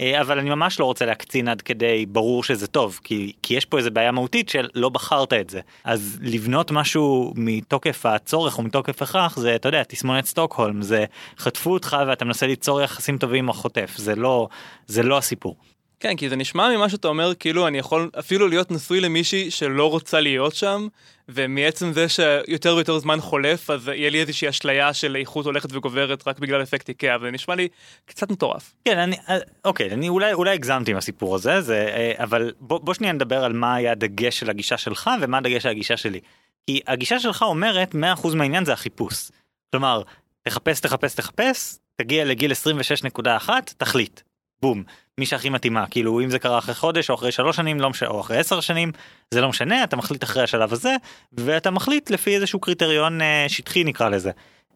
אה, 0.00 0.20
אבל 0.20 0.38
אני 0.38 0.50
ממש 0.50 0.80
לא 0.80 0.84
רוצה 0.84 1.06
להקצין 1.06 1.48
עד 1.48 1.62
כדי 1.62 2.06
ברור 2.06 2.44
שזה 2.44 2.66
טוב 2.66 3.00
כי 3.04 3.32
כי 3.42 3.54
יש 3.54 3.64
פה 3.64 3.78
איזה 3.78 3.90
בעיה 3.90 4.12
מהותית 4.12 4.48
של 4.48 4.68
לא 4.74 4.88
בחרת 4.88 5.32
את 5.32 5.50
זה 5.50 5.60
אז 5.84 6.18
לבנות 6.22 6.70
משהו 6.70 7.32
מתוקף 7.36 8.06
הצורך 8.06 8.58
או 8.58 8.62
מתוקף 8.62 9.02
הכרח 9.02 9.36
זה 9.36 9.54
אתה 9.54 9.68
יודע 9.68 9.82
תסמונת 9.82 10.24
סטוקהולם 10.24 10.82
זה 10.82 11.04
חטפו 11.38 11.72
אותך 11.72 11.96
ואתה 12.06 12.24
מנסה 12.24 12.46
ליצור 12.46 12.82
יחסים 12.82 13.18
טובים 13.18 13.44
עם 13.44 13.50
החוטף 13.50 13.94
זה 13.96 14.14
לא 14.14 14.48
זה 14.86 15.02
לא 15.02 15.18
הסיפור. 15.18 15.56
כן, 16.02 16.16
כי 16.16 16.28
זה 16.28 16.36
נשמע 16.36 16.76
ממה 16.76 16.88
שאתה 16.88 17.08
אומר, 17.08 17.34
כאילו 17.34 17.66
אני 17.66 17.78
יכול 17.78 18.10
אפילו 18.18 18.48
להיות 18.48 18.70
נשוי 18.70 19.00
למישהי 19.00 19.50
שלא 19.50 19.90
רוצה 19.90 20.20
להיות 20.20 20.54
שם, 20.54 20.88
ומעצם 21.28 21.92
זה 21.92 22.08
שיותר 22.08 22.74
ויותר 22.76 22.98
זמן 22.98 23.20
חולף, 23.20 23.70
אז 23.70 23.88
יהיה 23.88 24.10
לי 24.10 24.20
איזושהי 24.20 24.48
אשליה 24.48 24.94
של 24.94 25.16
איכות 25.16 25.46
הולכת 25.46 25.68
וגוברת 25.72 26.28
רק 26.28 26.38
בגלל 26.38 26.62
אפקט 26.62 26.88
איקאה, 26.88 27.16
וזה 27.20 27.30
נשמע 27.30 27.54
לי 27.54 27.68
קצת 28.04 28.30
מטורף. 28.30 28.74
כן, 28.84 28.98
אני, 28.98 29.16
אה, 29.28 29.38
אוקיי, 29.64 29.90
אני 29.90 30.08
אולי, 30.08 30.32
אולי 30.32 30.50
הגזמתי 30.50 30.90
עם 30.90 30.96
הסיפור 30.96 31.34
הזה, 31.34 31.60
זה, 31.60 31.88
אה, 31.94 32.12
אבל 32.24 32.52
בוא, 32.60 32.80
בוא 32.80 32.94
שנייה 32.94 33.12
נדבר 33.12 33.44
על 33.44 33.52
מה 33.52 33.74
היה 33.74 33.92
הדגש 33.92 34.38
של 34.38 34.50
הגישה 34.50 34.76
שלך 34.76 35.10
ומה 35.20 35.38
הדגש 35.38 35.62
של 35.62 35.68
הגישה 35.68 35.96
שלי. 35.96 36.20
כי 36.66 36.80
הגישה 36.86 37.18
שלך 37.18 37.42
אומרת 37.42 37.94
100% 37.94 38.34
מהעניין 38.34 38.64
זה 38.64 38.72
החיפוש. 38.72 39.30
כלומר, 39.70 40.02
תחפש, 40.42 40.80
תחפש, 40.80 41.14
תחפש, 41.14 41.76
תגיע 41.96 42.24
לגיל 42.24 42.52
26.1, 42.52 43.50
תחליט. 43.76 44.20
בום. 44.62 44.82
מי 45.18 45.26
שהכי 45.26 45.50
מתאימה 45.50 45.86
כאילו 45.86 46.20
אם 46.20 46.30
זה 46.30 46.38
קרה 46.38 46.58
אחרי 46.58 46.74
חודש 46.74 47.10
או 47.10 47.14
אחרי 47.14 47.32
שלוש 47.32 47.56
שנים 47.56 47.80
לא 47.80 47.90
משנה 47.90 48.08
או 48.08 48.20
אחרי 48.20 48.36
עשר 48.36 48.60
שנים 48.60 48.92
זה 49.30 49.40
לא 49.40 49.48
משנה 49.48 49.84
אתה 49.84 49.96
מחליט 49.96 50.24
אחרי 50.24 50.42
השלב 50.42 50.72
הזה 50.72 50.96
ואתה 51.32 51.70
מחליט 51.70 52.10
לפי 52.10 52.34
איזשהו 52.34 52.60
קריטריון 52.60 53.20
אה, 53.20 53.44
שטחי 53.48 53.84
נקרא 53.84 54.08
לזה. 54.08 54.30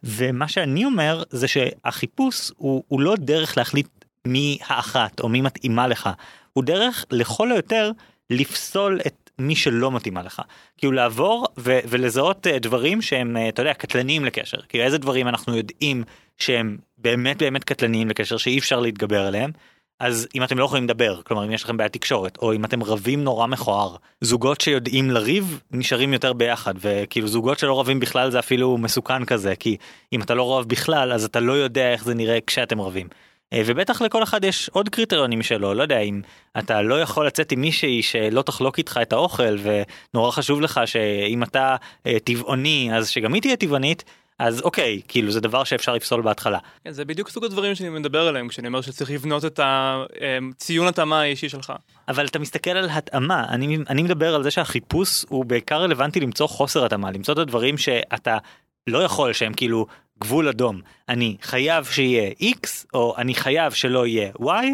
ומה 0.05 0.49
שאני 0.49 0.85
אומר 0.85 1.23
זה 1.31 1.49
שהחיפוש 1.49 2.53
הוא, 2.57 2.83
הוא 2.89 3.01
לא 3.01 3.15
דרך 3.19 3.59
להחליט 3.59 3.89
מי 4.27 4.59
האחת 4.67 5.21
או 5.21 5.29
מי 5.29 5.41
מתאימה 5.41 5.87
לך 5.87 6.11
הוא 6.53 6.65
דרך 6.65 7.05
לכל 7.11 7.53
היותר 7.53 7.91
לפסול 8.31 9.01
את 9.07 9.31
מי 9.39 9.57
שלא 9.57 9.93
מתאימה 9.93 10.23
לך 10.23 10.43
כאילו 10.77 10.93
לעבור 10.93 11.47
ו- 11.59 11.79
ולזהות 11.89 12.47
uh, 12.47 12.59
דברים 12.59 13.03
שהם 13.03 13.37
uh, 13.37 13.49
אתה 13.49 13.63
יודע 13.63 13.75
קטלניים 13.75 14.25
לקשר 14.25 14.59
כאילו 14.69 14.85
איזה 14.85 14.99
דברים 14.99 15.29
אנחנו 15.29 15.57
יודעים 15.57 16.05
שהם 16.39 16.77
באמת 16.99 17.39
באמת 17.39 17.65
קטלניים 17.65 18.09
לקשר 18.09 18.37
שאי 18.37 18.59
אפשר 18.59 18.81
להתגבר 18.81 19.27
עליהם 19.27 19.51
אז 20.01 20.29
אם 20.35 20.43
אתם 20.43 20.59
לא 20.59 20.65
יכולים 20.65 20.85
לדבר 20.85 21.23
כלומר 21.23 21.45
אם 21.45 21.53
יש 21.53 21.65
לכם 21.65 21.77
בעיית 21.77 21.93
תקשורת 21.93 22.39
או 22.43 22.53
אם 22.53 22.65
אתם 22.65 22.83
רבים 22.83 23.25
נורא 23.25 23.47
מכוער 23.47 23.97
זוגות 24.21 24.61
שיודעים 24.61 25.11
לריב 25.11 25.61
נשארים 25.71 26.13
יותר 26.13 26.33
ביחד 26.33 26.75
וכאילו 26.81 27.29
זוגות 27.29 27.59
שלא 27.59 27.81
רבים 27.81 28.01
בכלל 28.01 28.31
זה 28.31 28.39
אפילו 28.39 28.79
מסוכן 28.79 29.25
כזה 29.25 29.57
כי 29.57 29.77
אם 30.13 30.23
אתה 30.23 30.35
לא 30.35 30.59
רב 30.59 30.69
בכלל 30.69 31.13
אז 31.13 31.25
אתה 31.25 31.41
לא 31.41 31.53
יודע 31.53 31.93
איך 31.93 32.05
זה 32.05 32.15
נראה 32.15 32.39
כשאתם 32.47 32.81
רבים. 32.81 33.09
אה, 33.53 33.63
ובטח 33.67 34.03
לכל 34.03 34.23
אחד 34.23 34.45
יש 34.45 34.69
עוד 34.73 34.89
קריטריונים 34.89 35.43
שלו 35.43 35.75
לא 35.75 35.83
יודע 35.83 35.99
אם 35.99 36.21
אתה 36.59 36.83
לא 36.83 37.01
יכול 37.01 37.27
לצאת 37.27 37.53
עם 37.53 37.61
מישהי 37.61 38.03
שלא 38.03 38.43
תחלוק 38.43 38.79
איתך 38.79 39.01
את 39.03 39.13
האוכל 39.13 39.57
ונורא 39.63 40.31
חשוב 40.31 40.61
לך 40.61 40.81
שאם 40.85 41.43
אתה 41.43 41.77
אה, 42.07 42.17
טבעוני 42.25 42.91
אז 42.95 43.09
שגם 43.09 43.35
היא 43.35 43.43
תהיה 43.43 43.57
טבעונית 43.57 44.05
אז 44.39 44.61
אוקיי 44.61 45.01
כאילו 45.09 45.33
זה 45.33 45.41
דבר 45.41 45.65
שאפשר 45.65 45.95
לפסול 45.95 46.23
בהתחלה. 46.23 46.59
כן, 46.85 46.91
זה 46.91 47.05
בדיוק 47.05 47.29
סוג 47.29 47.45
הדברים 47.45 47.75
שאני 47.75 47.89
מדבר 47.89 48.29
עליהם 48.29 48.49
כשאני 48.49 48.69
אומר 48.69 48.81
שצריך 48.81 49.11
לבנות 49.11 49.45
את 49.45 49.61
הציון 49.63 50.87
התאמה 50.87 51.21
האישי 51.21 51.49
שלך. 51.49 51.73
אבל 52.09 52.27
אתה 52.27 52.39
מסתכל 52.39 52.71
על 52.71 52.89
התאמה 52.91 53.45
אני 53.49 53.79
אני 53.91 54.03
מדבר 54.03 54.35
על 54.35 54.43
זה 54.43 54.51
שהחיפוש 54.51 55.25
הוא 55.29 55.45
בעיקר 55.45 55.83
רלוונטי 55.83 56.21
למצוא 56.21 56.47
חוסר 56.47 56.85
התאמה 56.85 57.11
למצוא 57.11 57.35
את 57.35 57.39
הדברים 57.39 57.79
שאתה 57.79 58.39
לא 58.87 58.99
יכול 58.99 59.33
שהם 59.33 59.55
כאילו 59.55 59.87
גבול 60.21 60.49
אדום 60.49 60.81
אני 61.09 61.37
חייב 61.43 61.85
שיהיה 61.85 62.31
x 62.43 62.69
או 62.95 63.15
אני 63.19 63.35
חייב 63.35 63.73
שלא 63.73 64.07
יהיה 64.07 64.31
y 64.39 64.67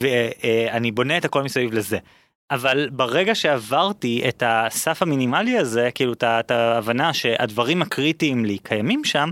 ואני 0.00 0.92
בונה 0.92 1.18
את 1.18 1.24
הכל 1.24 1.42
מסביב 1.42 1.72
לזה. 1.72 1.98
אבל 2.52 2.88
ברגע 2.92 3.34
שעברתי 3.34 4.22
את 4.28 4.42
הסף 4.46 5.02
המינימלי 5.02 5.58
הזה 5.58 5.88
כאילו 5.94 6.12
את 6.12 6.50
ההבנה 6.50 7.14
שהדברים 7.14 7.82
הקריטיים 7.82 8.44
לי 8.44 8.58
קיימים 8.58 9.04
שם 9.04 9.30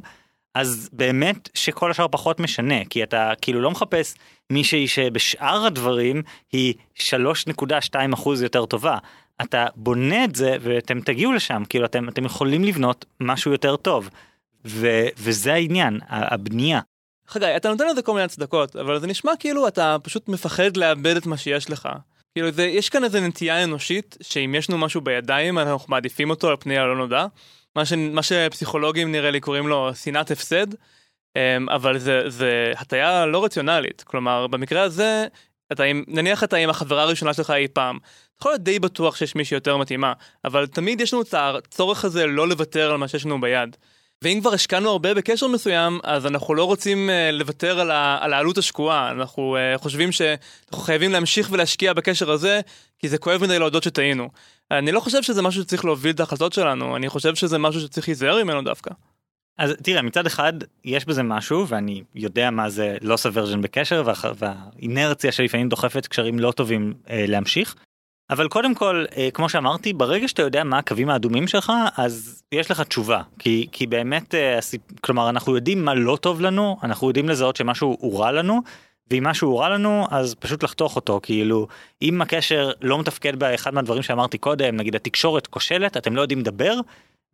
אז 0.54 0.90
באמת 0.92 1.48
שכל 1.54 1.90
השאר 1.90 2.08
פחות 2.08 2.40
משנה 2.40 2.84
כי 2.90 3.02
אתה 3.02 3.32
כאילו 3.42 3.60
לא 3.60 3.70
מחפש 3.70 4.14
מישהי 4.50 4.88
שבשאר 4.88 5.66
הדברים 5.66 6.22
היא 6.52 6.74
3.2 6.96 7.94
אחוז 8.14 8.42
יותר 8.42 8.66
טובה. 8.66 8.98
אתה 9.42 9.66
בונה 9.76 10.24
את 10.24 10.34
זה 10.34 10.56
ואתם 10.60 11.00
תגיעו 11.00 11.32
לשם 11.32 11.62
כאילו 11.68 11.84
אתם 11.84 12.08
אתם 12.08 12.24
יכולים 12.24 12.64
לבנות 12.64 13.04
משהו 13.20 13.52
יותר 13.52 13.76
טוב. 13.76 14.10
ו, 14.66 15.06
וזה 15.18 15.54
העניין 15.54 15.98
הבנייה. 16.08 16.80
חגי 17.28 17.56
אתה 17.56 17.68
נותן 17.68 17.86
לזה 17.88 18.02
כל 18.02 18.12
מיני 18.12 18.24
הצדקות 18.24 18.76
אבל 18.76 19.00
זה 19.00 19.06
נשמע 19.06 19.32
כאילו 19.38 19.68
אתה 19.68 19.96
פשוט 20.02 20.28
מפחד 20.28 20.76
לאבד 20.76 21.16
את 21.16 21.26
מה 21.26 21.36
שיש 21.36 21.70
לך 21.70 21.88
כאילו 22.34 22.50
זה, 22.50 22.64
יש 22.64 22.88
כאן 22.88 23.04
איזה 23.04 23.20
נטייה 23.20 23.64
אנושית 23.64 24.16
שאם 24.22 24.54
יש 24.58 24.70
לנו 24.70 24.78
משהו 24.78 25.00
בידיים 25.00 25.58
אנחנו 25.58 25.86
מעדיפים 25.88 26.30
אותו 26.30 26.48
על 26.48 26.56
פני 26.60 26.78
הלא 26.78 26.96
נודע. 26.96 27.26
מה, 27.76 27.84
ש, 27.84 27.92
מה 27.92 28.22
שפסיכולוגים 28.22 29.12
נראה 29.12 29.30
לי 29.30 29.40
קוראים 29.40 29.68
לו 29.68 29.90
שנאת 29.94 30.30
הפסד. 30.30 30.66
אמ, 31.36 31.68
אבל 31.68 31.98
זה, 31.98 32.22
זה 32.26 32.72
הטיה 32.76 33.26
לא 33.26 33.44
רציונלית 33.44 34.02
כלומר 34.02 34.46
במקרה 34.46 34.82
הזה 34.82 35.26
אתה 35.72 35.82
עם 35.82 36.04
נניח 36.08 36.44
אתה 36.44 36.56
עם 36.56 36.70
החברה 36.70 37.02
הראשונה 37.02 37.34
שלך 37.34 37.50
אי 37.50 37.68
פעם. 37.68 37.96
אתה 37.96 38.40
יכול 38.40 38.52
להיות 38.52 38.62
די 38.62 38.78
בטוח 38.78 39.16
שיש 39.16 39.34
מישהי 39.34 39.54
יותר 39.54 39.76
מתאימה 39.76 40.12
אבל 40.44 40.66
תמיד 40.66 41.00
יש 41.00 41.14
לנו 41.14 41.22
את 41.22 41.34
הצורך 41.34 42.04
הזה 42.04 42.26
לא 42.26 42.48
לוותר 42.48 42.90
על 42.90 42.96
מה 42.96 43.08
שיש 43.08 43.26
לנו 43.26 43.40
ביד. 43.40 43.76
ואם 44.24 44.38
כבר 44.40 44.52
השקענו 44.52 44.90
הרבה 44.90 45.14
בקשר 45.14 45.46
מסוים, 45.46 46.00
אז 46.02 46.26
אנחנו 46.26 46.54
לא 46.54 46.64
רוצים 46.64 47.10
uh, 47.10 47.32
לוותר 47.32 47.80
על, 47.80 47.90
ה, 47.90 48.18
על 48.20 48.32
העלות 48.32 48.58
השקועה, 48.58 49.10
אנחנו 49.10 49.56
uh, 49.56 49.78
חושבים 49.78 50.12
שאנחנו 50.12 50.84
חייבים 50.84 51.12
להמשיך 51.12 51.48
ולהשקיע 51.52 51.92
בקשר 51.92 52.30
הזה, 52.30 52.60
כי 52.98 53.08
זה 53.08 53.18
כואב 53.18 53.42
מדי 53.42 53.58
להודות 53.58 53.82
שטעינו. 53.82 54.28
אני 54.70 54.92
לא 54.92 55.00
חושב 55.00 55.22
שזה 55.22 55.42
משהו 55.42 55.62
שצריך 55.62 55.84
להוביל 55.84 56.10
את 56.10 56.20
ההחלטות 56.20 56.52
שלנו, 56.52 56.96
אני 56.96 57.08
חושב 57.08 57.34
שזה 57.34 57.58
משהו 57.58 57.80
שצריך 57.80 58.08
להיזהר 58.08 58.44
ממנו 58.44 58.62
דווקא. 58.62 58.90
אז 59.58 59.74
תראה 59.82 60.02
מצד 60.02 60.26
אחד 60.26 60.52
יש 60.84 61.04
בזה 61.04 61.22
משהו 61.22 61.68
ואני 61.68 62.02
יודע 62.14 62.50
מה 62.50 62.70
זה 62.70 62.96
לא 63.00 63.16
סוורז'ן 63.16 63.62
בקשר 63.62 64.02
וה, 64.06 64.32
והאינרציה 64.38 65.32
שלפעמים 65.32 65.68
דוחפת 65.68 66.06
קשרים 66.06 66.38
לא 66.38 66.52
טובים 66.52 66.94
אה, 67.10 67.24
להמשיך 67.28 67.74
אבל 68.30 68.48
קודם 68.48 68.74
כל 68.74 69.04
אה, 69.16 69.28
כמו 69.34 69.48
שאמרתי 69.48 69.92
ברגע 69.92 70.28
שאתה 70.28 70.42
יודע 70.42 70.64
מה 70.64 70.78
הקווים 70.78 71.10
האדומים 71.10 71.48
שלך 71.48 71.72
אז 71.96 72.42
יש 72.52 72.70
לך 72.70 72.80
תשובה 72.80 73.22
כי 73.38 73.66
כי 73.72 73.86
באמת 73.86 74.34
אה, 74.34 74.58
כלומר 75.00 75.28
אנחנו 75.28 75.54
יודעים 75.54 75.84
מה 75.84 75.94
לא 75.94 76.16
טוב 76.20 76.40
לנו 76.40 76.76
אנחנו 76.82 77.08
יודעים 77.08 77.28
לזהות 77.28 77.56
שמשהו 77.56 77.96
הוא 78.00 78.20
רע 78.20 78.32
לנו. 78.32 78.60
ואם 79.10 79.24
משהו 79.24 79.48
הוא 79.48 79.60
רע 79.60 79.68
לנו 79.68 80.06
אז 80.10 80.34
פשוט 80.34 80.62
לחתוך 80.62 80.96
אותו 80.96 81.20
כאילו 81.22 81.66
אם 82.02 82.22
הקשר 82.22 82.70
לא 82.80 82.98
מתפקד 82.98 83.38
באחד 83.38 83.74
מהדברים 83.74 84.02
שאמרתי 84.02 84.38
קודם 84.38 84.76
נגיד 84.76 84.94
התקשורת 84.96 85.46
כושלת 85.46 85.96
אתם 85.96 86.16
לא 86.16 86.22
יודעים 86.22 86.40
לדבר 86.40 86.74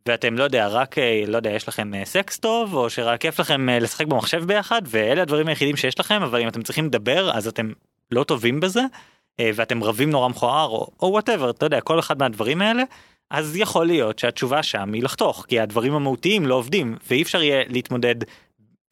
ואתם 0.07 0.39
לא 0.39 0.45
יודע 0.45 0.69
רק 0.69 0.99
אה, 0.99 1.23
לא 1.27 1.37
יודע 1.37 1.51
יש 1.51 1.69
לכם 1.69 1.93
סקס 2.05 2.39
טוב 2.39 2.75
או 2.75 2.91
שרק 2.91 3.21
כיף 3.21 3.41
לכם 3.41 3.69
לשחק 3.69 4.07
במחשב 4.07 4.45
ביחד 4.45 4.83
ואלה 4.87 5.23
הדברים 5.23 5.49
היחידים 5.49 5.77
שיש 5.77 6.01
לכם 6.01 6.23
אבל 6.23 6.41
אם 6.41 6.49
אתם 6.49 6.63
צריכים 6.63 6.87
לדבר 6.87 7.31
אז 7.31 7.49
אתם 7.49 7.73
לא 8.11 8.25
טובים 8.25 8.61
בזה 8.61 8.83
ואתם 9.41 9.85
רבים 9.85 10.11
נורא 10.11 10.29
מכוער 10.29 10.69
או 10.69 11.09
whatever 11.11 11.51
אתה 11.51 11.67
יודע 11.67 11.81
כל 11.81 11.99
אחד 11.99 12.19
מהדברים 12.19 12.63
האלה 12.63 12.83
אז 13.31 13.57
יכול 13.57 13.87
להיות 13.87 14.19
שהתשובה 14.19 14.63
שם 14.63 14.93
היא 14.93 15.03
לחתוך, 15.03 15.45
כי 15.49 15.61
הדברים 15.61 15.95
המהותיים 15.95 16.47
לא 16.47 16.55
עובדים, 16.55 16.97
ואי 17.11 17.23
אפשר 17.23 17.43
יהיה 17.43 17.65
להתמודד 17.69 18.15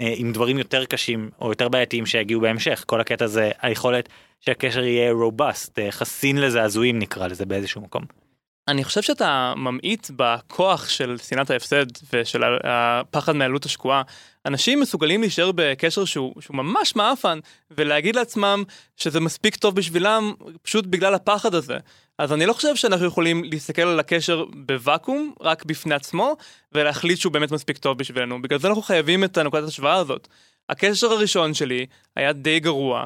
אה, 0.01 0.15
עם 0.17 0.33
דברים 0.33 0.59
יותר 0.59 0.85
קשים 0.85 1.31
או 1.41 1.49
יותר 1.49 1.69
בעייתיים 1.69 2.07
שיגיעו 2.07 2.41
בהמשך. 2.41 2.85
כל 2.87 3.01
הקטע 3.01 3.27
זה 3.27 3.51
היכולת 3.63 4.09
שהקשר 4.41 4.85
יהיה 4.85 5.13
robust, 5.13 5.79
אה, 5.79 5.91
חסין 5.91 6.39
לזעזועים 6.39 6.99
נקרא 6.99 7.27
לזה 7.27 7.47
באיזשהו 7.47 7.81
מקום. 7.81 8.24
אני 8.69 8.85
חושב 8.85 9.03
שאתה 9.03 9.53
ממעיט 9.57 10.11
בכוח 10.17 10.89
של 10.89 11.17
שנאת 11.19 11.51
ההפסד 11.51 11.87
ושל 12.13 12.43
הפחד 12.65 13.33
מעלות 13.33 13.65
השקועה. 13.65 14.03
אנשים 14.47 14.81
מסוגלים 14.81 15.21
להישאר 15.21 15.51
בקשר 15.55 16.05
שהוא, 16.05 16.35
שהוא 16.41 16.57
ממש 16.57 16.97
מעפן 16.97 17.39
ולהגיד 17.71 18.17
לעצמם 18.17 18.63
שזה 18.97 19.21
מספיק 19.21 19.57
טוב 19.57 19.77
בשבילם 19.77 20.33
פשוט 20.63 20.87
בגלל 20.87 21.15
הפחד 21.15 21.55
הזה. 21.55 21.79
אז 22.19 22.33
אני 22.33 22.47
לא 22.47 22.53
חושב 22.53 22.77
שאנחנו 22.77 23.07
יכולים 23.07 23.45
להסתכל 23.45 23.83
על 23.83 24.01
הקשר 24.01 24.45
בוואקום 24.67 25.35
רק 25.41 25.65
בפני 25.65 25.95
עצמו 25.95 26.37
ולהחליט 26.73 27.19
שהוא 27.19 27.33
באמת 27.33 27.53
מספיק 27.53 27.79
טוב 27.79 27.99
בשבילנו. 27.99 28.43
בגלל 28.43 28.59
זה 28.59 28.69
אנחנו 28.69 28.83
חייבים 28.83 29.25
את 29.25 29.39
הנקודת 29.39 29.69
השוואה 29.69 29.95
הזאת. 29.95 30.29
הקשר 30.69 31.13
הראשון 31.13 31.55
שלי 31.55 31.87
היה 32.17 32.33
די 32.33 32.61
גרוע, 32.61 33.05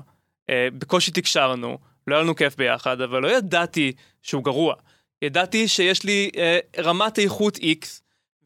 אה, 0.51 0.69
בקושי 0.79 1.11
תקשרנו, 1.11 1.79
לא 2.07 2.15
היה 2.15 2.23
לנו 2.23 2.37
כיף 2.37 2.57
ביחד, 2.57 3.01
אבל 3.01 3.23
לא 3.23 3.29
ידעתי 3.29 3.93
שהוא 4.23 4.45
גרוע. 4.45 4.75
ידעתי 5.23 5.69
שיש 5.69 6.05
לי 6.05 6.31
אה, 6.37 6.59
רמת 6.79 7.19
איכות 7.19 7.57
X, 7.57 7.87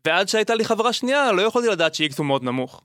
ועד 0.05 0.29
שהייתה 0.29 0.55
לי 0.55 0.65
חברה 0.65 0.93
שנייה 0.93 1.33
לא 1.33 1.43
יכולתי 1.43 1.69
לדעת 1.69 1.95
ש-X 1.95 2.15
הוא 2.19 2.27
מאוד 2.27 2.45
נמוך. 2.45 2.83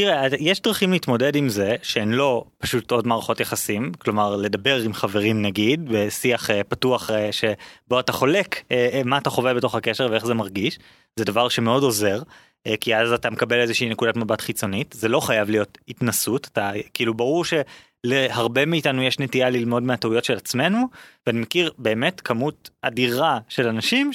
תראה, 0.00 0.26
יש 0.38 0.60
דרכים 0.62 0.92
להתמודד 0.92 1.36
עם 1.36 1.48
זה 1.48 1.76
שהן 1.82 2.12
לא 2.12 2.44
פשוט 2.58 2.90
עוד 2.90 3.06
מערכות 3.06 3.40
יחסים, 3.40 3.92
כלומר 3.98 4.36
לדבר 4.36 4.82
עם 4.82 4.92
חברים 4.92 5.42
נגיד, 5.42 5.88
בשיח 5.88 6.50
אה, 6.50 6.64
פתוח 6.64 7.10
אה, 7.10 7.32
שבו 7.32 8.00
אתה 8.00 8.12
חולק 8.12 8.62
אה, 8.72 8.88
אה, 8.92 9.02
מה 9.04 9.18
אתה 9.18 9.30
חווה 9.30 9.54
בתוך 9.54 9.74
הקשר 9.74 10.08
ואיך 10.10 10.26
זה 10.26 10.34
מרגיש, 10.34 10.78
זה 11.16 11.24
דבר 11.24 11.48
שמאוד 11.48 11.82
עוזר, 11.82 12.22
כי 12.80 12.96
אז 12.96 13.12
אתה 13.12 13.30
מקבל 13.30 13.60
איזושהי 13.60 13.88
נקודת 13.88 14.16
מבט 14.16 14.40
חיצונית, 14.40 14.94
זה 14.98 15.08
לא 15.08 15.20
חייב 15.20 15.50
להיות 15.50 15.78
התנסות, 15.88 16.48
אתה 16.52 16.70
כאילו 16.94 17.14
ברור 17.14 17.44
ש... 17.44 17.54
להרבה 18.04 18.66
מאיתנו 18.66 19.02
יש 19.02 19.18
נטייה 19.18 19.50
ללמוד 19.50 19.82
מהטעויות 19.82 20.24
של 20.24 20.36
עצמנו 20.36 20.88
ואני 21.26 21.40
מכיר 21.40 21.72
באמת 21.78 22.20
כמות 22.20 22.70
אדירה 22.82 23.38
של 23.48 23.68
אנשים 23.68 24.10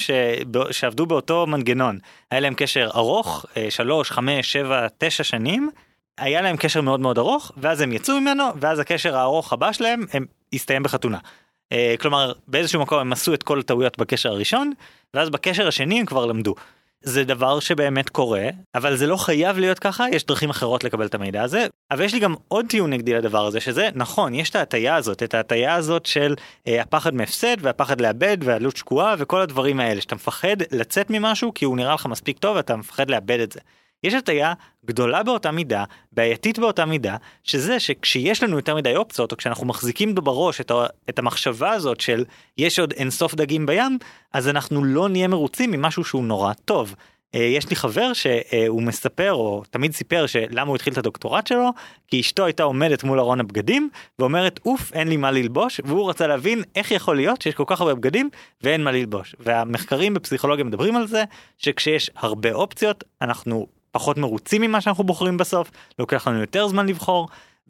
שעבדו 0.72 1.06
באותו 1.06 1.48
מנגנון 1.48 2.00
היה 2.32 2.40
להם 2.40 2.54
קשר 2.54 2.90
ארוך 2.96 3.46
אה, 3.58 3.72
שלוש 3.72 4.12
חמש 4.12 4.52
שבע 4.54 4.88
תשע 4.98 5.24
שנים 5.24 5.70
היה 6.18 6.42
להם 6.42 6.58
קשר 6.58 6.82
מאוד 6.82 7.00
מאוד 7.00 7.18
ארוך 7.18 7.52
ואז 7.58 7.82
הם 7.82 7.92
יצאו 7.92 8.22
ממנו 8.22 8.44
ואז 8.60 8.80
הקשר 8.80 9.18
הארוך 9.18 9.54
הבא 9.54 9.72
שלהם 9.72 10.06
הם 10.14 10.26
הסתיים 10.54 10.84
בחתונה. 10.84 11.18
אה, 11.72 11.96
כלומר 12.00 12.34
באיזשהו 12.48 12.82
מקום 12.82 13.00
הם 13.00 13.14
עשו 13.14 13.34
את 13.34 13.44
כל 13.44 13.60
הטעויות 13.60 13.98
בקשר 13.98 14.32
הראשון 14.32 14.72
ואז 15.14 15.30
בקשר 15.30 15.68
השני 15.68 16.00
הם 16.00 16.06
כבר 16.06 16.26
למדו. 16.26 16.56
זה 17.04 17.24
דבר 17.24 17.60
שבאמת 17.60 18.10
קורה, 18.10 18.50
אבל 18.76 18.96
זה 18.96 19.08
לא 19.08 19.18
חייב 19.18 19.58
להיות 19.58 19.80
ככה, 19.80 20.06
יש 20.12 20.26
דרכים 20.26 20.50
אחרות 20.50 20.84
לקבל 20.84 21.06
את 21.06 21.16
המידע 21.16 21.44
הזה. 21.44 21.68
אבל 21.92 22.04
יש 22.04 22.14
לי 22.14 22.20
גם 22.20 22.36
עוד 22.48 22.66
טיעון 22.70 22.94
נגדי 22.94 23.14
לדבר 23.14 23.46
הזה, 23.46 23.60
שזה 23.60 23.90
נכון, 23.96 24.34
יש 24.34 24.50
את 24.50 24.56
ההטייה 24.56 24.96
הזאת, 24.96 25.24
את 25.24 25.34
ההטייה 25.34 25.76
הזאת 25.76 26.06
של 26.06 26.36
אה, 26.68 26.82
הפחד 26.82 27.14
מהפסד 27.14 27.58
והפחד 27.60 28.02
לאבד 28.02 28.38
ועלות 28.44 28.78
שקועה 28.78 29.16
וכל 29.18 29.42
הדברים 29.42 29.80
האלה, 29.80 30.02
שאתה 30.02 30.16
מפחד 30.16 30.56
לצאת 30.72 31.10
ממשהו 31.10 31.54
כי 31.54 31.66
הוא 31.66 31.78
נראה 31.78 31.94
לך 31.94 32.06
מספיק 32.06 32.40
טוב 32.40 32.56
ואתה 32.56 32.76
מפחד 32.76 33.10
לאבד 33.10 33.40
את 33.40 33.52
זה. 33.52 33.60
יש 34.04 34.14
הטיה 34.14 34.54
גדולה 34.86 35.24
באותה 35.24 35.52
מידה, 35.52 35.84
בעייתית 36.12 36.60
באותה 36.60 36.86
מידה, 36.86 37.16
שזה 37.44 37.80
שכשיש 37.80 38.44
לנו 38.44 38.56
יותר 38.56 38.76
מדי 38.76 38.96
אופציות, 38.96 39.32
או 39.32 39.38
כשאנחנו 39.38 39.66
מחזיקים 39.66 40.16
בראש 40.16 40.62
את, 40.62 40.72
ה, 40.72 40.86
את 41.10 41.20
המחשבה 41.20 41.72
הזאת 41.72 42.00
של 42.00 42.26
יש 42.58 42.80
עוד 42.80 42.94
אינסוף 42.94 43.36
דגים 43.36 43.66
בים, 43.66 43.98
אז 44.34 44.48
אנחנו 44.48 44.84
לא 44.84 45.10
נהיה 45.10 45.28
מרוצים 45.28 45.72
ממשהו 45.72 46.04
שהוא 46.04 46.24
נורא 46.24 46.54
טוב. 46.66 46.96
אה, 47.36 47.44
יש 47.44 47.70
לי 47.70 47.76
חבר 47.76 48.14
שהוא 48.14 48.82
מספר 48.82 49.34
או 49.34 49.64
תמיד 49.70 49.94
סיפר 49.94 50.26
שלמה 50.26 50.68
הוא 50.68 50.76
התחיל 50.76 50.94
את 50.94 50.98
הדוקטורט 50.98 51.48
שלו 51.48 51.70
כי 52.08 52.20
אשתו 52.20 52.46
הייתה 52.46 52.64
עומדת 52.64 53.04
מול 53.04 53.20
ארון 53.20 53.40
הבגדים 53.40 53.90
ואומרת 54.20 54.60
אוף 54.66 54.94
אין 54.94 55.08
לי 55.08 55.18
מה 55.18 55.32
ללבוש 55.32 55.82
והוא 55.86 56.10
רצה 56.10 56.28
להבין 56.28 56.64
איך 56.76 56.92
יכול 56.92 57.16
להיות 57.16 57.42
שיש 57.42 57.56
כל 57.56 57.64
כך 57.68 57.82
הרבה 57.82 57.96
בגדים 57.96 58.30
ואין 58.62 58.84
מה 58.84 58.92
ללבוש 58.92 59.36
והמחקרים 59.40 60.14
בפסיכולוגיה 60.14 60.66
מדברים 60.66 60.96
על 60.96 61.08
זה 61.08 61.24
שכשיש 61.58 62.12
הרבה 62.16 62.54
אופציות 62.54 63.04
אנחנו 63.22 63.68
פחות 63.94 64.18
מרוצים 64.18 64.62
ממה 64.62 64.82
שאנחנו 64.82 65.04
בוחרים 65.04 65.38
בסוף, 65.38 65.72
לוקח 66.00 66.28
לנו 66.28 66.42
יותר 66.42 66.68
זמן 66.68 66.88
לבחור, 66.88 67.28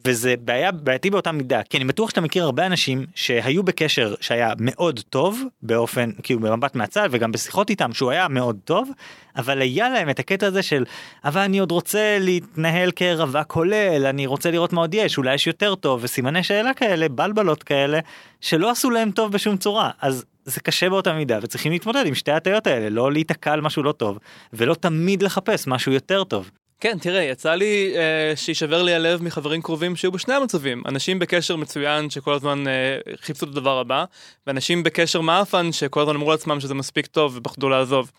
וזה 0.07 0.35
בעיה 0.39 0.71
בעייתי 0.71 1.09
באותה 1.09 1.31
מידה, 1.31 1.63
כי 1.63 1.77
אני 1.77 1.85
בטוח 1.85 2.09
שאתה 2.09 2.21
מכיר 2.21 2.43
הרבה 2.43 2.65
אנשים 2.65 3.05
שהיו 3.15 3.63
בקשר 3.63 4.13
שהיה 4.21 4.53
מאוד 4.59 4.99
טוב 5.09 5.41
באופן, 5.61 6.09
כאילו 6.23 6.39
במבט 6.39 6.75
מהצד 6.75 7.09
וגם 7.11 7.31
בשיחות 7.31 7.69
איתם 7.69 7.93
שהוא 7.93 8.11
היה 8.11 8.27
מאוד 8.27 8.59
טוב, 8.65 8.89
אבל 9.35 9.61
היה 9.61 9.89
להם 9.89 10.09
את 10.09 10.19
הקטע 10.19 10.47
הזה 10.47 10.63
של 10.63 10.85
אבל 11.25 11.41
אני 11.41 11.59
עוד 11.59 11.71
רוצה 11.71 12.17
להתנהל 12.19 12.91
כרווק 12.91 13.47
כולל, 13.47 14.05
אני 14.05 14.25
רוצה 14.25 14.51
לראות 14.51 14.73
מה 14.73 14.81
עוד 14.81 14.93
יש, 14.93 15.17
אולי 15.17 15.33
יש 15.33 15.47
יותר 15.47 15.75
טוב, 15.75 15.99
וסימני 16.03 16.43
שאלה 16.43 16.73
כאלה, 16.73 17.09
בלבלות 17.09 17.63
כאלה, 17.63 17.99
שלא 18.41 18.71
עשו 18.71 18.89
להם 18.89 19.11
טוב 19.11 19.31
בשום 19.31 19.57
צורה, 19.57 19.89
אז 20.01 20.25
זה 20.45 20.61
קשה 20.61 20.89
באותה 20.89 21.13
מידה 21.13 21.39
וצריכים 21.41 21.71
להתמודד 21.71 22.05
עם 22.05 22.15
שתי 22.15 22.31
הטיות 22.31 22.67
האלה 22.67 22.89
לא 22.89 23.11
להיתקע 23.11 23.51
על 23.51 23.61
משהו 23.61 23.83
לא 23.83 23.91
טוב 23.91 24.19
ולא 24.53 24.73
תמיד 24.73 25.23
לחפש 25.23 25.67
משהו 25.67 25.91
יותר 25.91 26.23
טוב. 26.23 26.51
כן 26.83 26.97
תראה 27.01 27.21
יצא 27.21 27.55
לי 27.55 27.93
אה, 27.95 28.35
שישבר 28.35 28.83
לי 28.83 28.93
הלב 28.93 29.23
מחברים 29.23 29.61
קרובים 29.61 29.95
שהיו 29.95 30.11
בשני 30.11 30.33
המצבים 30.33 30.83
אנשים 30.87 31.19
בקשר 31.19 31.55
מצוין 31.55 32.09
שכל 32.09 32.33
הזמן 32.33 32.67
אה, 32.67 32.97
חיפשו 33.15 33.45
את 33.45 33.51
הדבר 33.51 33.79
הבא 33.79 34.05
ואנשים 34.47 34.83
בקשר 34.83 35.21
מאפן 35.21 35.71
שכל 35.71 36.01
הזמן 36.01 36.15
אמרו 36.15 36.31
לעצמם 36.31 36.59
שזה 36.59 36.73
מספיק 36.73 37.07
טוב 37.07 37.37
ופחדו 37.37 37.69
לעזוב. 37.69 38.11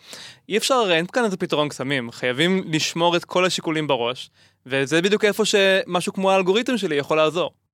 אי 0.49 0.57
אפשר 0.57 0.83
אין 0.91 1.05
כאן 1.05 1.23
איזה 1.23 1.37
פתרון 1.37 1.69
קסמים 1.69 2.11
חייבים 2.11 2.63
לשמור 2.67 3.15
את 3.15 3.25
כל 3.25 3.45
השיקולים 3.45 3.87
בראש 3.87 4.29
וזה 4.65 5.01
בדיוק 5.01 5.25
איפה 5.25 5.45
שמשהו 5.45 6.13
כמו 6.13 6.31
האלגוריתם 6.31 6.77
שלי 6.77 6.95
יכול 6.95 7.17
לעזור. 7.17 7.64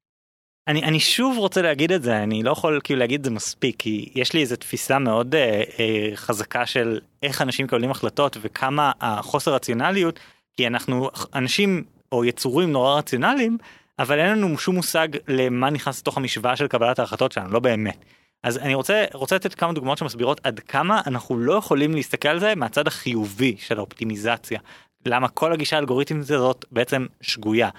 אני, 0.68 0.84
אני 0.84 0.99
שוב 0.99 1.38
רוצה 1.38 1.62
להגיד 1.62 1.91
את 1.91 2.03
זה, 2.03 2.24
אני 2.24 2.43
לא 2.43 2.51
יכול 2.51 2.80
כאילו 2.84 2.99
להגיד 2.99 3.20
את 3.20 3.26
זה 3.26 3.32
מספיק, 3.32 3.76
כי 3.80 4.09
יש 4.16 4.34
לי 4.34 4.41
איזו 4.41 4.55
תפיסה 4.55 4.99
מאוד 4.99 5.36
אה, 5.36 5.64
אה, 5.80 6.09
חזקה 6.16 6.66
של 6.66 6.99
איך 7.24 7.41
אנשים 7.41 7.66
מקבלים 7.66 7.91
החלטות 7.91 8.38
וכמה 8.41 8.91
החוסר 9.01 9.53
רציונליות, 9.53 10.20
כי 10.57 10.68
אנחנו 10.68 11.09
אנשים 11.36 11.84
או 12.12 12.26
יצורים 12.26 12.72
נורא 12.72 12.97
רציונליים, 12.97 13.57
אבל 13.99 14.20
אין 14.20 14.32
לנו 14.32 14.57
שום 14.57 14.76
מושג 14.76 15.07
למה 15.28 15.70
נכנס 15.70 15.99
לתוך 15.99 16.18
המשוואה 16.18 16.55
של 16.55 16.68
קבלת 16.68 16.99
ההחלטות 16.99 17.32
שלנו, 17.32 17.51
לא 17.51 17.59
באמת. 17.59 18.05
אז 18.43 18.57
אני 18.57 18.74
רוצה, 18.74 19.05
רוצה 19.14 19.36
לתת 19.36 19.53
כמה 19.53 19.74
דוגמאות 19.74 19.97
שמסבירות 19.97 20.41
עד 20.43 20.59
כמה 20.59 21.01
אנחנו 21.07 21.38
לא 21.38 21.53
יכולים 21.53 21.95
להסתכל 21.95 22.28
על 22.28 22.39
זה 22.39 22.55
מהצד 22.55 22.88
החיובי 22.88 23.55
של 23.59 23.78
האופטימיזציה. 23.78 24.59
למה 25.05 25.28
כל 25.28 25.53
הגישה 25.53 25.76
האלגוריתמית 25.76 26.22
הזאת 26.22 26.66
בעצם 26.72 27.05
שגויה. 27.22 27.70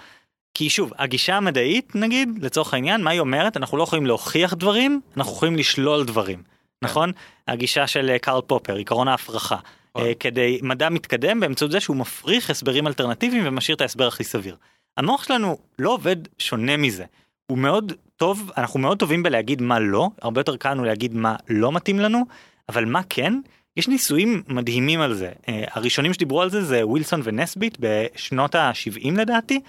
כי 0.55 0.70
שוב 0.70 0.92
הגישה 0.98 1.36
המדעית 1.36 1.94
נגיד 1.94 2.28
לצורך 2.42 2.74
העניין 2.74 3.03
מה 3.03 3.11
היא 3.11 3.20
אומרת? 3.20 3.57
אנחנו 3.57 3.76
לא 3.76 3.82
יכולים 3.82 4.07
להוכיח 4.07 4.55
דברים 4.55 5.00
אנחנו 5.16 5.32
יכולים 5.32 5.57
לשלול 5.57 6.05
דברים 6.05 6.42
נכון? 6.82 7.12
הגישה 7.48 7.86
של 7.86 8.11
אה, 8.11 8.18
קרל 8.18 8.40
פופר 8.46 8.76
עקרון 8.76 9.09
ההפרחה. 9.09 9.57
נכון. 9.96 10.07
אה, 10.07 10.14
כדי 10.14 10.59
מדע 10.62 10.88
מתקדם 10.88 11.40
באמצעות 11.40 11.70
זה 11.70 11.80
שהוא 11.80 11.96
מפריך 11.96 12.50
הסברים 12.50 12.86
אלטרנטיביים 12.86 13.42
ומשאיר 13.46 13.76
את 13.76 13.80
ההסבר 13.80 14.07
הכי 14.07 14.24
סביר. 14.24 14.57
המוח 14.96 15.24
שלנו 15.24 15.59
לא 15.78 15.90
עובד 15.90 16.16
שונה 16.38 16.76
מזה. 16.76 17.05
הוא 17.46 17.59
מאוד 17.59 17.92
טוב 18.16 18.50
אנחנו 18.57 18.80
מאוד 18.80 18.98
טובים 18.98 19.22
בלהגיד 19.22 19.62
מה 19.62 19.80
לא 19.80 20.09
הרבה 20.22 20.40
יותר 20.40 20.57
קל 20.57 20.70
לנו 20.70 20.84
להגיד 20.84 21.14
מה 21.14 21.36
לא 21.48 21.72
מתאים 21.72 21.98
לנו 21.98 22.24
אבל 22.68 22.84
מה 22.84 23.00
כן? 23.09 23.40
יש 23.76 23.88
ניסויים 23.88 24.42
מדהימים 24.48 25.00
על 25.00 25.14
זה. 25.14 25.32
uh, 25.42 25.50
הראשונים 25.72 26.14
שדיברו 26.14 26.42
על 26.42 26.50
זה 26.50 26.64
זה 26.64 26.86
ווילסון 26.86 27.20
ונסביט 27.24 27.76
בשנות 27.80 28.55
ה-70 28.55 29.11
לדעתי 29.11 29.61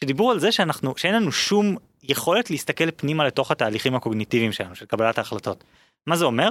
שדיברו 0.00 0.30
על 0.30 0.38
זה 0.38 0.52
שאנחנו 0.52 0.94
שאין 0.96 1.14
לנו 1.14 1.32
שום 1.32 1.76
יכולת 2.02 2.50
להסתכל 2.50 2.90
פנימה 2.90 3.26
לתוך 3.26 3.50
התהליכים 3.50 3.94
הקוגניטיביים 3.94 4.52
שלנו 4.52 4.74
של 4.74 4.86
קבלת 4.86 5.18
ההחלטות. 5.18 5.64
מה 6.06 6.16
זה 6.16 6.24
אומר? 6.24 6.50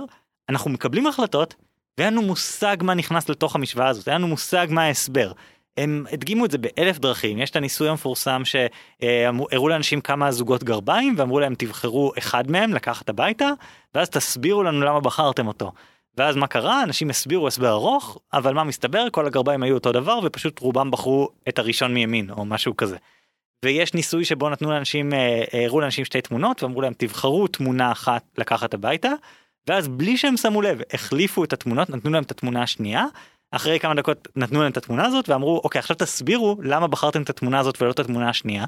אנחנו 0.50 0.72
מקבלים 0.72 1.08
החלטות 1.08 1.56
ואין 1.98 2.14
לנו 2.14 2.22
מושג 2.22 2.78
מה 2.82 2.94
נכנס 2.94 3.30
לתוך 3.30 3.56
המשוואה 3.56 3.88
הזאת, 3.88 4.08
אין 4.08 4.16
לנו 4.16 4.28
מושג 4.28 4.68
מה 4.70 4.84
ההסבר. 4.84 5.32
הם 5.78 6.06
הדגימו 6.12 6.46
את 6.46 6.52
זה 6.52 6.58
באלף 6.58 7.00
דרכים, 7.00 7.38
יש 7.38 7.50
את 7.50 7.56
הניסוי 7.56 7.90
המפורסם 7.90 8.42
שהראו 8.46 9.70
לאנשים 9.70 10.02
כמה 10.02 10.32
זוגות 10.32 10.64
גרביים 10.64 11.16
ואמרו 11.18 11.40
להם 11.40 11.56
תבחרו 11.56 12.12
אחד 12.18 12.52
מהם 12.52 12.74
לקחת 12.74 13.10
הביתה 13.10 13.50
ואז 13.96 14.10
תסבירו 14.10 14.64
לנו 14.64 14.82
למה 14.82 15.00
בחרתם 15.00 15.48
אותו. 15.48 15.72
ואז 16.18 16.36
מה 16.36 16.48
קרה? 16.48 16.84
אנשים 16.84 17.10
הסבירו 17.10 17.48
הסבר 17.48 17.72
ארוך, 17.72 18.18
אבל 18.34 18.54
מה 18.54 18.64
מסתבר? 18.64 19.08
כל 19.12 19.26
הגרביים 19.26 19.64
היו 19.64 19.74
אותו 19.74 19.92
דבר 19.92 20.20
ופשוט 20.24 20.60
רובם 20.60 20.92
בחרו 20.92 21.30
את 21.50 21.60
הראשון 21.60 21.94
מימין 21.94 22.30
או 22.30 22.46
משהו 22.46 22.78
כזה. 22.78 22.98
ויש 23.66 23.94
ניסוי 23.94 24.26
שבו 24.26 24.50
נתנו 24.50 24.72
לאנשים, 24.72 25.14
אה, 25.14 25.44
הראו 25.66 25.82
לאנשים 25.82 26.06
שתי 26.06 26.22
תמונות 26.22 26.64
ואמרו 26.64 26.82
להם 26.82 26.94
תבחרו 26.98 27.48
תמונה 27.48 27.92
אחת 27.92 28.24
לקחת 28.38 28.74
הביתה, 28.74 29.12
ואז 29.68 29.88
בלי 29.88 30.18
שהם 30.18 30.38
שמו 30.38 30.62
לב 30.62 30.80
החליפו 30.94 31.44
את 31.44 31.54
התמונות, 31.54 31.90
נתנו 31.90 32.12
להם 32.12 32.24
את 32.24 32.32
התמונה 32.32 32.64
השנייה, 32.64 33.06
אחרי 33.52 33.80
כמה 33.80 33.96
דקות 33.96 34.28
נתנו 34.36 34.62
להם 34.62 34.72
את 34.72 34.78
התמונה 34.78 35.06
הזאת 35.06 35.30
ואמרו 35.30 35.62
אוקיי 35.64 35.80
עכשיו 35.80 35.96
תסבירו 35.96 36.58
למה 36.62 36.88
בחרתם 36.88 37.22
את 37.22 37.30
התמונה 37.30 37.60
הזאת 37.60 37.82
ולא 37.82 37.92
את 37.92 38.00
התמונה 38.00 38.30
השנייה. 38.30 38.66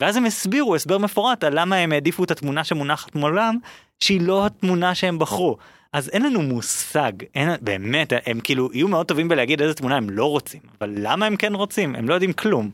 ואז 0.00 0.16
הם 0.16 0.24
הסבירו 0.24 0.74
הסבר 0.74 0.98
מפורט 0.98 1.44
על 1.44 1.60
למה 1.60 1.76
הם 1.76 1.92
העדיפו 1.92 2.24
את 2.24 2.30
התמונה 2.30 2.64
שמונחת 2.64 3.14
מולם, 3.14 3.56
שהיא 4.00 4.20
לא 4.20 4.46
התמונה 4.46 4.94
שהם 4.94 5.18
בחרו. 5.18 5.56
אז 5.92 6.08
אין 6.08 6.22
לנו 6.22 6.42
מושג, 6.42 7.12
אין, 7.34 7.50
באמת, 7.60 8.12
הם 8.26 8.40
כאילו 8.40 8.70
יהיו 8.72 8.88
מאוד 8.88 9.06
טובים 9.06 9.28
בלהגיד 9.28 9.62
איזה 9.62 9.74
תמונה 9.74 9.96
הם 9.96 10.10
לא 10.10 10.30
רוצים, 10.30 10.60
אבל 10.80 10.92
למה 10.96 11.26
הם 11.26 11.36
כן 11.36 11.54
רוצים? 11.54 11.94
הם 11.94 12.08
לא 12.08 12.14
יודעים 12.14 12.32
כלום. 12.32 12.70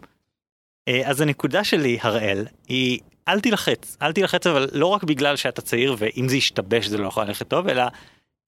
אה, 0.89 1.03
אז 1.05 1.20
הנקודה 1.20 1.64
שלי, 1.64 1.99
הראל, 2.03 2.47
היא 2.68 3.01
אל 3.28 3.41
תילחץ, 3.41 3.97
אל 4.03 4.12
תילחץ 4.12 4.47
אבל 4.47 4.68
לא 4.72 4.87
רק 4.87 5.05
בגלל 5.05 5.37
שאתה 5.37 5.62
צעיר 5.62 5.97
ואם 5.99 6.28
זה 6.28 6.37
ישתבש 6.37 6.87
זה 6.87 6.99
לא 6.99 7.09
יכול 7.09 7.24
ללכת 7.24 7.49
טוב, 7.49 7.68
אלא 7.68 7.83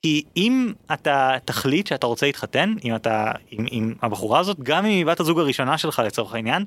כי 0.03 0.22
אם 0.37 0.72
אתה 0.93 1.37
תחליט 1.45 1.87
שאתה 1.87 2.07
רוצה 2.07 2.26
להתחתן, 2.26 2.74
אם 2.85 2.97
אתה, 2.97 3.32
עם, 3.51 3.66
עם 3.70 3.95
הבחורה 4.03 4.39
הזאת, 4.39 4.61
גם 4.61 4.85
אם 4.85 4.91
היא 4.91 5.07
בת 5.07 5.20
הזוג 5.20 5.39
הראשונה 5.39 5.78
שלך 5.78 6.03
לצורך 6.07 6.35
העניין, 6.35 6.64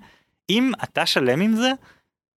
אם 0.49 0.71
אתה 0.83 1.05
שלם 1.05 1.41
עם 1.41 1.55
זה, 1.55 1.71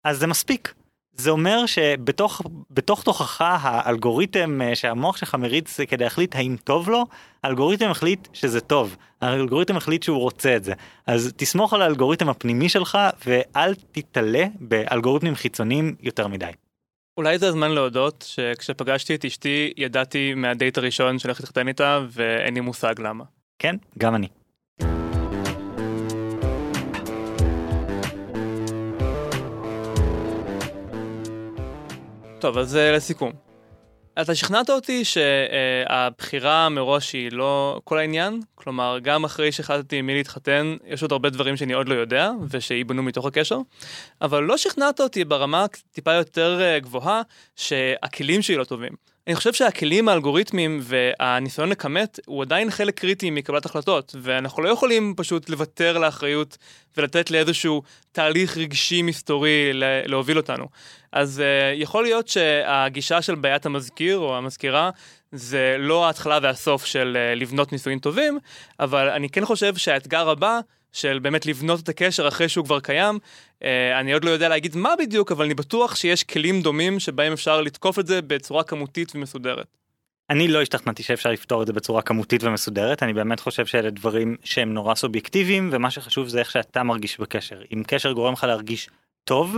אז 0.05 0.19
זה 0.19 0.27
מספיק. 0.27 0.75
זה 1.21 1.31
אומר 1.31 1.67
שבתוך 1.67 2.43
בתוך 2.71 3.03
תוכך 3.03 3.41
האלגוריתם 3.41 4.63
אה, 4.63 4.75
שהמוח 4.75 5.17
שלך 5.17 5.35
מריץ 5.35 5.81
כדי 5.81 6.05
להחליט 6.05 6.37
האם 6.37 6.57
טוב 6.65 6.89
לו, 6.89 7.05
האלגוריתם 7.45 7.91
החליט 7.91 8.29
שזה 8.33 8.61
טוב, 8.61 8.97
האלגוריתם 9.21 9.77
החליט 9.77 10.03
שהוא 10.03 10.19
רוצה 10.19 10.57
את 10.57 10.65
זה. 10.65 10.73
אז 11.07 11.33
תסמוך 11.37 11.75
על 11.75 11.83
האלגוריתם 11.83 12.29
הפנימי 12.29 12.69
שלך 12.69 12.99
ואל 13.27 13.75
תתעלה 13.93 14.45
באלגוריתמים 14.61 15.35
חיצוניים 15.35 15.95
יותר 16.01 16.29
מדי. 16.29 16.51
אולי 17.17 17.39
זה 17.39 17.49
הזמן 17.49 17.71
להודות 17.71 18.25
שכשפגשתי 18.29 19.15
את 19.15 19.25
אשתי 19.25 19.73
ידעתי 19.77 20.35
מהדייט 20.35 20.79
הראשון 20.79 21.19
שהולך 21.19 21.41
להתחתן 21.41 21.69
איתה 21.69 22.01
ואין 22.11 22.55
לי 22.55 22.61
מושג 22.61 22.95
למה. 22.99 23.25
כן, 23.59 23.77
גם 23.99 24.15
אני. 24.15 24.29
טוב, 32.41 32.59
אז 32.59 32.77
uh, 32.77 32.97
לסיכום. 32.97 33.33
אתה 34.21 34.35
שכנעת 34.35 34.71
אותי 34.71 35.05
שהבחירה 35.05 36.69
מראש 36.69 37.13
היא 37.13 37.33
לא 37.33 37.81
כל 37.85 37.99
העניין, 37.99 38.41
כלומר, 38.55 38.99
גם 39.03 39.25
אחרי 39.25 39.53
שהחלטתי 39.53 39.97
עם 39.97 40.07
מי 40.07 40.15
להתחתן, 40.15 40.77
יש 40.87 41.03
עוד 41.03 41.13
הרבה 41.13 41.31
דברים 41.31 41.57
שאני 41.57 41.73
עוד 41.73 41.89
לא 41.89 41.95
יודע, 41.95 42.31
ושיבנו 42.51 43.03
מתוך 43.03 43.27
הקשר, 43.27 43.59
אבל 44.21 44.43
לא 44.43 44.57
שכנעת 44.57 45.01
אותי 45.01 45.25
ברמה 45.25 45.67
טיפה 45.93 46.13
יותר 46.13 46.61
אה, 46.61 46.79
גבוהה, 46.79 47.23
שהכלים 47.57 48.43
שלי 48.43 48.57
לא 48.57 48.65
טובים. 48.65 48.93
אני 49.29 49.37
חושב 49.37 49.53
שהכלים 49.53 50.09
האלגוריתמיים 50.09 50.81
והניסיון 50.83 51.69
לכמת 51.69 52.21
הוא 52.27 52.43
עדיין 52.43 52.71
חלק 52.71 53.01
קריטי 53.01 53.31
מקבלת 53.31 53.67
החלטות, 53.67 54.15
ואנחנו 54.23 54.63
לא 54.63 54.69
יכולים 54.69 55.15
פשוט 55.17 55.49
לוותר 55.49 55.99
לאחריות 55.99 56.59
ולתת 56.97 57.31
לאיזשהו 57.31 57.83
תהליך 58.13 58.57
רגשי 58.57 59.03
מסתורי 59.03 59.71
להוביל 60.07 60.37
אותנו. 60.37 60.67
אז 61.13 61.43
uh, 61.43 61.81
יכול 61.81 62.03
להיות 62.03 62.29
שהגישה 62.29 63.23
של 63.23 63.35
בעיית 63.35 63.67
המזכיר 63.67 64.19
או 64.19 64.37
המזכירה 64.37 64.91
זה 65.33 65.77
לא 65.79 66.07
ההתחלה 66.07 66.39
והסוף 66.43 66.85
של 66.85 67.17
uh, 67.17 67.39
לבנות 67.39 67.73
ניסויים 67.73 67.99
טובים, 67.99 68.39
אבל 68.81 69.09
אני 69.09 69.29
כן 69.29 69.45
חושב 69.45 69.77
שהאתגר 69.77 70.31
הבא 70.31 70.61
של 70.93 71.19
באמת 71.19 71.47
לבנות 71.47 71.81
את 71.81 71.89
הקשר 71.89 72.29
אחרי 72.29 72.49
שהוא 72.49 72.65
כבר 72.65 72.81
קיים. 72.81 73.19
Uh, 73.59 73.65
אני 74.01 74.13
עוד 74.13 74.25
לא 74.25 74.31
יודע 74.31 74.49
להגיד 74.49 74.77
מה 74.77 74.95
בדיוק, 74.99 75.33
אבל 75.33 75.45
אני 75.45 75.55
בטוח 75.55 75.97
שיש 75.97 76.25
כלים 76.25 76.63
דומים 76.63 77.01
שבהם 77.01 77.33
אפשר 77.33 77.61
לתקוף 77.61 77.99
את 77.99 78.07
זה 78.07 78.23
בצורה 78.23 78.65
כמותית 78.65 79.13
ומסודרת. 79.15 79.67
אני 80.31 80.49
לא 80.49 80.63
השתכנעתי 80.63 81.03
שאפשר 81.03 81.31
לפתור 81.31 81.63
את 81.63 81.67
זה 81.67 81.73
בצורה 81.73 82.03
כמותית 82.03 82.45
ומסודרת, 82.45 83.03
אני 83.03 83.13
באמת 83.13 83.41
חושב 83.41 83.67
שאלה 83.67 83.91
דברים 83.91 84.37
שהם 84.45 84.75
נורא 84.75 84.95
סובייקטיביים, 84.95 85.69
ומה 85.73 85.91
שחשוב 85.91 86.29
זה 86.29 86.39
איך 86.39 86.51
שאתה 86.51 86.83
מרגיש 86.83 87.21
בקשר. 87.21 87.61
אם 87.73 87.83
קשר 87.87 88.13
גורם 88.13 88.33
לך 88.33 88.45
להרגיש 88.45 88.89
טוב, 89.25 89.57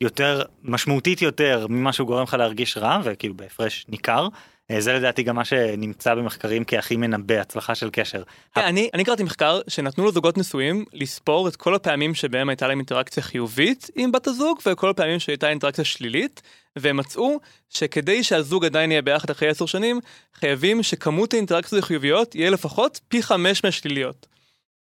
יותר 0.00 0.42
משמעותית 0.62 1.22
יותר 1.22 1.66
ממה 1.68 1.92
שהוא 1.92 2.06
גורם 2.06 2.22
לך 2.22 2.34
להרגיש 2.34 2.76
רע 2.76 2.98
וכאילו 3.04 3.34
בהפרש 3.34 3.86
ניכר. 3.88 4.28
אה, 4.70 4.80
זה 4.80 4.92
לדעתי 4.92 5.22
גם 5.22 5.36
מה 5.36 5.44
שנמצא 5.44 6.14
במחקרים 6.14 6.64
כהכי 6.66 6.96
מנבא 6.96 7.34
הצלחה 7.34 7.74
של 7.74 7.90
קשר. 7.92 8.22
כן, 8.54 8.60
אני, 8.60 8.90
אני 8.94 9.04
קראתי 9.04 9.22
מחקר 9.22 9.60
שנתנו 9.68 10.06
לזוגות 10.06 10.38
נשואים 10.38 10.84
לספור 10.92 11.48
את 11.48 11.56
כל 11.56 11.74
הפעמים 11.74 12.14
שבהם 12.14 12.48
הייתה 12.48 12.68
להם 12.68 12.78
אינטראקציה 12.78 13.22
חיובית 13.22 13.90
עם 13.94 14.12
בת 14.12 14.26
הזוג 14.26 14.58
וכל 14.66 14.90
הפעמים 14.90 15.18
שהייתה 15.18 15.48
אינטראקציה 15.48 15.84
שלילית 15.84 16.42
והם 16.76 16.96
מצאו 16.96 17.40
שכדי 17.70 18.24
שהזוג 18.24 18.64
עדיין 18.64 18.90
יהיה 18.90 19.02
ביחד 19.02 19.30
אחרי 19.30 19.48
עשר 19.48 19.66
שנים 19.66 20.00
חייבים 20.34 20.82
שכמות 20.82 21.34
האינטראקציות 21.34 21.84
החיוביות 21.84 22.34
יהיה 22.34 22.50
לפחות 22.50 23.00
פי 23.08 23.22
חמש 23.22 23.64
מהשליליות. 23.64 24.26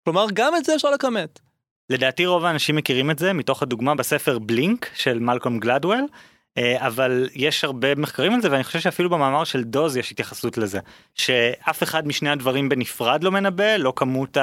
כלומר 0.05 0.27
גם 0.33 0.57
את 0.57 0.65
זה 0.65 0.75
אפשר 0.75 0.91
לכמת. 0.91 1.41
לדעתי 1.91 2.27
רוב 2.27 2.45
האנשים 2.45 2.77
מכירים 2.77 3.11
את 3.11 3.19
זה 3.19 3.33
מתוך 3.33 3.63
הדוגמה 3.63 3.95
בספר 3.95 4.39
בלינק 4.39 4.91
של 4.95 5.19
מלקום 5.19 5.59
גלדוול. 5.59 6.07
אה, 6.59 6.87
אבל 6.87 7.29
יש 7.35 7.65
הרבה 7.65 7.95
מחקרים 7.95 8.35
על 8.35 8.41
זה 8.41 8.51
ואני 8.51 8.65
חושב 8.65 8.81
שאפילו 8.81 9.11
במאמר 9.11 9.45
של 9.45 9.63
דוז 9.65 9.97
יש 9.97 10.13
התייחסות 10.13 10.59
לזה 10.59 10.79
שאף 11.15 11.83
אחד 11.83 12.07
משני 12.07 12.31
הדברים 12.31 12.69
בנפרד 12.69 13.25
לא 13.25 13.31
מנבא 13.31 13.77
לא 13.77 13.93
כמות 13.97 14.37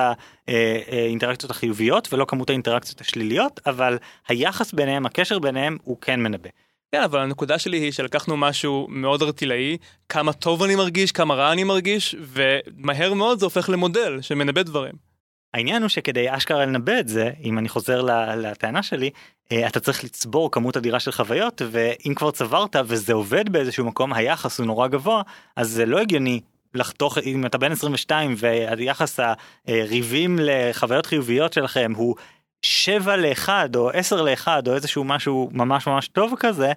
האינטראקציות 0.88 1.52
החיוביות 1.52 2.14
ולא 2.14 2.26
כמות 2.26 2.50
האינטראקציות 2.50 3.02
השליליות 3.02 3.60
אבל 3.66 3.98
היחס 4.28 4.74
ביניהם 4.74 5.06
הקשר 5.06 5.40
ביניהם 5.40 5.78
הוא 5.84 5.98
כן 6.02 6.20
מנבא. 6.20 6.50
כן 6.92 7.02
אבל 7.02 7.20
הנקודה 7.20 7.60
שלי 7.60 7.78
היא 7.78 7.92
שלקחנו 7.92 8.38
משהו 8.38 8.88
מאוד 8.90 9.22
ארטילאי 9.22 9.78
כמה 10.10 10.34
טוב 10.34 10.64
אני 10.64 10.76
מרגיש 10.76 11.12
כמה 11.12 11.36
רע 11.36 11.52
אני 11.52 11.64
מרגיש 11.64 12.16
ומהר 12.20 13.14
מאוד 13.14 13.40
זה 13.40 13.46
הופך 13.46 13.70
למודל 13.70 14.22
שמנבא 14.22 14.62
דברים. 14.62 15.09
העניין 15.54 15.82
הוא 15.82 15.90
שכדי 15.90 16.36
אשכרה 16.36 16.66
לנבא 16.66 17.00
את 17.00 17.08
זה, 17.08 17.32
אם 17.44 17.58
אני 17.58 17.70
חוזר 17.70 18.02
לטענה 18.36 18.84
שלי, 18.84 19.10
אה, 19.52 19.68
אתה 19.68 19.80
צריך 19.80 20.04
לצבור 20.04 20.52
כמות 20.52 20.78
אדירה 20.78 21.00
של 21.00 21.12
חוויות, 21.12 21.62
ואם 21.72 22.14
כבר 22.16 22.32
צברת 22.32 22.76
וזה 22.86 23.14
עובד 23.14 23.50
באיזשהו 23.50 23.86
מקום, 23.86 24.14
היחס 24.14 24.60
הוא 24.60 24.68
נורא 24.68 24.88
גבוה, 24.88 25.22
אז 25.56 25.70
זה 25.70 25.86
לא 25.86 26.00
הגיוני 26.00 26.40
לחתוך, 26.74 27.18
אם 27.18 27.46
אתה 27.46 27.58
בן 27.58 27.72
22 27.72 28.36
והיחס 28.38 29.20
הריבים 29.68 30.40
לחוויות 30.42 31.06
חיוביות 31.06 31.54
שלכם 31.54 31.94
הוא 31.96 32.16
7 32.62 33.16
ל-1 33.16 33.50
או 33.76 33.90
10 33.90 34.22
ל-1 34.22 34.48
או 34.68 34.76
איזשהו 34.76 35.04
משהו 35.04 35.50
ממש 35.54 35.88
ממש 35.88 36.08
טוב 36.08 36.34
כזה, 36.40 36.72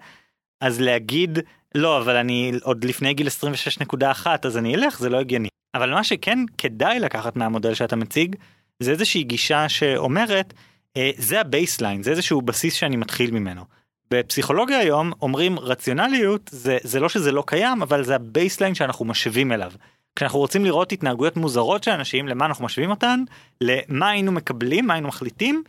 אז 0.61 0.81
להגיד 0.81 1.39
לא 1.75 1.99
אבל 1.99 2.17
אני 2.17 2.53
עוד 2.63 2.85
לפני 2.85 3.15
גיל 3.15 3.27
26.1 3.87 4.27
אז 4.43 4.59
אני 4.59 4.75
אלך 4.75 4.99
זה 4.99 5.09
לא 5.09 5.19
הגיוני. 5.21 5.49
אבל 5.75 5.91
מה 5.91 6.05
שכן 6.05 6.39
כדאי 6.59 6.99
לקחת 6.99 7.37
מהמודל 7.37 7.75
שאתה 7.75 7.97
מציג 7.97 8.37
זה 8.83 8.91
איזושהי 8.91 9.23
גישה 9.23 9.69
שאומרת 9.69 10.55
אה, 10.97 11.11
זה 11.17 11.41
ה 11.41 11.48
baseline 11.48 12.03
זה 12.03 12.11
איזשהו 12.11 12.43
בסיס 12.43 12.75
שאני 12.75 12.97
מתחיל 12.97 13.31
ממנו. 13.31 13.65
בפסיכולוגיה 14.11 14.79
היום 14.79 15.13
אומרים 15.23 15.59
רציונליות 15.59 16.51
זה 16.53 16.79
זה 16.83 17.01
לא 17.01 17.09
שזה 17.09 17.33
לא 17.33 17.45
קיים 17.47 17.83
אבל 17.83 18.05
זה 18.05 18.15
ה 18.15 18.22
baseline 18.22 18.75
שאנחנו 18.75 19.05
משווים 19.05 19.53
אליו. 19.53 19.73
כשאנחנו 20.17 20.39
רוצים 20.39 20.65
לראות 20.65 20.93
התנהגויות 20.93 21.37
מוזרות 21.37 21.85
של 21.85 21.91
אנשים 21.91 22.29
למה 22.29 22.47
אנחנו 22.47 22.65
משווים 22.65 22.91
אותן 22.91 23.25
למה 23.61 24.11
היינו 24.11 24.33
מקבלים 24.33 24.87
מה 24.87 24.95
היינו 24.95 25.09
מחליטים 25.09 25.63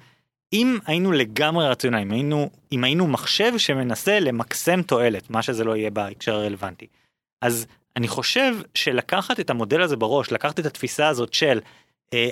אם 0.54 0.78
היינו 0.86 1.12
לגמרי 1.12 1.68
רציונליים 1.68 2.12
היינו 2.12 2.50
אם 2.72 2.84
היינו 2.84 3.08
מחשב 3.08 3.58
שמנסה 3.58 4.20
למקסם 4.20 4.82
תועלת 4.82 5.30
מה 5.30 5.42
שזה 5.42 5.64
לא 5.64 5.76
יהיה 5.76 5.90
בהקשר 5.90 6.36
הרלוונטי. 6.36 6.88
אז 7.42 7.66
אני 7.98 8.08
חושב 8.08 8.56
שלקחת 8.74 9.40
את 9.40 9.50
המודל 9.50 9.82
הזה 9.82 9.96
בראש 9.96 10.32
לקחת 10.32 10.60
את 10.60 10.66
התפיסה 10.66 11.08
הזאת 11.08 11.34
של 11.34 11.60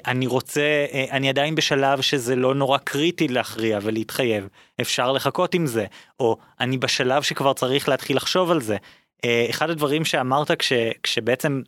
אני 0.08 0.28
רוצה, 0.28 0.86
אה, 0.94 1.06
אני 1.12 1.30
עדיין 1.30 1.56
בשלב 1.56 2.02
שזה 2.02 2.36
לא 2.36 2.56
נורא 2.56 2.78
קריטי 2.78 3.28
להכריע 3.28 3.80
ולהתחייב, 3.82 4.48
אפשר 4.82 5.12
לחכות 5.12 5.54
עם 5.54 5.66
זה, 5.66 5.86
או 6.20 6.38
אני 6.60 6.78
בשלב 6.78 7.24
שכבר 7.24 7.54
צריך 7.54 7.90
להתחיל 7.90 8.18
לחשוב 8.18 8.52
על 8.52 8.62
זה. 8.62 8.78
אה, 9.26 9.46
אחד 9.50 9.70
הדברים 9.70 10.06
שאמרת 10.06 10.52
כש, 10.52 10.74
כשבעצם 11.04 11.62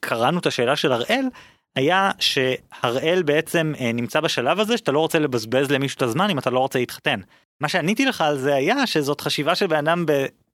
קראנו 0.00 0.38
את 0.38 0.46
השאלה 0.46 0.76
של 0.76 0.92
הראל, 0.92 1.24
היה 1.76 2.10
שהראל 2.18 3.22
בעצם 3.22 3.72
נמצא 3.94 4.20
בשלב 4.20 4.60
הזה 4.60 4.76
שאתה 4.76 4.92
לא 4.92 4.98
רוצה 4.98 5.18
לבזבז 5.18 5.70
למישהו 5.70 5.96
את 5.96 6.02
הזמן 6.02 6.30
אם 6.30 6.38
אתה 6.38 6.50
לא 6.50 6.58
רוצה 6.58 6.78
להתחתן. 6.78 7.20
מה 7.60 7.68
שעניתי 7.68 8.06
לך 8.06 8.20
על 8.20 8.38
זה 8.38 8.54
היה 8.54 8.86
שזאת 8.86 9.20
חשיבה 9.20 9.54
של 9.54 9.66
בן 9.66 9.76
אדם 9.76 10.04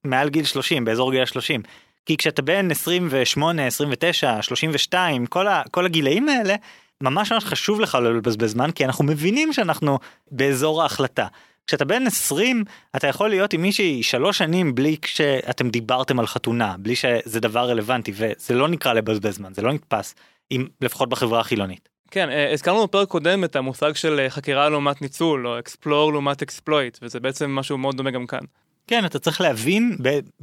מעל 0.05 0.29
גיל 0.29 0.45
30, 0.45 0.85
באזור 0.85 1.13
גיל 1.13 1.25
30. 1.25 1.63
כי 2.07 2.17
כשאתה 2.17 2.43
בן 2.43 2.71
28, 2.71 3.67
29, 3.67 4.43
32, 4.43 5.27
כל, 5.27 5.49
ה, 5.49 5.63
כל 5.71 5.87
הגילאים 5.87 6.29
האלה, 6.29 6.55
ממש 7.03 7.33
ממש 7.33 7.45
חשוב 7.45 7.81
לך 7.81 7.99
לא 8.03 8.17
לבזבז 8.17 8.51
זמן 8.51 8.71
כי 8.71 8.85
אנחנו 8.85 9.05
מבינים 9.05 9.53
שאנחנו 9.53 9.99
באזור 10.31 10.83
ההחלטה. 10.83 11.27
כשאתה 11.67 11.85
בן 11.85 12.07
20 12.07 12.65
אתה 12.97 13.07
יכול 13.07 13.31
להיות 13.31 13.53
עם 13.53 13.63
מישהי 13.63 14.03
שלוש 14.03 14.39
שנים 14.39 14.75
בלי 14.75 14.97
שאתם 15.07 15.71
דיברתם 15.71 16.21
על 16.21 16.27
חתונה 16.27 16.75
בלי 16.79 16.97
שזה 16.97 17.41
דבר 17.41 17.71
רלוונטי 17.71 18.13
וזה 18.15 18.55
לא 18.55 18.69
נקרא 18.69 18.93
לבזבז 18.93 19.35
זמן 19.35 19.55
זה 19.55 19.63
לא 19.63 19.73
נתפס 19.73 20.15
אם 20.51 20.67
לפחות 20.81 21.09
בחברה 21.09 21.41
החילונית. 21.41 21.89
כן 22.11 22.31
אה, 22.31 22.53
הזכרנו 22.53 22.87
בפרק 22.87 23.09
קודם 23.09 23.45
את 23.45 23.57
המושג 23.57 23.95
של 23.95 24.21
אה, 24.21 24.31
חקירה 24.31 24.69
לעומת 24.69 25.03
ניצול 25.03 25.47
או 25.47 25.59
אקספלור 25.59 26.13
לעומת 26.13 26.43
אקספלויט 26.43 26.99
וזה 27.03 27.21
בעצם 27.21 27.51
משהו 27.51 27.79
מאוד 27.79 27.97
דומה 27.97 28.11
גם 28.11 28.27
כאן. 28.27 28.41
כן 28.87 29.05
אתה 29.05 29.19
צריך 29.19 29.41
להבין 29.41 29.97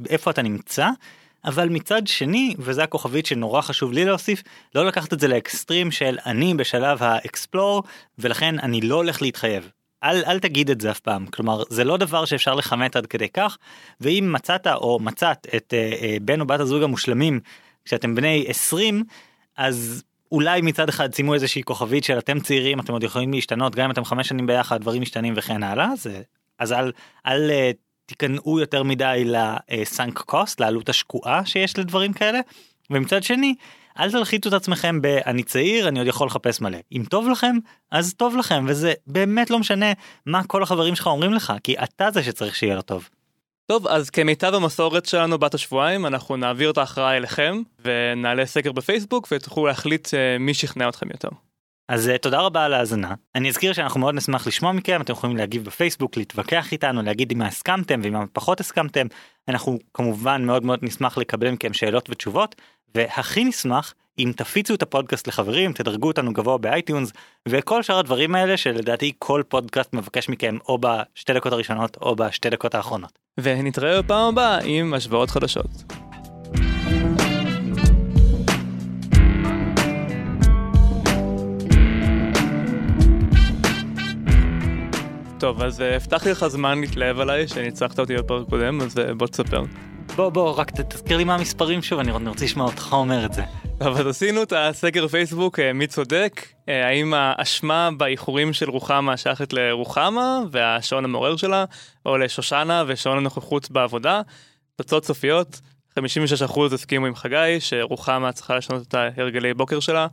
איפה 0.08 0.30
אתה 0.30 0.42
נמצא 0.42 0.88
אבל 1.44 1.68
מצד 1.68 2.06
שני, 2.06 2.54
וזה 2.58 2.82
הכוכבית 2.82 3.26
שנורא 3.26 3.60
חשוב 3.60 3.92
לי 3.92 4.04
להוסיף, 4.04 4.42
לא 4.74 4.86
לקחת 4.86 5.12
את 5.12 5.20
זה 5.20 5.28
לאקסטרים 5.28 5.90
של 5.90 6.18
אני 6.26 6.54
בשלב 6.54 7.02
האקספלור, 7.02 7.82
ולכן 8.18 8.58
אני 8.58 8.80
לא 8.80 8.94
הולך 8.94 9.22
להתחייב. 9.22 9.70
אל, 10.04 10.22
אל 10.26 10.38
תגיד 10.38 10.70
את 10.70 10.80
זה 10.80 10.90
אף 10.90 11.00
פעם 11.00 11.26
כלומר 11.26 11.62
זה 11.70 11.84
לא 11.84 11.96
דבר 11.96 12.24
שאפשר 12.24 12.54
לכמת 12.54 12.96
עד 12.96 13.06
כדי 13.06 13.28
כך 13.28 13.58
ואם 14.00 14.30
מצאת 14.32 14.66
או 14.66 14.98
מצאת 14.98 15.46
את 15.56 15.74
אה, 15.74 15.92
אה, 16.02 16.16
בן 16.22 16.40
או 16.40 16.46
בת 16.46 16.60
הזוג 16.60 16.82
המושלמים 16.82 17.40
כשאתם 17.84 18.14
בני 18.14 18.44
20 18.48 19.04
אז 19.56 20.04
אולי 20.32 20.60
מצד 20.60 20.88
אחד 20.88 21.14
שימו 21.14 21.34
איזושהי 21.34 21.62
כוכבית 21.62 22.04
של 22.04 22.18
אתם 22.18 22.40
צעירים 22.40 22.80
אתם 22.80 22.92
עוד 22.92 23.02
יכולים 23.02 23.32
להשתנות 23.32 23.74
גם 23.74 23.84
אם 23.84 23.90
אתם 23.90 24.04
חמש 24.04 24.28
שנים 24.28 24.46
ביחד 24.46 24.80
דברים 24.80 25.02
משתנים 25.02 25.34
וכן 25.36 25.62
הלאה 25.62 25.96
זה 25.96 26.22
אז 26.58 26.72
אל 26.72 26.92
אל 27.26 27.50
אה, 27.50 27.70
תיכנעו 28.08 28.60
יותר 28.60 28.82
מדי 28.82 29.24
לסאנק 29.26 30.18
קוסט 30.18 30.60
לעלות 30.60 30.88
השקועה 30.88 31.46
שיש 31.46 31.78
לדברים 31.78 32.12
כאלה 32.12 32.40
ומצד 32.90 33.22
שני 33.22 33.54
אל 33.98 34.10
תלחיצו 34.10 34.48
את 34.48 34.54
עצמכם 34.54 35.02
ב"אני 35.02 35.42
צעיר 35.42 35.88
אני 35.88 35.98
עוד 35.98 36.08
יכול 36.08 36.26
לחפש 36.26 36.60
מלא" 36.60 36.78
אם 36.92 37.02
טוב 37.10 37.28
לכם 37.28 37.56
אז 37.90 38.14
טוב 38.14 38.36
לכם 38.36 38.64
וזה 38.68 38.92
באמת 39.06 39.50
לא 39.50 39.58
משנה 39.58 39.92
מה 40.26 40.44
כל 40.44 40.62
החברים 40.62 40.94
שלך 40.94 41.06
אומרים 41.06 41.32
לך 41.32 41.52
כי 41.64 41.74
אתה 41.84 42.10
זה 42.10 42.22
שצריך 42.22 42.56
שיהיה 42.56 42.74
לו 42.74 42.82
טוב. 42.82 43.08
טוב 43.66 43.86
אז 43.86 44.10
כמיטב 44.10 44.54
המסורת 44.54 45.06
שלנו 45.06 45.38
בת 45.38 45.54
השבועיים 45.54 46.06
אנחנו 46.06 46.36
נעביר 46.36 46.70
את 46.70 46.78
ההכרעה 46.78 47.16
אליכם 47.16 47.62
ונעלה 47.84 48.46
סקר 48.46 48.72
בפייסבוק 48.72 49.28
ותוכלו 49.32 49.66
להחליט 49.66 50.14
אה, 50.14 50.38
מי 50.38 50.54
שכנע 50.54 50.88
אתכם 50.88 51.06
יותר. 51.10 51.28
אז 51.88 52.10
uh, 52.14 52.18
תודה 52.18 52.40
רבה 52.40 52.64
על 52.64 52.74
ההאזנה. 52.74 53.14
אני 53.34 53.48
אזכיר 53.48 53.72
שאנחנו 53.72 54.00
מאוד 54.00 54.14
נשמח 54.14 54.46
לשמוע 54.46 54.72
מכם, 54.72 55.00
אתם 55.00 55.12
יכולים 55.12 55.36
להגיב 55.36 55.64
בפייסבוק, 55.64 56.16
להתווכח 56.16 56.72
איתנו, 56.72 57.02
להגיד 57.02 57.32
אם 57.32 57.42
הסכמתם 57.42 58.00
ואם 58.02 58.14
פחות 58.32 58.60
הסכמתם. 58.60 59.06
אנחנו 59.48 59.78
כמובן 59.94 60.44
מאוד 60.44 60.64
מאוד 60.64 60.78
נשמח 60.82 61.18
לקבל 61.18 61.50
מכם 61.50 61.72
שאלות 61.72 62.10
ותשובות, 62.10 62.54
והכי 62.94 63.44
נשמח 63.44 63.94
אם 64.18 64.32
תפיצו 64.36 64.74
את 64.74 64.82
הפודקאסט 64.82 65.28
לחברים, 65.28 65.72
תדרגו 65.72 66.06
אותנו 66.08 66.32
גבוה 66.32 66.58
ב 66.58 66.65
iTunes, 66.65 67.12
וכל 67.48 67.82
שאר 67.82 67.98
הדברים 67.98 68.34
האלה 68.34 68.56
שלדעתי 68.56 69.12
כל 69.18 69.42
פודקאסט 69.48 69.94
מבקש 69.94 70.28
מכם 70.28 70.58
או 70.68 70.78
בשתי 70.78 71.34
דקות 71.34 71.52
הראשונות 71.52 71.96
או 72.00 72.16
בשתי 72.16 72.50
דקות 72.50 72.74
האחרונות. 72.74 73.18
ונתראה 73.40 74.02
בפעם 74.02 74.28
הבאה 74.28 74.58
עם 74.64 74.94
השוואות 74.94 75.30
חדשות. 75.30 76.07
טוב, 85.38 85.62
אז 85.62 85.80
אה, 85.80 85.96
הבטחתי 85.96 86.30
לך 86.30 86.46
זמן 86.46 86.80
להתלהב 86.80 87.20
עליי 87.20 87.48
שניצחת 87.48 87.98
אותי 87.98 88.16
בפרק 88.16 88.48
קודם, 88.48 88.80
אז 88.80 88.98
אה, 88.98 89.14
בוא 89.14 89.26
תספר. 89.26 89.62
בוא 90.16 90.28
בוא 90.28 90.50
רק 90.50 90.70
תזכיר 90.70 91.16
לי 91.16 91.24
מה 91.24 91.34
המספרים 91.34 91.82
שוב 91.82 91.98
אני 91.98 92.12
רוצה 92.28 92.44
לשמוע 92.44 92.66
אותך 92.66 92.92
אומר 92.92 93.24
את 93.24 93.32
זה. 93.32 93.42
טוב 93.78 93.96
אז 93.96 94.06
עשינו 94.06 94.42
את 94.42 94.52
הסקר 94.56 95.08
פייסבוק 95.08 95.58
אה, 95.58 95.72
מי 95.72 95.86
צודק 95.86 96.46
האם 96.66 97.14
האשמה 97.14 97.90
באיחורים 97.96 98.52
של 98.52 98.70
רוחמה 98.70 99.16
שייכת 99.16 99.52
לרוחמה 99.52 100.40
והשעון 100.50 101.04
המעורר 101.04 101.36
שלה 101.36 101.64
או 102.06 102.18
לשושנה 102.18 102.84
ושעון 102.86 103.18
הנוכחות 103.18 103.70
בעבודה. 103.70 104.20
תוצאות 104.76 105.04
סופיות 105.04 105.60
56% 105.98 106.60
הסכימו 106.74 107.06
עם 107.06 107.14
חגי 107.14 107.60
שרוחמה 107.60 108.32
צריכה 108.32 108.56
לשנות 108.56 108.88
את 108.88 108.94
ההרגלי 108.94 109.54
בוקר 109.54 109.80
שלה 109.80 110.06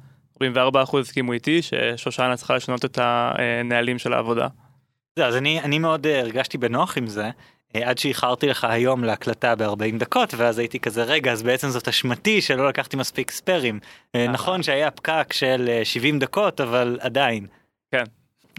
44% 0.44 1.00
הסכימו 1.00 1.34
איתי 1.34 1.62
ששושנה 1.62 2.38
צריכה 2.38 2.56
לשנות 2.56 2.86
את 2.86 3.00
הנהלים 3.02 4.00
של 4.00 4.14
העבודה. 4.14 4.48
זה, 5.20 5.26
אז 5.26 5.36
אני, 5.36 5.62
אני 5.62 5.80
מאוד 5.80 6.08
אה, 6.08 6.20
הרגשתי 6.20 6.58
בנוח 6.58 6.98
עם 6.98 7.08
זה, 7.08 7.30
אה, 7.76 7.90
עד 7.90 7.98
שאיחרתי 7.98 8.48
לך 8.48 8.64
היום 8.64 9.04
להקלטה 9.04 9.56
ב-40 9.56 9.98
דקות, 10.00 10.34
ואז 10.34 10.60
הייתי 10.60 10.80
כזה, 10.80 11.04
רגע, 11.04 11.32
אז 11.32 11.44
בעצם 11.44 11.70
זאת 11.70 11.88
אשמתי 11.88 12.42
שלא 12.42 12.68
לקחתי 12.70 12.98
מספיק 12.98 13.32
ספיירים. 13.32 13.80
אה, 14.16 14.28
נכון 14.28 14.64
שהיה 14.64 14.92
פקק 14.92 15.34
של 15.34 15.82
70 15.84 16.20
דקות, 16.20 16.62
אבל 16.62 16.98
עדיין. 17.02 17.48
כן. 17.92 18.04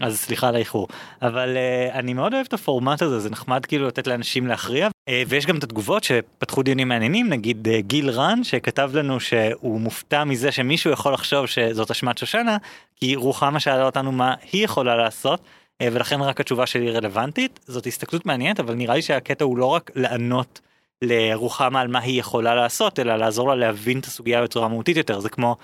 אז 0.01 0.17
סליחה 0.19 0.47
על 0.47 0.55
האיחור. 0.55 0.87
אבל 1.21 1.57
uh, 1.57 1.93
אני 1.93 2.13
מאוד 2.13 2.33
אוהב 2.33 2.45
את 2.45 2.53
הפורמט 2.53 3.01
הזה, 3.01 3.19
זה 3.19 3.29
נחמד 3.29 3.65
כאילו 3.65 3.87
לתת 3.87 4.07
לאנשים 4.07 4.47
להכריע. 4.47 4.87
Uh, 4.87 5.11
ויש 5.27 5.45
גם 5.45 5.57
את 5.57 5.63
התגובות 5.63 6.03
שפתחו 6.03 6.63
דיונים 6.63 6.87
מעניינים, 6.87 7.29
נגיד 7.29 7.67
uh, 7.67 7.81
גיל 7.81 8.09
רן 8.09 8.43
שכתב 8.43 8.91
לנו 8.93 9.19
שהוא 9.19 9.81
מופתע 9.81 10.23
מזה 10.23 10.51
שמישהו 10.51 10.91
יכול 10.91 11.13
לחשוב 11.13 11.45
שזאת 11.45 11.91
אשמת 11.91 12.17
שושנה, 12.17 12.57
כי 12.95 13.15
רוחמה 13.15 13.59
שאלה 13.59 13.85
אותנו 13.85 14.11
מה 14.11 14.33
היא 14.51 14.63
יכולה 14.63 14.95
לעשות. 14.95 15.41
אה, 15.81 15.87
ולכן 15.91 16.21
רק 16.21 16.39
התשובה 16.39 16.65
שלי 16.65 16.91
רלוונטית 16.91 17.59
זאת 17.67 17.87
הסתכלות 17.87 18.25
מעניינת 18.25 18.59
אבל 18.59 18.73
נראה 18.73 18.95
לי 18.95 19.01
שהקטע 19.01 19.45
הוא 19.45 19.57
לא 19.57 19.65
רק 19.65 19.91
לענות 19.95 20.61
לרוחמה 21.01 21.81
על 21.81 21.87
מה 21.87 21.99
היא 21.99 22.19
יכולה 22.19 22.55
לעשות 22.55 22.99
אלא 22.99 23.15
לעזור 23.15 23.49
לה 23.49 23.55
להבין 23.55 23.99
את 23.99 24.05
הסוגיה 24.05 24.43
בצורה 24.43 24.67
מהותית 24.67 24.97
יותר 24.97 25.19
זה 25.19 25.29
כמו 25.29 25.55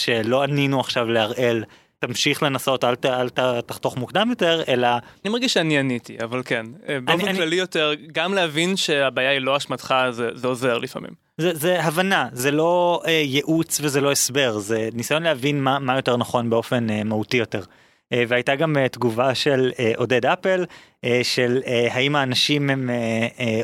שלא 0.00 0.42
ענינו 0.42 0.80
עכשיו 0.80 1.04
להראל 1.04 1.64
תמשיך 1.98 2.42
לנסות 2.42 2.84
אל, 2.84 2.94
ת, 2.94 3.06
אל 3.06 3.28
ת, 3.28 3.38
תחתוך 3.66 3.96
מוקדם 3.96 4.30
יותר 4.30 4.62
אלא 4.68 4.88
אני 5.24 5.32
מרגיש 5.32 5.54
שאני 5.54 5.78
עניתי 5.78 6.16
אבל 6.24 6.42
כן 6.44 6.66
אה, 6.88 6.98
באופן 7.00 7.28
אני, 7.28 7.34
כללי 7.34 7.46
אני... 7.46 7.56
יותר 7.56 7.92
גם 8.12 8.34
להבין 8.34 8.76
שהבעיה 8.76 9.30
היא 9.30 9.38
לא 9.38 9.56
אשמתך 9.56 9.94
זה, 10.10 10.28
זה 10.34 10.48
עוזר 10.48 10.78
לפעמים. 10.78 11.10
זה, 11.38 11.54
זה 11.54 11.82
הבנה 11.82 12.28
זה 12.32 12.50
לא 12.50 13.02
אה, 13.06 13.10
ייעוץ 13.10 13.80
וזה 13.82 14.00
לא 14.00 14.12
הסבר 14.12 14.58
זה 14.58 14.88
ניסיון 14.92 15.22
להבין 15.22 15.62
מה, 15.62 15.78
מה 15.78 15.96
יותר 15.96 16.16
נכון 16.16 16.50
באופן 16.50 16.90
אה, 16.90 17.04
מהותי 17.04 17.36
יותר. 17.36 17.62
אה, 18.12 18.24
והייתה 18.28 18.54
גם 18.54 18.76
אה, 18.76 18.88
תגובה 18.88 19.34
של 19.34 19.70
אה, 19.78 19.92
עודד 19.96 20.26
אפל 20.26 20.64
של 21.22 21.60
האם 21.90 22.16
האנשים 22.16 22.70
הם 22.70 22.90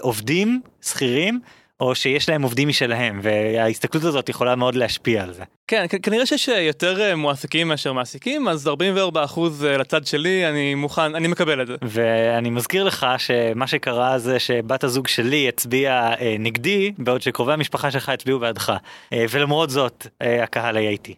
עובדים 0.00 0.60
שכירים 0.82 1.40
או 1.80 1.94
שיש 1.94 2.28
להם 2.28 2.42
עובדים 2.42 2.68
משלהם 2.68 3.20
וההסתכלות 3.22 4.04
הזאת 4.04 4.28
יכולה 4.28 4.56
מאוד 4.56 4.74
להשפיע 4.74 5.22
על 5.22 5.32
זה. 5.32 5.42
כן 5.66 5.86
כנראה 6.02 6.26
שיש 6.26 6.48
יותר 6.48 7.16
מועסקים 7.16 7.68
מאשר 7.68 7.92
מעסיקים 7.92 8.48
אז 8.48 8.68
44% 8.68 9.40
לצד 9.64 10.06
שלי 10.06 10.48
אני 10.48 10.74
מוכן 10.74 11.14
אני 11.14 11.28
מקבל 11.28 11.62
את 11.62 11.66
זה. 11.66 11.74
ואני 11.82 12.50
מזכיר 12.50 12.84
לך 12.84 13.06
שמה 13.18 13.66
שקרה 13.66 14.18
זה 14.18 14.38
שבת 14.38 14.84
הזוג 14.84 15.06
שלי 15.06 15.48
הצביעה 15.48 16.14
נגדי 16.38 16.92
בעוד 16.98 17.22
שקרובי 17.22 17.52
המשפחה 17.52 17.90
שלך 17.90 18.08
הצביעו 18.08 18.38
בעדך 18.38 18.72
ולמרות 19.12 19.70
זאת 19.70 20.06
הקהל 20.20 20.76
היה 20.76 20.90
איתי. 20.90 21.14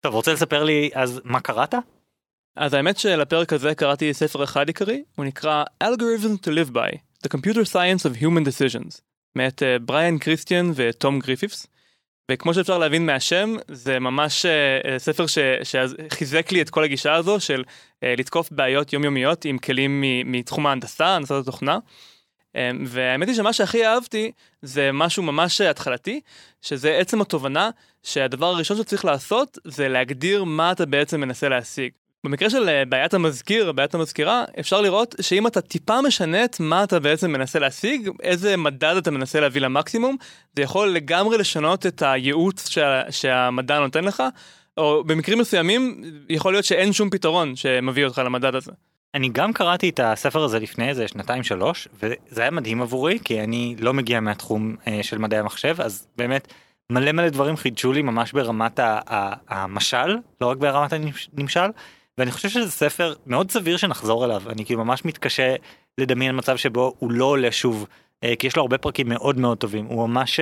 טוב 0.00 0.14
רוצה 0.14 0.32
לספר 0.32 0.64
לי 0.64 0.90
אז 0.94 1.20
מה 1.24 1.40
קראת? 1.40 1.74
אז 2.56 2.74
האמת 2.74 2.98
שלפרק 2.98 3.52
הזה 3.52 3.74
קראתי 3.74 4.14
ספר 4.14 4.44
אחד 4.44 4.68
עיקרי, 4.68 5.02
הוא 5.16 5.24
נקרא 5.24 5.64
Algorithms 5.84 6.46
to 6.46 6.48
Live 6.48 6.74
By, 6.74 6.96
The 7.26 7.28
Computer 7.28 7.64
Science 7.72 8.04
of 8.04 8.22
Human 8.22 8.44
Decisions, 8.46 9.00
מאת 9.36 9.62
בריאן 9.82 10.18
קריסטיאן 10.18 10.70
וטום 10.74 11.18
גריפיפס. 11.18 11.66
וכמו 12.30 12.54
שאפשר 12.54 12.78
להבין 12.78 13.06
מהשם, 13.06 13.56
זה 13.68 13.98
ממש 13.98 14.46
uh, 14.46 14.98
ספר 14.98 15.26
ש, 15.26 15.38
שחיזק 15.62 16.52
לי 16.52 16.62
את 16.62 16.70
כל 16.70 16.84
הגישה 16.84 17.14
הזו 17.14 17.40
של 17.40 17.64
לתקוף 18.02 18.52
בעיות 18.52 18.92
יומיומיות 18.92 19.44
עם 19.44 19.58
כלים 19.58 20.04
מתחום 20.24 20.66
ההנדסה, 20.66 21.06
הנדסת 21.06 21.34
התוכנה. 21.34 21.78
והאמת 22.86 23.28
היא 23.28 23.36
שמה 23.36 23.52
שהכי 23.52 23.86
אהבתי 23.86 24.32
זה 24.62 24.90
משהו 24.92 25.22
ממש 25.22 25.60
התחלתי, 25.60 26.20
שזה 26.62 26.98
עצם 26.98 27.20
התובנה 27.20 27.70
שהדבר 28.02 28.46
הראשון 28.46 28.76
שצריך 28.76 29.04
לעשות 29.04 29.58
זה 29.64 29.88
להגדיר 29.88 30.44
מה 30.44 30.72
אתה 30.72 30.86
בעצם 30.86 31.20
מנסה 31.20 31.48
להשיג. 31.48 31.92
במקרה 32.24 32.50
של 32.50 32.68
אה, 32.68 32.84
בעיית 32.84 33.14
המזכיר, 33.14 33.72
בעיית 33.72 33.94
המזכירה, 33.94 34.44
אפשר 34.60 34.80
לראות 34.80 35.14
שאם 35.20 35.46
אתה 35.46 35.60
טיפה 35.60 36.02
משנה 36.02 36.44
את 36.44 36.60
מה 36.60 36.84
אתה 36.84 37.00
בעצם 37.00 37.30
מנסה 37.30 37.58
להשיג, 37.58 38.10
איזה 38.22 38.56
מדד 38.56 38.94
אתה 38.98 39.10
מנסה 39.10 39.40
להביא 39.40 39.60
למקסימום, 39.60 40.16
זה 40.56 40.62
יכול 40.62 40.88
לגמרי 40.88 41.38
לשנות 41.38 41.86
את 41.86 42.02
הייעוץ 42.02 42.68
שה, 42.68 43.02
שהמדע 43.10 43.78
נותן 43.78 44.04
לך, 44.04 44.22
או 44.76 45.04
במקרים 45.04 45.38
מסוימים 45.38 46.02
יכול 46.28 46.52
להיות 46.52 46.64
שאין 46.64 46.92
שום 46.92 47.10
פתרון 47.10 47.56
שמביא 47.56 48.04
אותך 48.04 48.22
למדד 48.24 48.54
הזה. 48.54 48.72
אני 49.14 49.28
גם 49.32 49.52
קראתי 49.52 49.88
את 49.88 50.00
הספר 50.02 50.44
הזה 50.44 50.58
לפני 50.58 50.88
איזה 50.88 51.08
שנתיים 51.08 51.42
שלוש, 51.42 51.88
וזה 52.02 52.42
היה 52.42 52.50
מדהים 52.50 52.82
עבורי, 52.82 53.18
כי 53.24 53.40
אני 53.40 53.76
לא 53.78 53.94
מגיע 53.94 54.20
מהתחום 54.20 54.76
אה, 54.86 55.02
של 55.02 55.18
מדעי 55.18 55.38
המחשב, 55.38 55.76
אז 55.80 56.06
באמת 56.16 56.52
מלא 56.90 57.12
מלא 57.12 57.28
דברים 57.28 57.56
חידשו 57.56 57.92
לי 57.92 58.02
ממש 58.02 58.32
ברמת 58.32 58.80
המשל, 59.48 60.16
לא 60.40 60.46
רק 60.46 60.56
ברמת 60.56 60.92
הנמשל. 60.92 61.70
ואני 62.18 62.30
חושב 62.30 62.48
שזה 62.48 62.70
ספר 62.70 63.14
מאוד 63.26 63.50
סביר 63.50 63.76
שנחזור 63.76 64.24
אליו 64.24 64.42
אני 64.50 64.64
כאילו 64.64 64.84
ממש 64.84 65.04
מתקשה 65.04 65.54
לדמיין 65.98 66.36
מצב 66.38 66.56
שבו 66.56 66.94
הוא 66.98 67.12
לא 67.12 67.24
עולה 67.24 67.52
שוב 67.52 67.86
אה, 68.24 68.36
כי 68.38 68.46
יש 68.46 68.56
לו 68.56 68.62
הרבה 68.62 68.78
פרקים 68.78 69.08
מאוד 69.08 69.38
מאוד 69.38 69.58
טובים 69.58 69.86
הוא 69.86 70.08
ממש 70.08 70.40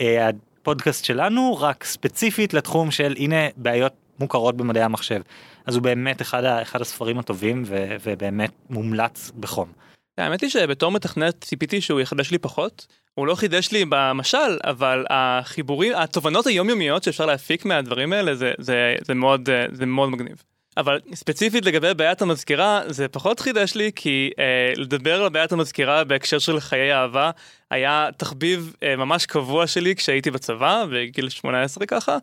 אה, 0.00 0.28
הפודקאסט 0.28 1.04
שלנו 1.04 1.58
רק 1.60 1.84
ספציפית 1.84 2.54
לתחום 2.54 2.90
של 2.90 3.14
הנה 3.18 3.48
בעיות 3.56 3.92
מוכרות 4.18 4.56
במדעי 4.56 4.82
המחשב 4.82 5.20
אז 5.66 5.74
הוא 5.74 5.82
באמת 5.82 6.22
אחד, 6.22 6.44
אחד 6.44 6.80
הספרים 6.80 7.18
הטובים 7.18 7.62
ו, 7.66 7.96
ובאמת 8.04 8.50
מומלץ 8.70 9.30
בחום. 9.40 9.72
האמת 10.18 10.40
היא 10.40 10.50
שבתור 10.50 10.92
מתכנת 10.92 11.44
ציפיתי 11.44 11.80
שהוא 11.80 12.00
יחדש 12.00 12.30
לי 12.30 12.38
פחות 12.38 12.86
הוא 13.14 13.26
לא 13.26 13.34
חידש 13.34 13.72
לי 13.72 13.84
במשל 13.88 14.58
אבל 14.64 15.04
החיבורים 15.10 15.92
התובנות 15.96 16.46
היומיומיות 16.46 17.02
שאפשר 17.02 17.26
להפיק 17.26 17.64
מהדברים 17.64 18.12
האלה 18.12 18.34
זה 18.34 18.52
זה 18.58 18.96
זה 19.02 19.14
מאוד 19.14 19.48
זה 19.72 19.86
מאוד 19.86 20.08
מגניב. 20.08 20.42
אבל 20.76 21.00
ספציפית 21.14 21.64
לגבי 21.64 21.94
בעיית 21.94 22.22
המזכירה 22.22 22.82
זה 22.86 23.08
פחות 23.08 23.40
חידש 23.40 23.74
לי 23.74 23.90
כי 23.96 24.30
אה, 24.38 24.72
לדבר 24.76 25.22
על 25.22 25.28
בעיית 25.28 25.52
המזכירה 25.52 26.04
בהקשר 26.04 26.38
של 26.38 26.60
חיי 26.60 26.94
אהבה 26.94 27.30
היה 27.70 28.08
תחביב 28.16 28.74
אה, 28.82 28.96
ממש 28.96 29.26
קבוע 29.26 29.66
שלי 29.66 29.96
כשהייתי 29.96 30.30
בצבא 30.30 30.84
בגיל 30.92 31.28
18 31.28 31.86
ככה. 31.86 32.18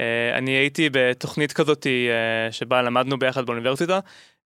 אה, 0.00 0.38
אני 0.38 0.50
הייתי 0.50 0.88
בתוכנית 0.92 1.52
כזאת 1.52 1.86
אה, 1.86 2.52
שבה 2.52 2.82
למדנו 2.82 3.18
ביחד 3.18 3.46
באוניברסיטה 3.46 4.00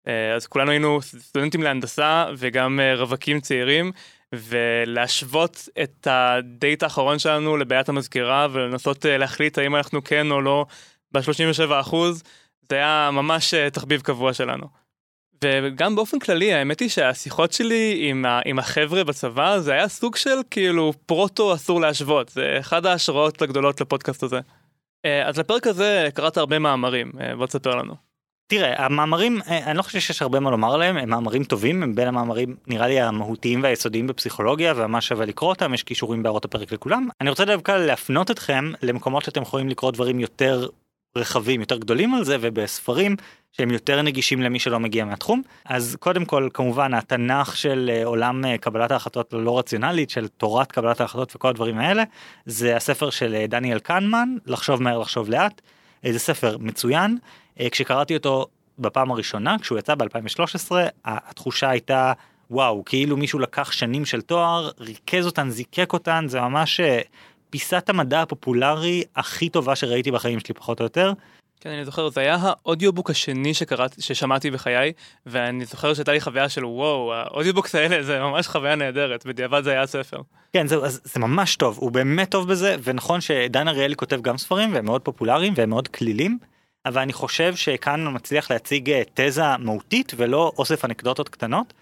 אה, 0.08 0.34
אז 0.36 0.48
כולנו 0.48 0.72
היינו 0.72 1.02
סטודנטים 1.02 1.64
להנדסה 1.64 2.26
וגם 2.38 2.80
אה, 2.80 2.96
רווקים 2.96 3.40
צעירים, 3.42 3.92
ולהשוות 4.34 5.70
את 5.84 6.08
הדייט 6.10 6.84
האחרון 6.84 7.20
שלנו 7.20 7.58
לבעיית 7.58 7.90
המזכירה 7.90 8.48
ולנסות 8.52 9.06
אה, 9.06 9.18
להחליט 9.18 9.58
האם 9.58 9.76
אנחנו 9.76 10.04
כן 10.04 10.32
או 10.32 10.42
לא 10.42 10.66
ב-37 11.12 11.72
אחוז, 11.82 12.24
זה 12.70 12.76
היה 12.76 13.10
ממש 13.14 13.54
תחביב 13.54 14.02
קבוע 14.02 14.34
שלנו. 14.34 14.68
וגם 15.44 15.96
באופן 15.96 16.20
כללי 16.20 16.54
האמת 16.54 16.80
היא 16.80 16.90
שהשיחות 16.90 17.52
שלי 17.52 18.00
עם, 18.10 18.26
ה, 18.26 18.40
עם 18.46 18.60
החבר'ה 18.60 19.04
בצבא 19.04 19.60
זה 19.60 19.74
היה 19.74 19.88
סוג 19.88 20.16
של 20.16 20.40
כאילו 20.52 20.94
פרוטו 21.06 21.54
אסור 21.54 21.82
להשוות, 21.82 22.30
זה 22.30 22.58
אחד 22.60 22.86
ההשראות 22.86 23.42
הגדולות 23.42 23.82
לפודקאסט 23.82 24.24
הזה. 24.24 24.40
אז 25.26 25.40
לפרק 25.40 25.68
הזה 25.68 26.10
קראת 26.14 26.38
הרבה 26.38 26.60
מאמרים, 26.60 27.12
בוא 27.38 27.46
תספר 27.46 27.76
לנו. 27.76 27.96
תראה 28.48 28.86
המאמרים 28.86 29.40
אה, 29.48 29.66
אני 29.66 29.78
לא 29.78 29.82
חושב 29.82 30.00
שיש 30.00 30.22
הרבה 30.22 30.40
מה 30.40 30.52
לומר 30.52 30.74
עליהם 30.74 30.98
הם 30.98 31.10
מאמרים 31.10 31.44
טובים 31.44 31.84
הם 31.84 31.96
בין 31.96 32.08
המאמרים 32.08 32.56
נראה 32.68 32.88
לי 32.88 33.02
המהותיים 33.02 33.64
והיסודיים 33.64 34.08
בפסיכולוגיה 34.08 34.74
וממש 34.76 35.08
שווה 35.08 35.26
לקרוא 35.26 35.50
אותם 35.50 35.74
יש 35.74 35.84
קישורים 35.84 36.24
בהערות 36.24 36.46
הפרק 36.46 36.72
לכולם 36.72 37.08
אני 37.22 37.30
רוצה 37.30 37.46
דווקא 37.46 37.72
להפנות 37.72 38.32
אתכם 38.32 38.72
למקומות 38.82 39.24
שאתם 39.24 39.42
יכולים 39.42 39.70
לקרוא 39.70 39.92
דברים 39.92 40.20
יותר 40.20 40.68
רחבים 41.16 41.60
יותר 41.60 41.78
גדולים 41.78 42.14
על 42.14 42.24
זה 42.24 42.38
ובספרים 42.42 43.16
שהם 43.52 43.72
יותר 43.72 44.02
נגישים 44.02 44.42
למי 44.42 44.60
שלא 44.60 44.80
מגיע 44.80 45.06
מהתחום 45.06 45.42
אז 45.66 45.98
קודם 46.00 46.26
כל 46.26 46.50
כמובן 46.54 46.94
התנ"ך 46.94 47.58
של 47.58 47.92
אה, 47.94 48.06
עולם 48.06 48.46
אה, 48.46 48.58
קבלת 48.58 48.92
ההחלטות 48.92 49.34
לא 49.34 49.60
רציונלית 49.60 50.10
של 50.10 50.28
תורת 50.28 50.72
קבלת 50.72 51.02
ההחלטות 51.02 51.36
וכל 51.36 51.48
הדברים 51.48 51.78
האלה 51.78 52.04
זה 52.46 52.76
הספר 52.76 53.10
של 53.10 53.46
דניאל 53.50 53.80
כהנמן 53.80 54.30
לחשוב 54.46 54.84
מהר 54.84 55.00
לחשוב 55.00 55.30
לאט. 55.30 55.62
זה 56.12 56.20
ספר 56.20 56.58
מצוין 56.60 57.18
אה, 57.60 57.70
כשקראתי 57.70 58.16
אותו 58.16 58.46
בפעם 58.80 59.12
הראשונה 59.12 59.56
כשהוא 59.60 59.80
יצא 59.80 59.94
ב2013 59.94 60.72
התחושה 61.06 61.70
הייתה 61.70 62.14
וואו 62.52 62.86
כאילו 62.86 63.18
מישהו 63.18 63.40
לקח 63.40 63.72
שנים 63.72 64.06
של 64.06 64.22
תואר 64.22 64.70
ריכז 64.80 65.26
אותן 65.26 65.50
זיקק 65.50 65.94
אותן 65.94 66.26
זה 66.28 66.42
ממש 66.42 66.80
אה, 66.80 67.02
פיסת 67.56 67.90
המדע 67.90 68.22
הפופולרי 68.22 69.04
הכי 69.16 69.50
טובה 69.50 69.76
שראיתי 69.76 70.12
בחיים 70.12 70.40
שלי 70.40 70.54
פחות 70.54 70.80
או 70.80 70.86
יותר. 70.86 71.14
כן 71.62 71.70
אני 71.70 71.86
זוכר 71.86 72.10
זה 72.10 72.22
היה 72.22 72.38
ה 72.42 72.48
audiobook 72.48 73.10
השני 73.10 73.54
שקראתי 73.54 74.02
ששמעתי 74.02 74.52
בחיי 74.52 74.92
ואני 75.26 75.66
זוכר 75.66 75.94
שהייתה 75.94 76.12
לי 76.12 76.22
חוויה 76.22 76.50
של 76.50 76.66
וואו 76.66 77.14
ה 77.14 77.19
audiobooks 77.19 77.76
האלה 77.76 78.04
זה 78.04 78.20
ממש 78.20 78.48
חוויה 78.48 78.76
נהדרת 78.76 79.26
בדיעבד 79.26 79.64
זה 79.64 79.72
היה 79.72 79.88
ספר. 79.88 80.22
כן 80.54 80.68
זה, 80.68 80.76
זה 80.88 81.20
ממש 81.20 81.56
טוב 81.56 81.78
הוא 81.78 81.92
באמת 81.92 82.32
טוב 82.32 82.48
בזה 82.48 82.76
ונכון 82.84 83.22
שדן 83.22 83.68
אריאלי 83.68 83.96
כותב 83.96 84.22
גם 84.22 84.38
ספרים 84.38 84.74
והם 84.74 84.86
מאוד 84.86 85.02
פופולריים 85.02 85.54
והם 85.56 85.70
מאוד 85.70 85.88
כלילים. 85.88 86.38
אבל 86.86 87.02
אני 87.02 87.14
חושב 87.14 87.56
שכאן 87.56 88.16
מצליח 88.16 88.52
להציג 88.52 88.90
אה, 88.90 89.02
תזה 89.14 89.58
מהותית 89.60 90.14
ולא 90.18 90.52
אוסף 90.58 90.86
אנקדוטות 90.86 91.30
קטנות. 91.30 91.74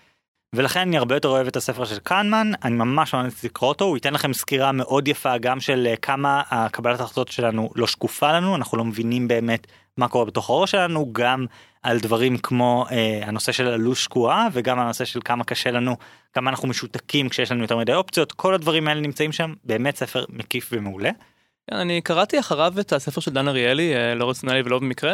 ולכן 0.53 0.79
אני 0.79 0.97
הרבה 0.97 1.15
יותר 1.15 1.29
אוהב 1.29 1.47
את 1.47 1.55
הספר 1.55 1.85
של 1.85 1.99
קנמן 1.99 2.51
אני 2.63 2.75
ממש 2.75 3.13
ממליץ 3.13 3.43
לקרוא 3.43 3.69
אותו 3.69 3.85
הוא 3.85 3.97
ייתן 3.97 4.13
לכם 4.13 4.33
סקירה 4.33 4.71
מאוד 4.71 5.07
יפה 5.07 5.37
גם 5.37 5.59
של 5.59 5.87
אה, 5.89 5.95
כמה 5.95 6.41
הקבלת 6.49 6.99
ההחלטות 6.99 7.27
שלנו 7.27 7.69
לא 7.75 7.87
שקופה 7.87 8.31
לנו 8.31 8.55
אנחנו 8.55 8.77
לא 8.77 8.85
מבינים 8.85 9.27
באמת 9.27 9.67
מה 9.97 10.07
קורה 10.07 10.25
בתוך 10.25 10.49
הראש 10.49 10.71
שלנו 10.71 11.09
גם 11.11 11.45
על 11.83 11.99
דברים 11.99 12.37
כמו 12.37 12.85
אה, 12.91 13.19
הנושא 13.23 13.51
של 13.51 13.67
הלו"ז 13.67 13.97
שקועה 13.97 14.47
וגם 14.51 14.79
הנושא 14.79 15.05
של 15.05 15.19
כמה 15.25 15.43
קשה 15.43 15.71
לנו 15.71 15.95
כמה 16.33 16.49
אנחנו 16.49 16.67
משותקים 16.67 17.29
כשיש 17.29 17.51
לנו 17.51 17.61
יותר 17.61 17.77
מדי 17.77 17.93
אופציות 17.93 18.31
כל 18.31 18.53
הדברים 18.53 18.87
האלה 18.87 19.01
נמצאים 19.01 19.31
שם 19.31 19.53
באמת 19.63 19.95
ספר 19.95 20.25
מקיף 20.29 20.69
ומעולה. 20.71 21.11
כן, 21.69 21.75
אני 21.75 22.01
קראתי 22.01 22.39
אחריו 22.39 22.73
את 22.79 22.93
הספר 22.93 23.21
של 23.21 23.31
דן 23.31 23.47
אריאלי, 23.47 23.95
אה, 23.95 24.15
לא 24.15 24.29
רציונלי 24.29 24.61
ולא 24.65 24.79
במקרה, 24.79 25.13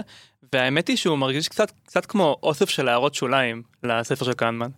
והאמת 0.54 0.88
היא 0.88 0.98
שהוא 0.98 1.18
מרגיש 1.18 1.48
קצת, 1.48 1.72
קצת 1.86 2.06
כמו 2.06 2.38
אוסף 2.44 2.70
של 2.70 2.88
הערות 2.88 3.16
שוליים 3.16 3.64
לספר 3.84 4.26
של 4.26 4.34
קנמן. 4.34 4.70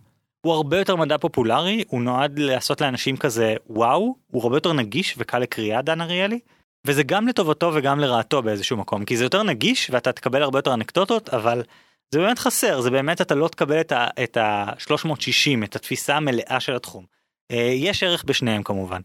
הוא 0.46 0.52
הרבה 0.54 0.78
יותר 0.78 0.96
מדע 0.96 1.18
פופולרי, 1.18 1.84
הוא 1.88 2.02
נועד 2.02 2.38
לעשות 2.38 2.80
לאנשים 2.80 3.16
כזה 3.16 3.54
וואו, 3.70 4.16
הוא 4.30 4.42
הרבה 4.42 4.56
יותר 4.56 4.72
נגיש 4.72 5.14
וקל 5.18 5.38
לקריאה 5.38 5.82
דן 5.82 6.00
אריאלי, 6.00 6.40
וזה 6.86 7.02
גם 7.02 7.28
לטובתו 7.28 7.70
וגם 7.74 8.00
לרעתו 8.00 8.42
באיזשהו 8.42 8.76
מקום, 8.76 9.04
כי 9.04 9.16
זה 9.16 9.24
יותר 9.24 9.42
נגיש 9.42 9.90
ואתה 9.90 10.12
תקבל 10.12 10.42
הרבה 10.42 10.58
יותר 10.58 10.74
אנקדוטות, 10.74 11.28
אבל 11.28 11.62
זה 12.10 12.18
באמת 12.18 12.38
חסר, 12.38 12.80
זה 12.80 12.90
באמת 12.90 13.20
אתה 13.20 13.34
לא 13.34 13.48
תקבל 13.48 13.80
את 14.24 14.36
ה-360, 14.36 15.64
את 15.64 15.76
התפיסה 15.76 16.16
המלאה 16.16 16.60
של 16.60 16.76
התחום. 16.76 17.04
אה, 17.50 17.72
יש 17.74 18.02
ערך 18.02 18.24
בשניהם 18.24 18.62
כמובן, 18.62 19.00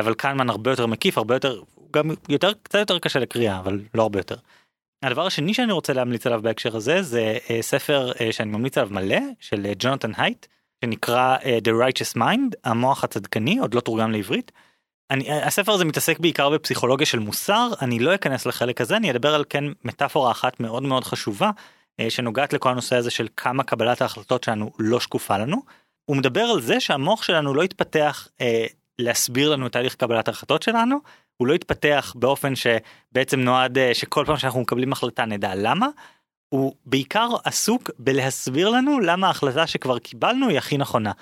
אבל 0.00 0.14
קנמן 0.14 0.50
הרבה 0.50 0.70
יותר 0.70 0.86
מקיף, 0.86 1.18
הרבה 1.18 1.34
יותר 1.34 1.62
גם 1.90 2.10
יותר 2.28 2.52
קצת 2.62 2.78
יותר 2.78 2.98
קשה 2.98 3.18
לקריאה 3.18 3.58
אבל 3.58 3.80
לא 3.94 4.02
הרבה 4.02 4.18
יותר. 4.18 4.36
הדבר 5.02 5.26
השני 5.26 5.54
שאני 5.54 5.72
רוצה 5.72 5.92
להמליץ 5.92 6.26
עליו 6.26 6.42
בהקשר 6.42 6.76
הזה 6.76 7.02
זה 7.02 7.38
uh, 7.46 7.50
ספר 7.60 8.12
שאני 8.30 8.50
ממליץ 8.50 8.78
עליו 8.78 8.90
מלא 8.92 9.18
של 9.40 9.72
ג'ונתן 9.78 10.12
הייט 10.16 10.46
שנקרא 10.84 11.36
uh, 11.36 11.42
The 11.42 11.70
Righteous 11.70 12.16
Mind 12.16 12.56
המוח 12.64 13.04
הצדקני 13.04 13.58
עוד 13.58 13.74
לא 13.74 13.80
תורגם 13.80 14.10
לעברית. 14.10 14.52
אני, 15.10 15.32
הספר 15.32 15.72
הזה 15.72 15.84
מתעסק 15.84 16.18
בעיקר 16.18 16.50
בפסיכולוגיה 16.50 17.06
של 17.06 17.18
מוסר 17.18 17.70
אני 17.82 17.98
לא 17.98 18.14
אכנס 18.14 18.46
לחלק 18.46 18.80
הזה 18.80 18.96
אני 18.96 19.10
אדבר 19.10 19.34
על 19.34 19.44
כן 19.48 19.64
מטאפורה 19.84 20.30
אחת 20.30 20.60
מאוד 20.60 20.82
מאוד 20.82 21.04
חשובה 21.04 21.50
uh, 22.00 22.04
שנוגעת 22.08 22.52
לכל 22.52 22.68
הנושא 22.68 22.96
הזה 22.96 23.10
של 23.10 23.28
כמה 23.36 23.62
קבלת 23.62 24.02
ההחלטות 24.02 24.44
שלנו 24.44 24.70
לא 24.78 25.00
שקופה 25.00 25.38
לנו. 25.38 25.62
הוא 26.04 26.16
מדבר 26.16 26.42
על 26.42 26.60
זה 26.60 26.80
שהמוח 26.80 27.22
שלנו 27.22 27.54
לא 27.54 27.62
התפתח 27.62 28.28
uh, 28.38 28.44
להסביר 28.98 29.50
לנו 29.50 29.66
את 29.66 29.72
תהליך 29.72 29.94
קבלת 29.94 30.28
ההחלטות 30.28 30.62
שלנו 30.62 30.98
הוא 31.36 31.48
לא 31.48 31.54
התפתח 31.54 32.12
באופן 32.16 32.52
שבעצם 32.56 33.40
נועד 33.40 33.78
אה, 33.78 33.94
שכל 33.94 34.24
פעם 34.26 34.36
שאנחנו 34.36 34.60
מקבלים 34.60 34.92
החלטה 34.92 35.24
נדע 35.24 35.54
למה. 35.54 35.86
הוא 36.54 36.72
בעיקר 36.86 37.28
עסוק 37.44 37.90
בלהסביר 37.98 38.68
לנו 38.68 39.00
למה 39.00 39.26
ההחלטה 39.26 39.66
שכבר 39.66 39.98
קיבלנו 39.98 40.48
היא 40.48 40.58
הכי 40.58 40.78
נכונה. 40.78 41.12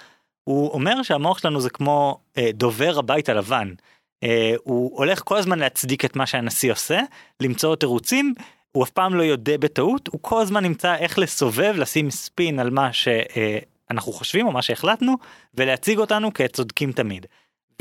הוא 0.44 0.70
אומר 0.70 1.02
שהמוח 1.02 1.38
שלנו 1.38 1.60
זה 1.60 1.70
כמו 1.70 2.18
אה, 2.38 2.50
דובר 2.54 2.98
הבית 2.98 3.28
הלבן. 3.28 3.74
אה, 4.22 4.54
הוא 4.62 4.98
הולך 4.98 5.22
כל 5.24 5.36
הזמן 5.36 5.58
להצדיק 5.58 6.04
את 6.04 6.16
מה 6.16 6.26
שהנשיא 6.26 6.72
עושה, 6.72 7.00
למצוא 7.40 7.76
תירוצים, 7.76 8.34
הוא 8.72 8.84
אף 8.84 8.90
פעם 8.90 9.14
לא 9.14 9.22
יודע 9.22 9.56
בטעות, 9.56 10.08
הוא 10.08 10.20
כל 10.22 10.42
הזמן 10.42 10.62
נמצא 10.64 10.94
איך 10.94 11.18
לסובב, 11.18 11.74
לשים 11.76 12.10
ספין 12.10 12.58
על 12.58 12.70
מה 12.70 12.92
שאנחנו 12.92 14.12
אה, 14.12 14.18
חושבים 14.18 14.46
או 14.46 14.52
מה 14.52 14.62
שהחלטנו, 14.62 15.14
ולהציג 15.54 15.98
אותנו 15.98 16.32
כצודקים 16.32 16.92
תמיד. 16.92 17.26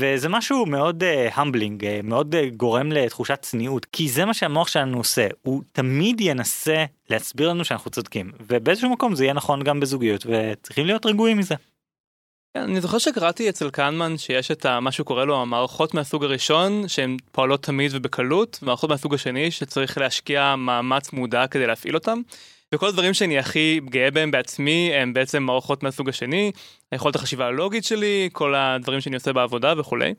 וזה 0.00 0.28
משהו 0.28 0.66
מאוד 0.66 1.04
המבלינג 1.32 1.82
uh, 1.82 1.86
uh, 1.86 1.88
מאוד 2.02 2.34
uh, 2.34 2.54
גורם 2.56 2.92
לתחושת 2.92 3.38
צניעות 3.42 3.84
כי 3.84 4.08
זה 4.08 4.24
מה 4.24 4.34
שהמוח 4.34 4.68
שלנו 4.68 4.98
עושה 4.98 5.26
הוא 5.42 5.62
תמיד 5.72 6.20
ינסה 6.20 6.84
להסביר 7.10 7.48
לנו 7.48 7.64
שאנחנו 7.64 7.90
צודקים 7.90 8.32
ובאיזשהו 8.46 8.90
מקום 8.90 9.14
זה 9.14 9.24
יהיה 9.24 9.34
נכון 9.34 9.62
גם 9.62 9.80
בזוגיות 9.80 10.26
וצריכים 10.26 10.86
להיות 10.86 11.06
רגועים 11.06 11.38
מזה. 11.38 11.54
כן, 12.54 12.62
אני 12.62 12.80
זוכר 12.80 12.98
שקראתי 12.98 13.48
אצל 13.48 13.70
קנמן 13.70 14.18
שיש 14.18 14.50
את 14.50 14.66
מה 14.66 14.92
שהוא 14.92 15.06
קורא 15.06 15.24
לו 15.24 15.42
המערכות 15.42 15.94
מהסוג 15.94 16.24
הראשון 16.24 16.88
שהן 16.88 17.16
פועלות 17.32 17.62
תמיד 17.62 17.90
ובקלות 17.94 18.58
ומערכות 18.62 18.90
מהסוג 18.90 19.14
השני 19.14 19.50
שצריך 19.50 19.98
להשקיע 19.98 20.56
מאמץ 20.56 21.12
מודע 21.12 21.46
כדי 21.46 21.66
להפעיל 21.66 21.94
אותם. 21.94 22.20
וכל 22.74 22.88
הדברים 22.88 23.14
שאני 23.14 23.38
הכי 23.38 23.80
גאה 23.84 24.10
בהם 24.10 24.30
בעצמי 24.30 24.90
הם 24.94 25.12
בעצם 25.12 25.42
מערכות 25.42 25.82
מהסוג 25.82 26.08
השני, 26.08 26.52
היכולת 26.92 27.14
החשיבה 27.14 27.46
הלוגית 27.46 27.84
שלי, 27.84 28.28
כל 28.32 28.54
הדברים 28.54 29.00
שאני 29.00 29.14
עושה 29.14 29.32
בעבודה 29.32 29.74
וכולי. 29.78 30.14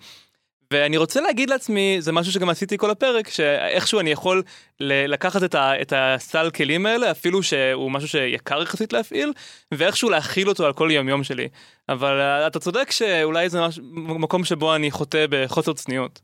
ואני 0.74 0.98
רוצה 0.98 1.22
להגיד 1.22 1.50
לעצמי, 1.50 1.98
זה 2.00 2.12
משהו 2.12 2.34
שגם 2.34 2.50
עשיתי 2.50 2.78
כל 2.78 2.90
הפרק, 2.90 3.30
שאיכשהו 3.30 4.00
אני 4.00 4.12
יכול 4.12 4.44
לקחת 4.80 5.44
את, 5.44 5.56
ה, 5.56 5.82
את 5.82 5.94
הסל 5.96 6.50
כלים 6.50 6.86
האלה, 6.86 7.12
אפילו 7.12 7.44
שהוא 7.44 7.92
משהו 7.92 8.08
שיקר 8.08 8.62
יחסית 8.62 8.94
להפעיל, 8.94 9.34
ואיכשהו 9.72 10.10
להכיל 10.10 10.50
אותו 10.50 10.66
על 10.66 10.74
כל 10.74 10.90
יום 10.92 11.10
יום 11.10 11.24
שלי. 11.24 11.48
אבל 11.90 12.20
אה, 12.20 12.48
אתה 12.48 12.60
צודק 12.60 12.92
שאולי 12.92 13.50
זה 13.50 13.68
מש, 13.68 13.80
מקום 13.94 14.46
שבו 14.46 14.76
אני 14.76 14.92
חוטא 14.92 15.26
בחוסר 15.30 15.74
צניעות. 15.74 16.22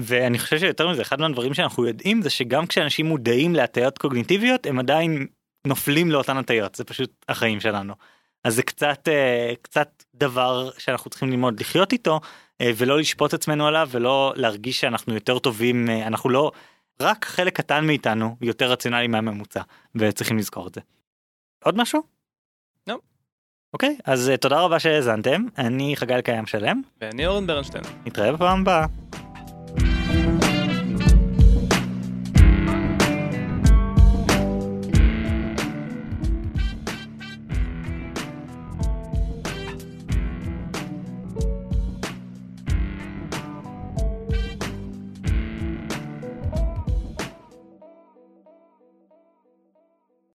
ואני 0.00 0.38
חושב 0.38 0.58
שיותר 0.58 0.88
מזה, 0.88 1.02
אחד 1.02 1.20
מהדברים 1.20 1.54
שאנחנו 1.54 1.86
יודעים 1.86 2.22
זה 2.22 2.30
שגם 2.30 2.66
כשאנשים 2.66 3.06
מודעים 3.06 3.54
להטיות 3.54 3.98
קוגניטיביות, 3.98 4.66
הם 4.66 4.78
עדיין 4.78 5.26
נופלים 5.66 6.10
לאותן 6.10 6.36
הטיות 6.36 6.74
זה 6.74 6.84
פשוט 6.84 7.24
החיים 7.28 7.60
שלנו. 7.60 7.94
אז 8.44 8.54
זה 8.54 8.62
קצת 8.62 9.08
אה, 9.08 9.52
קצת 9.62 10.04
דבר 10.14 10.70
שאנחנו 10.78 11.10
צריכים 11.10 11.30
ללמוד 11.30 11.60
לחיות 11.60 11.92
איתו 11.92 12.20
אה, 12.60 12.70
ולא 12.76 12.98
לשפוט 12.98 13.34
עצמנו 13.34 13.66
עליו 13.66 13.88
ולא 13.90 14.32
להרגיש 14.36 14.80
שאנחנו 14.80 15.14
יותר 15.14 15.38
טובים 15.38 15.90
אה, 15.90 16.06
אנחנו 16.06 16.30
לא 16.30 16.52
רק 17.00 17.24
חלק 17.24 17.56
קטן 17.56 17.86
מאיתנו 17.86 18.36
יותר 18.40 18.70
רציונלי 18.70 19.06
מהממוצע 19.06 19.60
וצריכים 19.94 20.38
לזכור 20.38 20.68
את 20.68 20.74
זה. 20.74 20.80
עוד 21.64 21.76
משהו? 21.76 22.02
לא. 22.86 22.98
אוקיי 23.72 23.96
אז 24.04 24.32
תודה 24.40 24.60
רבה 24.60 24.78
שהאזנתם 24.78 25.44
אני 25.58 25.96
חגי 25.96 26.22
קיים 26.24 26.46
שלם 26.46 26.82
ואני 27.00 27.26
אורן 27.26 27.46
ברנשטיין 27.46 27.84
נתראה 28.06 28.32
בפעם 28.32 28.60
הבאה. 28.60 28.86